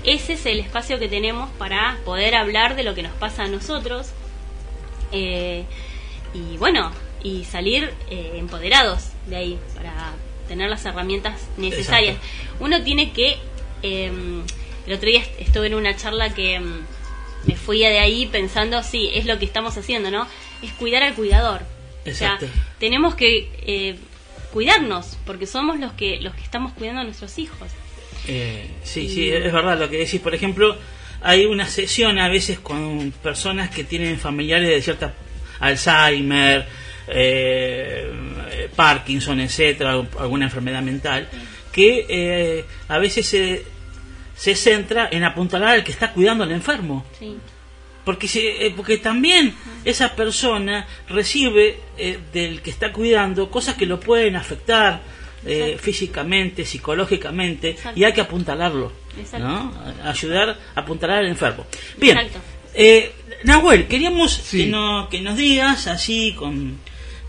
[0.04, 3.48] ese es el espacio que tenemos para poder hablar de lo que nos pasa a
[3.48, 4.10] nosotros,
[5.12, 5.64] eh,
[6.34, 6.90] y bueno,
[7.22, 10.12] y salir eh, empoderados de ahí para
[10.52, 12.16] tener las herramientas necesarias.
[12.60, 13.36] Uno tiene que,
[13.82, 14.12] eh,
[14.86, 16.84] el otro día est- estuve en una charla que mm,
[17.46, 20.26] me fui de ahí pensando, sí, es lo que estamos haciendo, ¿no?
[20.62, 21.62] Es cuidar al cuidador.
[22.04, 22.46] Exacto.
[22.46, 23.96] O sea, tenemos que eh,
[24.52, 27.68] cuidarnos, porque somos los que, los que estamos cuidando a nuestros hijos.
[28.28, 30.20] Eh, sí, sí, es verdad lo que decís.
[30.20, 30.76] Por ejemplo,
[31.22, 35.14] hay una sesión a veces con personas que tienen familiares de cierta
[35.60, 36.66] Alzheimer,
[37.08, 41.28] eh, Parkinson, etcétera, alguna enfermedad mental,
[41.72, 43.64] que eh, a veces se,
[44.36, 47.04] se centra en apuntalar al que está cuidando al enfermo.
[47.18, 47.36] Sí.
[48.04, 49.54] Porque, se- eh, porque también
[49.84, 55.00] esa persona recibe eh, del que está cuidando cosas que lo pueden afectar
[55.46, 57.98] eh, físicamente, psicológicamente, Exacto.
[57.98, 58.92] y hay que apuntalarlo,
[60.04, 61.66] Ayudar a apuntalar al enfermo.
[61.98, 62.18] Bien,
[62.74, 63.12] eh,
[63.44, 64.64] Nahuel, queríamos Sí.
[64.64, 66.78] que, no- que nos digas así con...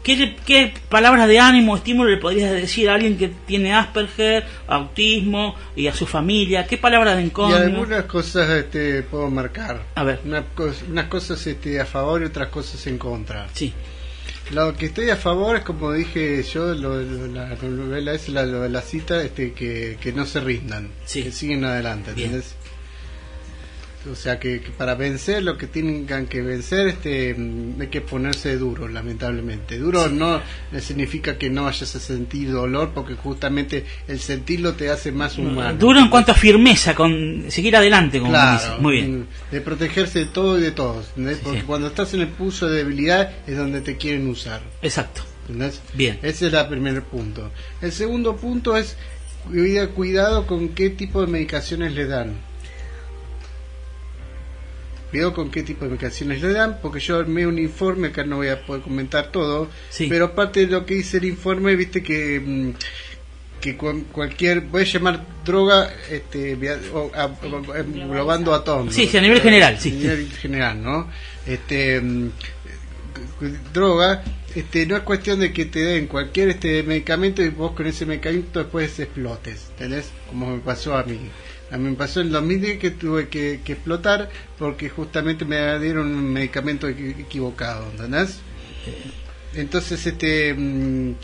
[0.04, 5.56] ¿Qué, ¿Qué palabras de ánimo, estímulo le podrías decir a alguien que tiene Asperger, autismo
[5.78, 6.68] y a su familia?
[6.68, 7.56] ¿Qué palabras de Y encomio?
[7.56, 9.82] algunas cosas este, puedo marcar.
[9.96, 10.20] A ver.
[10.26, 10.44] Una
[10.90, 13.48] unas cosas este, a favor y otras cosas en contra.
[13.54, 13.74] Sí,
[14.52, 18.44] Lo que estoy a favor es, como dije yo, lo, lo- la novela es la,
[18.46, 21.24] lo de la cita, este, que, que no se rindan, Sí.
[21.24, 22.28] que siguen adelante, Bien.
[22.28, 22.56] ¿entendés?
[24.12, 28.02] O sea, que, que para vencer lo que tengan que vencer, este, mm, hay que
[28.02, 29.78] ponerse duro, lamentablemente.
[29.78, 30.42] Duro no
[30.80, 35.78] significa que no vayas a sentir dolor, porque justamente el sentirlo te hace más humano.
[35.78, 38.82] Duro en cuanto a firmeza, con seguir adelante, como Claro, dice.
[38.82, 39.20] Muy bien.
[39.22, 41.06] mm, de protegerse de todo y de todos,
[41.42, 41.66] porque sí.
[41.66, 44.62] cuando estás en el pulso de debilidad es donde te quieren usar.
[44.82, 45.22] Exacto.
[45.44, 45.82] ¿entendés?
[45.94, 46.20] Bien.
[46.24, 47.52] Ese es el primer punto.
[47.82, 48.96] El segundo punto es
[49.50, 52.34] cuida- cuidado con qué tipo de medicaciones le dan.
[55.14, 58.38] Cuidado con qué tipo de medicaciones le dan, porque yo armé un informe, acá no
[58.38, 60.07] voy a poder comentar todo, Sí.
[60.10, 62.72] pero aparte de lo que dice el informe, viste que mm,
[63.61, 66.57] que cualquier, voy a llamar droga, este,
[66.94, 68.91] o- a- a- englobando a todos.
[68.94, 69.90] Sí, sí, a nivel general, sí.
[69.91, 71.07] A nivel general, ¿no?
[71.45, 72.30] Este, mm,
[73.40, 74.23] cu- droga,
[74.56, 78.06] este, no es cuestión de que te den cualquier este medicamento y vos con ese
[78.07, 80.10] medicamento después explotes, ¿entendés?
[80.27, 81.19] Como me pasó a mí.
[81.74, 84.30] A mí me pasó en el 2010 que tuve que, que explotar
[84.60, 88.40] porque justamente me dieron un medicamento equi- equivocado, ¿entendés?
[89.56, 91.16] Entonces, este, mm,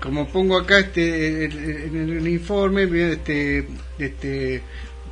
[0.00, 3.66] como pongo acá este en el informe, este,
[3.98, 4.62] este,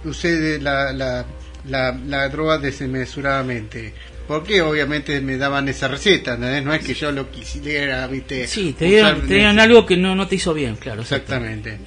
[0.05, 1.25] usé la, la,
[1.69, 3.93] la, la droga desmesuradamente.
[4.27, 6.63] Porque obviamente me daban esa receta, ¿entendés?
[6.63, 8.47] No es que yo lo quisiera, ¿viste?
[8.47, 11.01] Sí, te dieron, algo que no, no te hizo bien, claro.
[11.01, 11.79] Exactamente.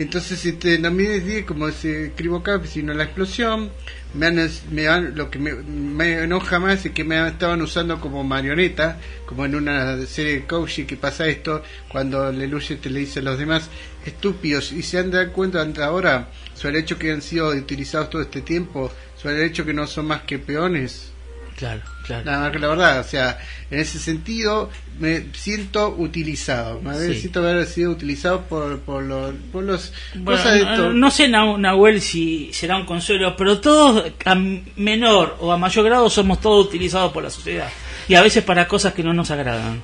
[0.00, 3.70] Entonces, este, en 2010, como se escribo acá, sino la explosión,
[4.14, 8.00] me han, me han- lo que me, me enoja más es que me estaban usando
[8.00, 13.00] como marioneta, como en una serie de coaching que pasa esto, cuando Lelouch te le
[13.00, 13.70] dice a los demás,
[14.06, 18.08] estúpidos, y se han dado cuenta hasta ahora sobre el hecho que han sido utilizados
[18.10, 21.10] todo este tiempo, sobre el hecho que no son más que peones.
[21.58, 22.24] Claro, claro.
[22.24, 23.36] Nada más que la verdad, o sea,
[23.68, 24.70] en ese sentido
[25.00, 27.20] me siento utilizado, me Sí.
[27.20, 31.28] siento haber sido utilizado por, por, los, por los Bueno, cosas de no, no sé,
[31.28, 34.34] Nah- Nahuel, si será un consuelo, pero todos a
[34.76, 37.68] menor o a mayor grado somos todos utilizados por la sociedad.
[38.06, 39.82] Y a veces para cosas que no nos agradan.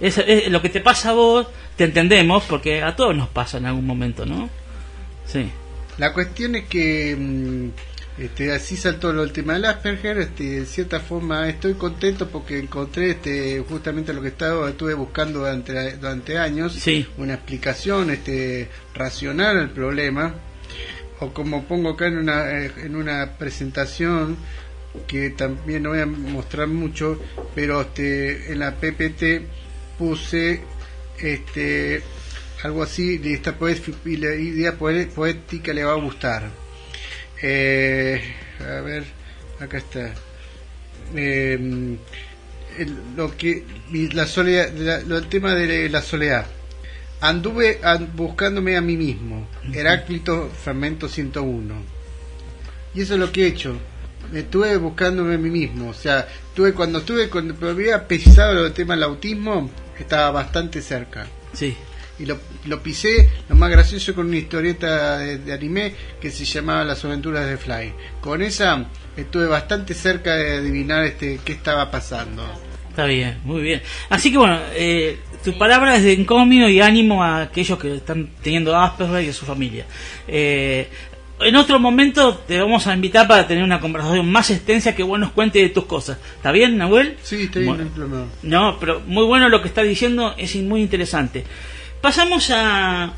[0.00, 3.58] Es, es- lo que te pasa a vos, te entendemos, porque a todos nos pasa
[3.58, 4.48] en algún momento, ¿no?
[5.26, 5.46] Sí.
[5.98, 7.68] La cuestión es que mm,
[8.18, 13.10] este, así saltó el tema del Asperger, este, de cierta forma estoy contento porque encontré
[13.12, 17.06] este, justamente lo que estaba, estuve buscando durante, durante años, Sí.
[17.16, 20.34] una explicación este, racional al problema,
[21.20, 24.36] o como pongo acá en una, en una presentación
[25.06, 27.18] que también no voy a mostrar mucho,
[27.54, 29.46] pero este, en la PPT
[29.98, 30.60] puse
[31.18, 32.02] este
[32.62, 36.61] algo así y esta la idea poética le va a gustar
[37.42, 38.22] Eh,
[38.60, 39.04] a ver
[39.60, 40.14] acá está.
[41.14, 41.96] Eh,
[42.78, 43.64] el, lo que
[44.14, 46.46] la soledad la- lo- el tema de la soledad.
[47.20, 49.46] Anduve an- buscándome a mí mismo.
[49.72, 51.74] Heráclito Fragmento 101
[52.94, 53.76] y eso es lo que he hecho.
[54.32, 55.90] Estuve buscándome a mí mismo.
[55.90, 61.26] O sea estuve cuando estuve cuando había pesado el tema del autismo estaba bastante cerca.
[61.52, 61.76] Sí.
[62.18, 66.44] Y lo, lo pisé, lo más gracioso, con una historieta de, de anime que se
[66.44, 67.92] llamaba Las aventuras de Fly.
[68.20, 68.86] Con esa
[69.16, 72.44] estuve bastante cerca de adivinar este qué estaba pasando.
[72.90, 73.80] Está bien, muy bien.
[74.10, 78.28] Así que bueno, eh, tu palabra es de encomio y ánimo a aquellos que están
[78.42, 79.86] teniendo Asperger y a su familia.
[80.28, 80.88] Eh,
[81.40, 85.18] en otro momento te vamos a invitar para tener una conversación más extensa que vos
[85.18, 86.18] nos cuentes de tus cosas.
[86.36, 87.16] ¿Está bien, Nahuel?
[87.22, 87.80] Sí, estoy Bueno.
[87.82, 88.26] en el plano.
[88.42, 91.44] No, pero muy bueno lo que estás diciendo, es muy interesante.
[92.02, 93.14] Pasamos a,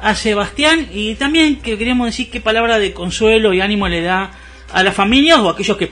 [0.00, 4.32] a Sebastián y también que queríamos decir qué palabra de consuelo y ánimo le da
[4.72, 5.90] a las familias o a aquellos que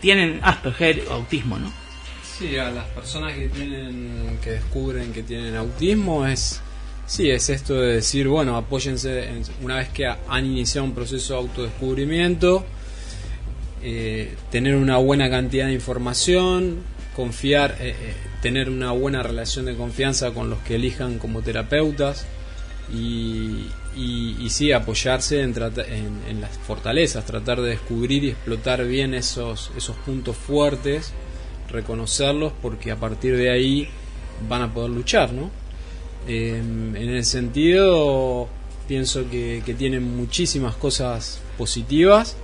[0.00, 1.72] tienen Asperger o autismo, ¿no?
[2.38, 6.60] Sí, a las personas que tienen, que descubren que tienen autismo es,
[7.06, 10.94] sí, es esto de decir, bueno, apóyense en- una vez que ha- han iniciado un
[10.94, 12.64] proceso de autodescubrimiento,
[13.82, 16.82] eh, tener una buena cantidad de información,
[17.14, 22.26] confiar, eh, eh, tener una buena relación de confianza con los que elijan como terapeutas
[22.92, 23.66] y,
[23.96, 29.96] y, sí apoyarse en, en, las fortalezas, tratar de descubrir y explotar bien esos, esos
[29.96, 31.12] puntos fuertes,
[31.68, 33.88] reconocerlos porque a partir de ahí
[34.48, 35.50] van a poder luchar, ¿no?
[36.26, 38.48] Em, en el sentido
[38.88, 42.36] pienso que, que tienen muchísimas cosas positivas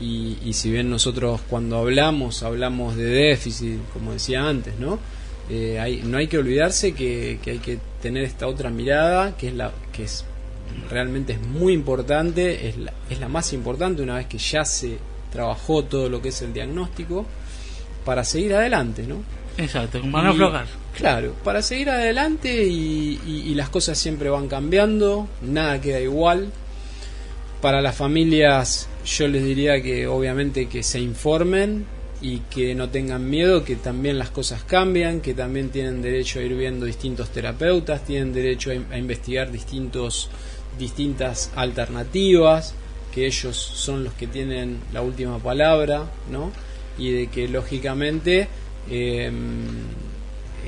[0.00, 4.98] y, y, si bien nosotros cuando hablamos hablamos de déficit, como decía antes, ¿no?
[5.48, 9.48] Eh, hay, no hay que olvidarse que, que, hay que tener esta otra mirada que
[9.48, 10.24] es la que es
[10.90, 14.98] realmente es muy importante, es la, es la más importante una vez que ya se
[15.30, 17.26] trabajó todo lo que es el diagnóstico
[18.04, 19.22] para seguir adelante, ¿no?
[19.58, 20.66] Exacto, para no aflojar.
[20.96, 26.50] Claro, para seguir adelante y, y, las cosas siempre van cambiando, nada queda igual.
[27.60, 31.86] Para las familias yo les diría que obviamente que se informen
[32.20, 36.42] y que no tengan miedo, que también las cosas cambian, que también tienen derecho a
[36.42, 40.28] ir viendo distintos terapeutas, tienen derecho a, investigar distintos
[40.78, 42.74] distintas alternativas,
[43.14, 46.52] que ellos son los que tienen la última palabra, ¿no?
[46.98, 48.48] Y de que lógicamente
[48.90, 49.84] em,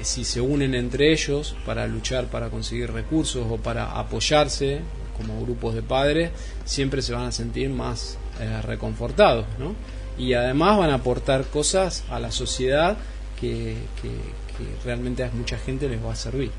[0.03, 4.81] si se unen entre ellos para luchar para conseguir recursos o para apoyarse
[5.17, 6.31] como grupos de padres,
[6.65, 9.75] siempre se van a sentir más eh, reconfortados, ¿no?
[10.17, 12.97] Y además van a aportar cosas a la sociedad
[13.41, 16.51] que, que realmente a mucha gente les va a servir.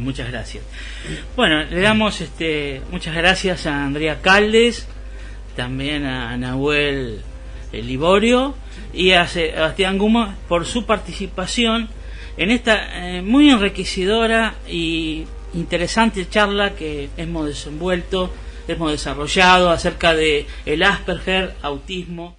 [0.00, 0.64] Muchas gracias.
[1.36, 4.86] Bueno, le damos este, muchas gracias a Andrea Caldes,
[5.56, 7.20] también a Nahuel
[7.72, 8.54] eh, Liborio
[8.92, 11.88] y a Sebastián Guma por su participación
[12.36, 18.32] en esta eh, muy enriquecedora y interesante charla que hemos desenvuelto,
[18.72, 22.36] hemos desarrollado acerca de el Asperger, autismo.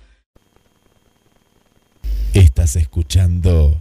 [2.33, 3.77] Estás escuchando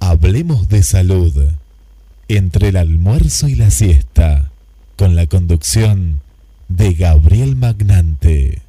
[0.00, 1.34] Hablemos de Salud
[2.28, 4.50] entre el almuerzo y la siesta,
[4.96, 6.20] con la conducción
[6.68, 8.62] de Gabriel Magnante.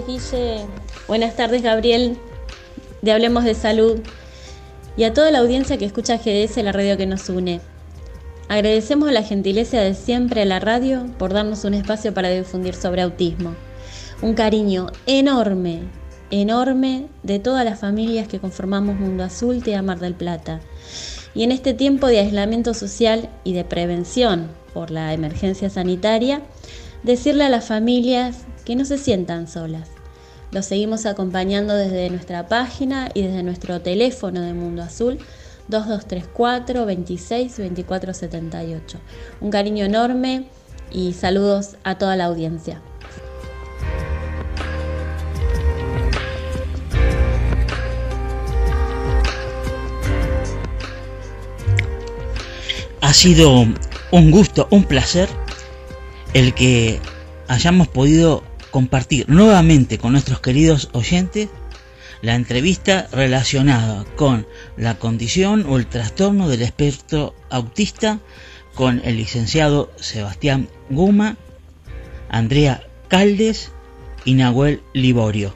[0.00, 0.66] Tardes, Guille.
[1.08, 2.18] Buenas tardes, Gabriel.
[3.02, 4.00] De Hablemos de Salud.
[4.96, 7.60] Y a toda la audiencia que escucha GDS, la radio que nos une.
[8.48, 13.02] Agradecemos la gentileza de siempre a la radio por darnos un espacio para difundir sobre
[13.02, 13.54] autismo.
[14.22, 15.82] Un cariño enorme,
[16.30, 20.60] enorme de todas las familias que conformamos Mundo Azul a Mar del Plata.
[21.34, 26.42] Y en este tiempo de aislamiento social y de prevención por la emergencia sanitaria,
[27.02, 29.88] decirle a las familias que no se sientan solas.
[30.50, 35.18] Los seguimos acompañando desde nuestra página y desde nuestro teléfono de Mundo Azul
[35.68, 38.98] 2234 26 24 78.
[39.40, 40.48] Un cariño enorme
[40.90, 42.82] y saludos a toda la audiencia.
[53.00, 53.64] Ha sido
[54.10, 55.28] un gusto, un placer
[56.34, 57.00] el que
[57.48, 58.42] hayamos podido
[58.76, 61.48] compartir nuevamente con nuestros queridos oyentes
[62.20, 64.46] la entrevista relacionada con
[64.76, 68.20] la condición o el trastorno del espectro autista
[68.74, 71.38] con el licenciado Sebastián Guma,
[72.28, 73.72] Andrea Caldes
[74.26, 75.54] y Nahuel Liborio.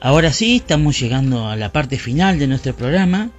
[0.00, 3.30] Ahora sí, estamos llegando a la parte final de nuestro programa.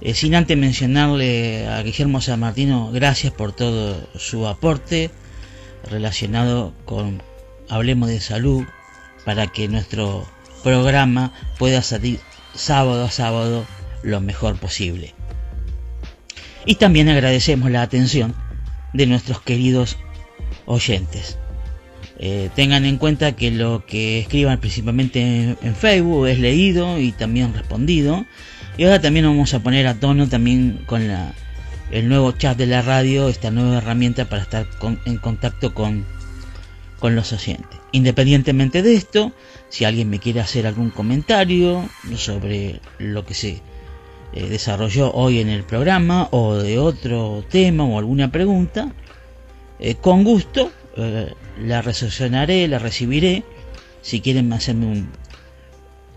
[0.00, 5.10] Eh, sin antes mencionarle a Guillermo San Martino gracias por todo su aporte
[5.90, 7.22] relacionado con
[7.68, 8.64] Hablemos de Salud,
[9.24, 10.26] para que nuestro
[10.62, 12.20] programa pueda salir
[12.54, 13.66] sábado a sábado
[14.02, 15.14] lo mejor posible.
[16.64, 18.34] Y también agradecemos la atención
[18.92, 19.96] de nuestros queridos
[20.66, 21.38] oyentes.
[22.20, 27.54] Eh, tengan en cuenta que lo que escriban principalmente en, Facebook es leído y también
[27.54, 28.26] respondido.
[28.76, 31.32] Y ahora también vamos a poner a tono también con la,
[31.90, 34.66] el nuevo chat de la radio, esta nueva herramienta para estar
[35.04, 36.04] en contacto con,
[36.98, 37.78] con los oyentes.
[37.92, 39.32] Independientemente de esto,
[39.68, 43.62] si alguien me quiere hacer algún comentario sobre lo que se
[44.34, 48.92] eh, desarrolló hoy en el programa o de otro tema o alguna pregunta,
[49.78, 53.44] eh, con gusto eh, la resolucionaré, la recibiré.
[54.02, 55.06] Si quieren hacerme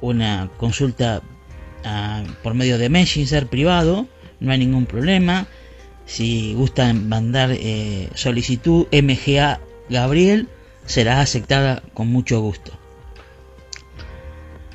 [0.01, 1.21] una consulta
[1.85, 4.07] ah, por medio de Messenger privado,
[4.39, 5.47] no hay ningún problema.
[6.11, 7.55] Si gustan mandar
[8.15, 10.49] solicitud MGA Gabriel
[10.85, 12.73] será aceptada con mucho gusto.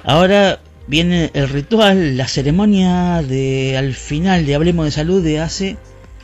[0.03, 5.77] Ahora viene el ritual, la ceremonia de al final de Hablemos de Salud de hace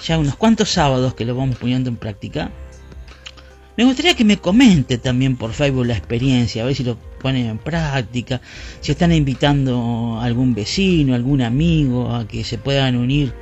[0.02, 2.51] ya unos cuantos sábados que lo vamos poniendo en práctica.
[3.76, 7.48] Me gustaría que me comente también por Facebook la experiencia, a ver si lo ponen
[7.48, 8.40] en práctica,
[8.80, 13.34] si están invitando a algún vecino, algún amigo a que se puedan unir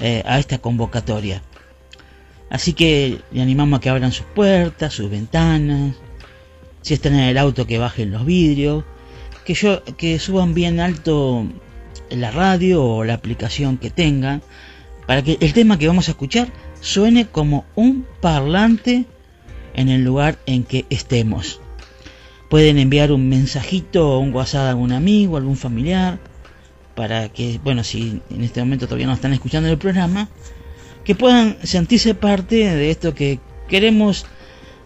[0.00, 1.42] eh, a esta convocatoria.
[2.50, 5.94] Así que le animamos a que abran sus puertas, sus ventanas,
[6.82, 8.84] si están en el auto que bajen los vidrios,
[9.44, 11.46] que yo que suban bien alto
[12.10, 14.42] la radio o la aplicación que tengan
[15.06, 16.48] para que el tema que vamos a escuchar
[16.80, 19.06] suene como un parlante
[19.74, 21.60] en el lugar en que estemos.
[22.48, 26.18] Pueden enviar un mensajito o un WhatsApp a algún amigo, algún familiar,
[27.00, 30.28] para que, bueno, si en este momento todavía no están escuchando el programa,
[31.02, 33.40] que puedan sentirse parte de esto que
[33.70, 34.26] queremos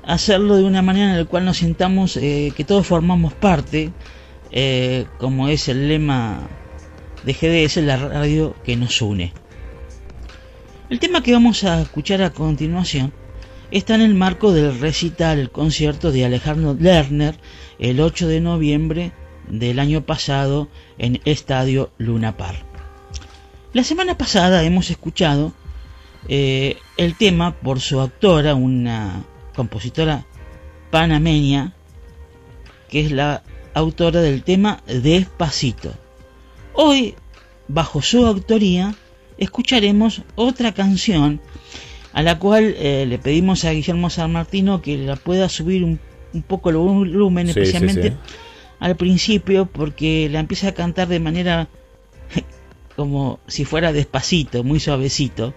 [0.05, 3.91] hacerlo de una manera en la cual nos sintamos eh, que todos formamos parte,
[4.53, 6.47] eh, como es el lema
[7.25, 9.33] de GDS, la radio que nos une.
[10.91, 13.13] El tema que vamos a escuchar a continuación
[13.73, 17.35] está en el marco del recital, el concierto de Alejandro Lerner,
[17.81, 19.11] el 8 de noviembre
[19.49, 22.57] del año pasado en Estadio Luna Par.
[23.73, 25.53] La semana pasada hemos escuchado
[26.29, 30.25] eh, el tema por su autora, una compositora
[30.91, 31.75] panameña,
[32.89, 33.43] que es la
[33.75, 35.93] autora del tema Despacito.
[36.73, 37.15] Hoy,
[37.69, 38.95] bajo su autoría,
[39.39, 41.41] escucharemos otra canción
[42.13, 45.99] a la cual eh, le pedimos a Guillermo San Martino que la pueda subir un,
[46.47, 48.17] poco el volumen, especialmente
[48.81, 51.69] al principio, porque la empieza a cantar de manera
[52.97, 55.55] como si fuera despacito, muy suavecito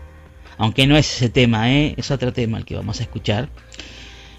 [0.57, 1.94] aunque no es ese tema, ¿eh?
[1.98, 3.49] es otro tema el que vamos a escuchar,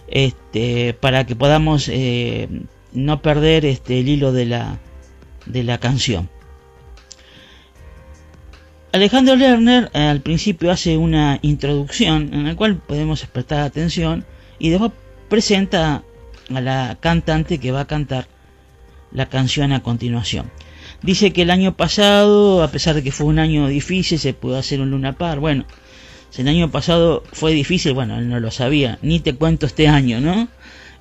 [0.08, 2.48] este, para que podamos eh,
[2.92, 4.78] no perder este, el hilo de la,
[5.46, 6.28] de la canción.
[8.92, 14.24] Alejandro Lerner eh, al principio hace una introducción en la cual podemos prestar atención
[14.58, 14.92] y después
[15.28, 16.02] presenta
[16.52, 18.26] a la cantante que va a cantar
[19.12, 20.50] la canción a continuación.
[21.02, 24.58] Dice que el año pasado, a pesar de que fue un año difícil, se pudo
[24.58, 25.38] hacer un Luna Par.
[25.38, 25.64] Bueno,
[26.30, 29.88] si el año pasado fue difícil, bueno, él no lo sabía, ni te cuento este
[29.88, 30.48] año, ¿no?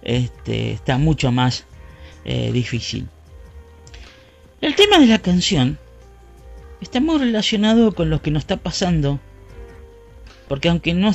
[0.04, 1.66] Este, está mucho más
[2.26, 3.08] eh, difícil.
[4.62, 5.78] El tema de la canción
[6.82, 9.20] está muy relacionado con lo que nos está pasando,
[10.48, 11.12] porque aunque, no,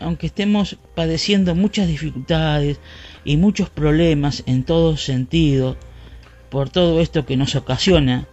[0.00, 2.80] aunque estemos padeciendo muchas dificultades
[3.24, 5.76] y muchos problemas en todo sentido,
[6.54, 8.28] por todo esto que nos ocasiona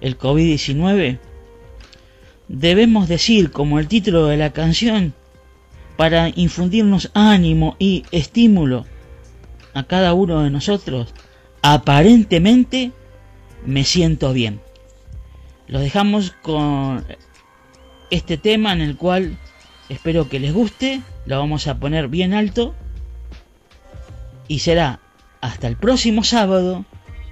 [0.00, 1.18] el COVID-19,
[2.48, 5.12] debemos decir como el título de la canción
[5.98, 8.86] para infundirnos ánimo y estímulo
[9.74, 11.12] a cada uno de nosotros,
[11.60, 12.92] aparentemente
[13.66, 14.62] me siento bien.
[15.68, 17.04] Lo dejamos con
[18.10, 19.36] este tema en el cual
[19.90, 22.74] espero que les guste, lo vamos a poner bien alto
[24.48, 25.00] y será
[25.42, 26.86] hasta el próximo sábado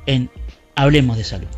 [0.06, 0.30] en
[0.74, 1.48] Hablemos de Salud.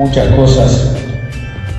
[0.00, 0.96] muchas cosas.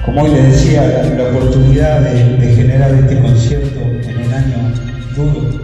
[0.06, 4.58] Como hoy les decía, la, oportunidad de, generar este concierto en un año
[5.16, 5.60] duro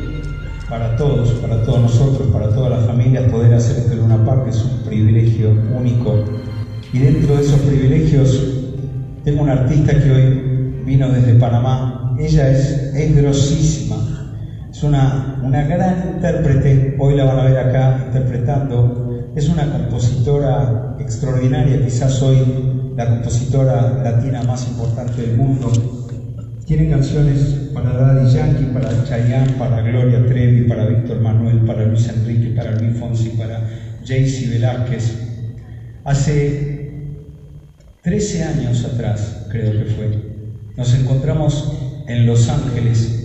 [0.67, 4.49] para todos, para todos nosotros, para todas las familias, poder hacer esto en una parte
[4.49, 6.25] es un privilegio único.
[6.91, 8.41] Y dentro de esos privilegios,
[9.23, 12.15] tengo una artista que hoy vino desde Panamá.
[12.19, 14.16] Ella es, es grosísima,
[14.77, 16.95] es una, una gran intérprete.
[16.99, 24.03] Hoy la van a ver acá interpretando es una compositora extraordinaria, quizás hoy la compositora
[24.03, 25.71] latina más importante del mundo.
[26.67, 32.07] Tiene canciones para Daddy Yankee, para Chayanne, para Gloria Trevi, para Víctor Manuel, para Luis
[32.09, 33.67] Enrique, para Luis Fonsi, para
[34.05, 35.17] Jaycee Velázquez.
[36.03, 37.15] Hace
[38.03, 40.07] 13 años atrás, creo que fue,
[40.75, 41.73] nos encontramos
[42.07, 43.16] en Los Ángeles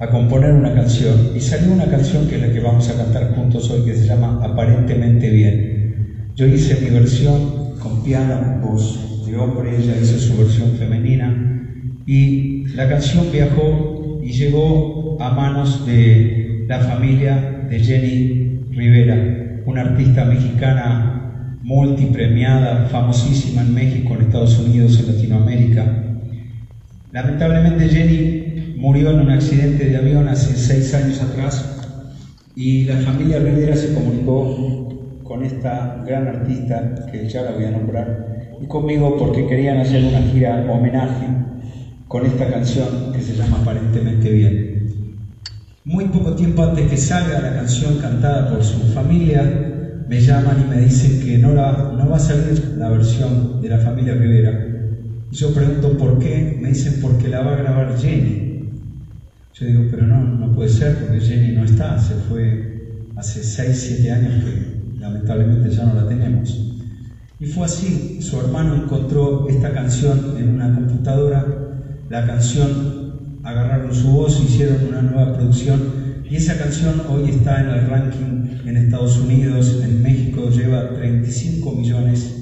[0.00, 3.34] a componer una canción y salió una canción que es la que vamos a cantar
[3.34, 6.30] juntos hoy que se llama Aparentemente Bien.
[6.34, 11.66] Yo hice mi versión con piano, voz de hombre, ella hizo su versión femenina
[12.06, 19.82] y la canción viajó y llegó a manos de la familia de Jenny Rivera, una
[19.82, 26.06] artista mexicana multipremiada, famosísima en México, en Estados Unidos, en Latinoamérica.
[27.12, 28.49] Lamentablemente Jenny
[28.80, 31.76] murió en un accidente de avión hace seis años atrás
[32.56, 34.88] y la familia Rivera se comunicó
[35.22, 40.02] con esta gran artista, que ya la voy a nombrar, y conmigo porque querían hacer
[40.02, 41.26] una gira homenaje
[42.08, 45.18] con esta canción que se llama Aparentemente Bien.
[45.84, 49.42] Muy poco tiempo antes que salga la canción cantada por su familia,
[50.08, 53.78] me llaman y me dicen que no, no va a salir la versión de la
[53.78, 54.58] familia Rivera.
[55.30, 58.49] Yo pregunto por qué, me dicen porque la va a grabar Jenny.
[59.54, 63.76] Yo digo, pero no, no puede ser porque Jenny no está, se fue hace 6,
[64.00, 66.70] 7 años que lamentablemente ya no la tenemos.
[67.38, 71.46] Y fue así, su hermano encontró esta canción en una computadora,
[72.08, 75.80] la canción agarraron su voz, hicieron una nueva producción
[76.30, 81.72] y esa canción hoy está en el ranking en Estados Unidos, en México lleva 35
[81.72, 82.36] millones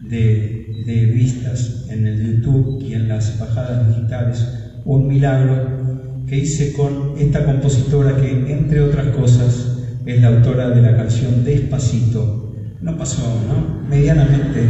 [0.00, 4.46] de, de vistas en el YouTube y en las bajadas digitales,
[4.84, 5.62] un milagro
[6.34, 11.44] que hice con esta compositora que entre otras cosas es la autora de la canción
[11.44, 13.88] Despacito, no pasó, ¿no?
[13.88, 14.68] Medianamente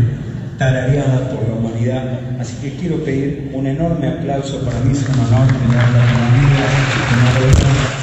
[0.58, 2.20] tarareada por la humanidad.
[2.38, 7.94] Así que quiero pedir un enorme aplauso para mí, es un honor tenerla como amiga.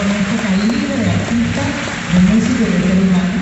[0.00, 1.62] con este calibre de artista,
[2.12, 3.36] de músico y de ser humano,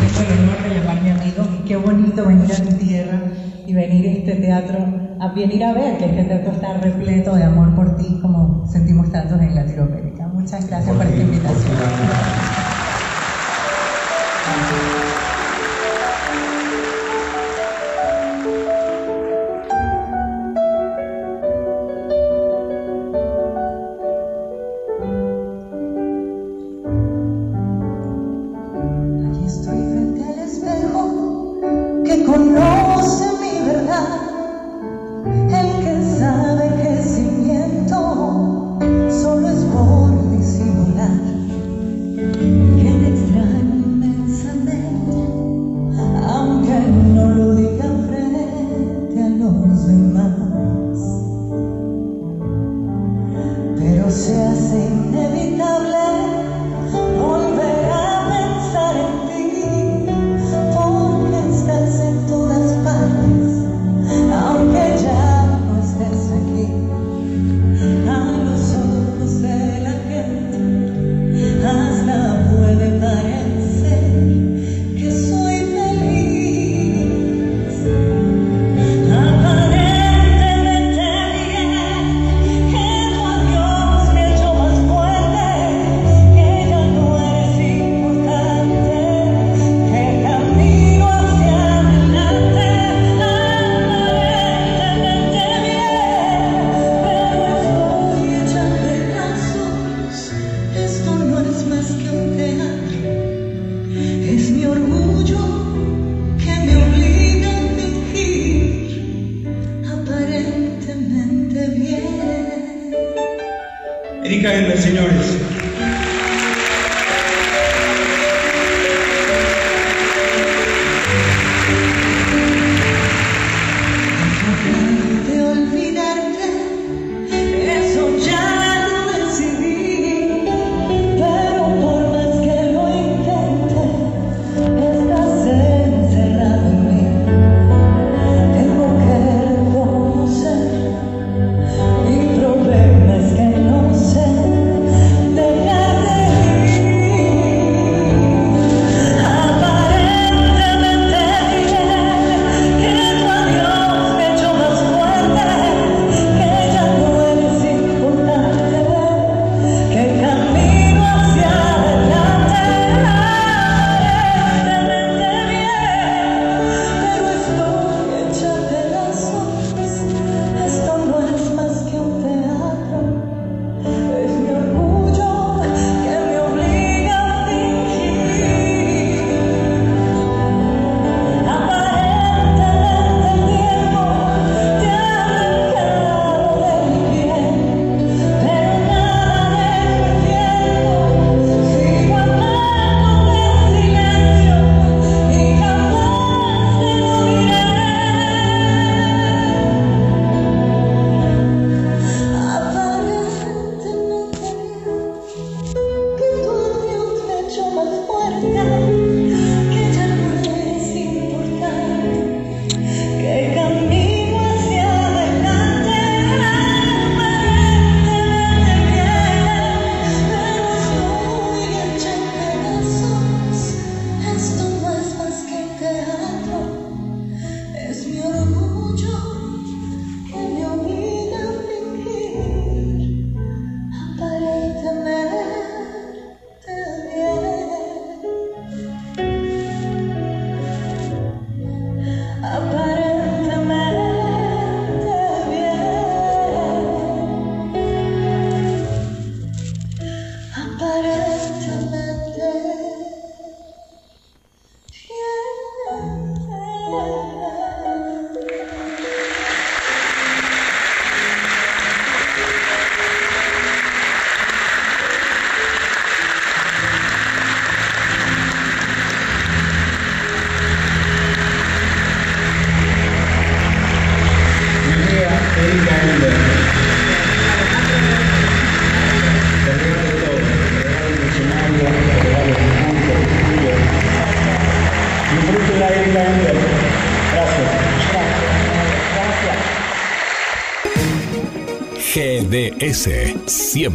[0.00, 1.42] que tengo el honor de llamarme amigo.
[1.58, 3.22] Y qué bonito venir a mi tierra
[3.66, 3.72] y
[4.44, 4.78] venir a este teatro,
[5.20, 9.10] a venir a ver que este teatro está repleto de amor por ti, como sentimos
[9.10, 10.26] tantos en Latinoamérica.
[10.28, 11.74] Muchas gracias por esta invitación.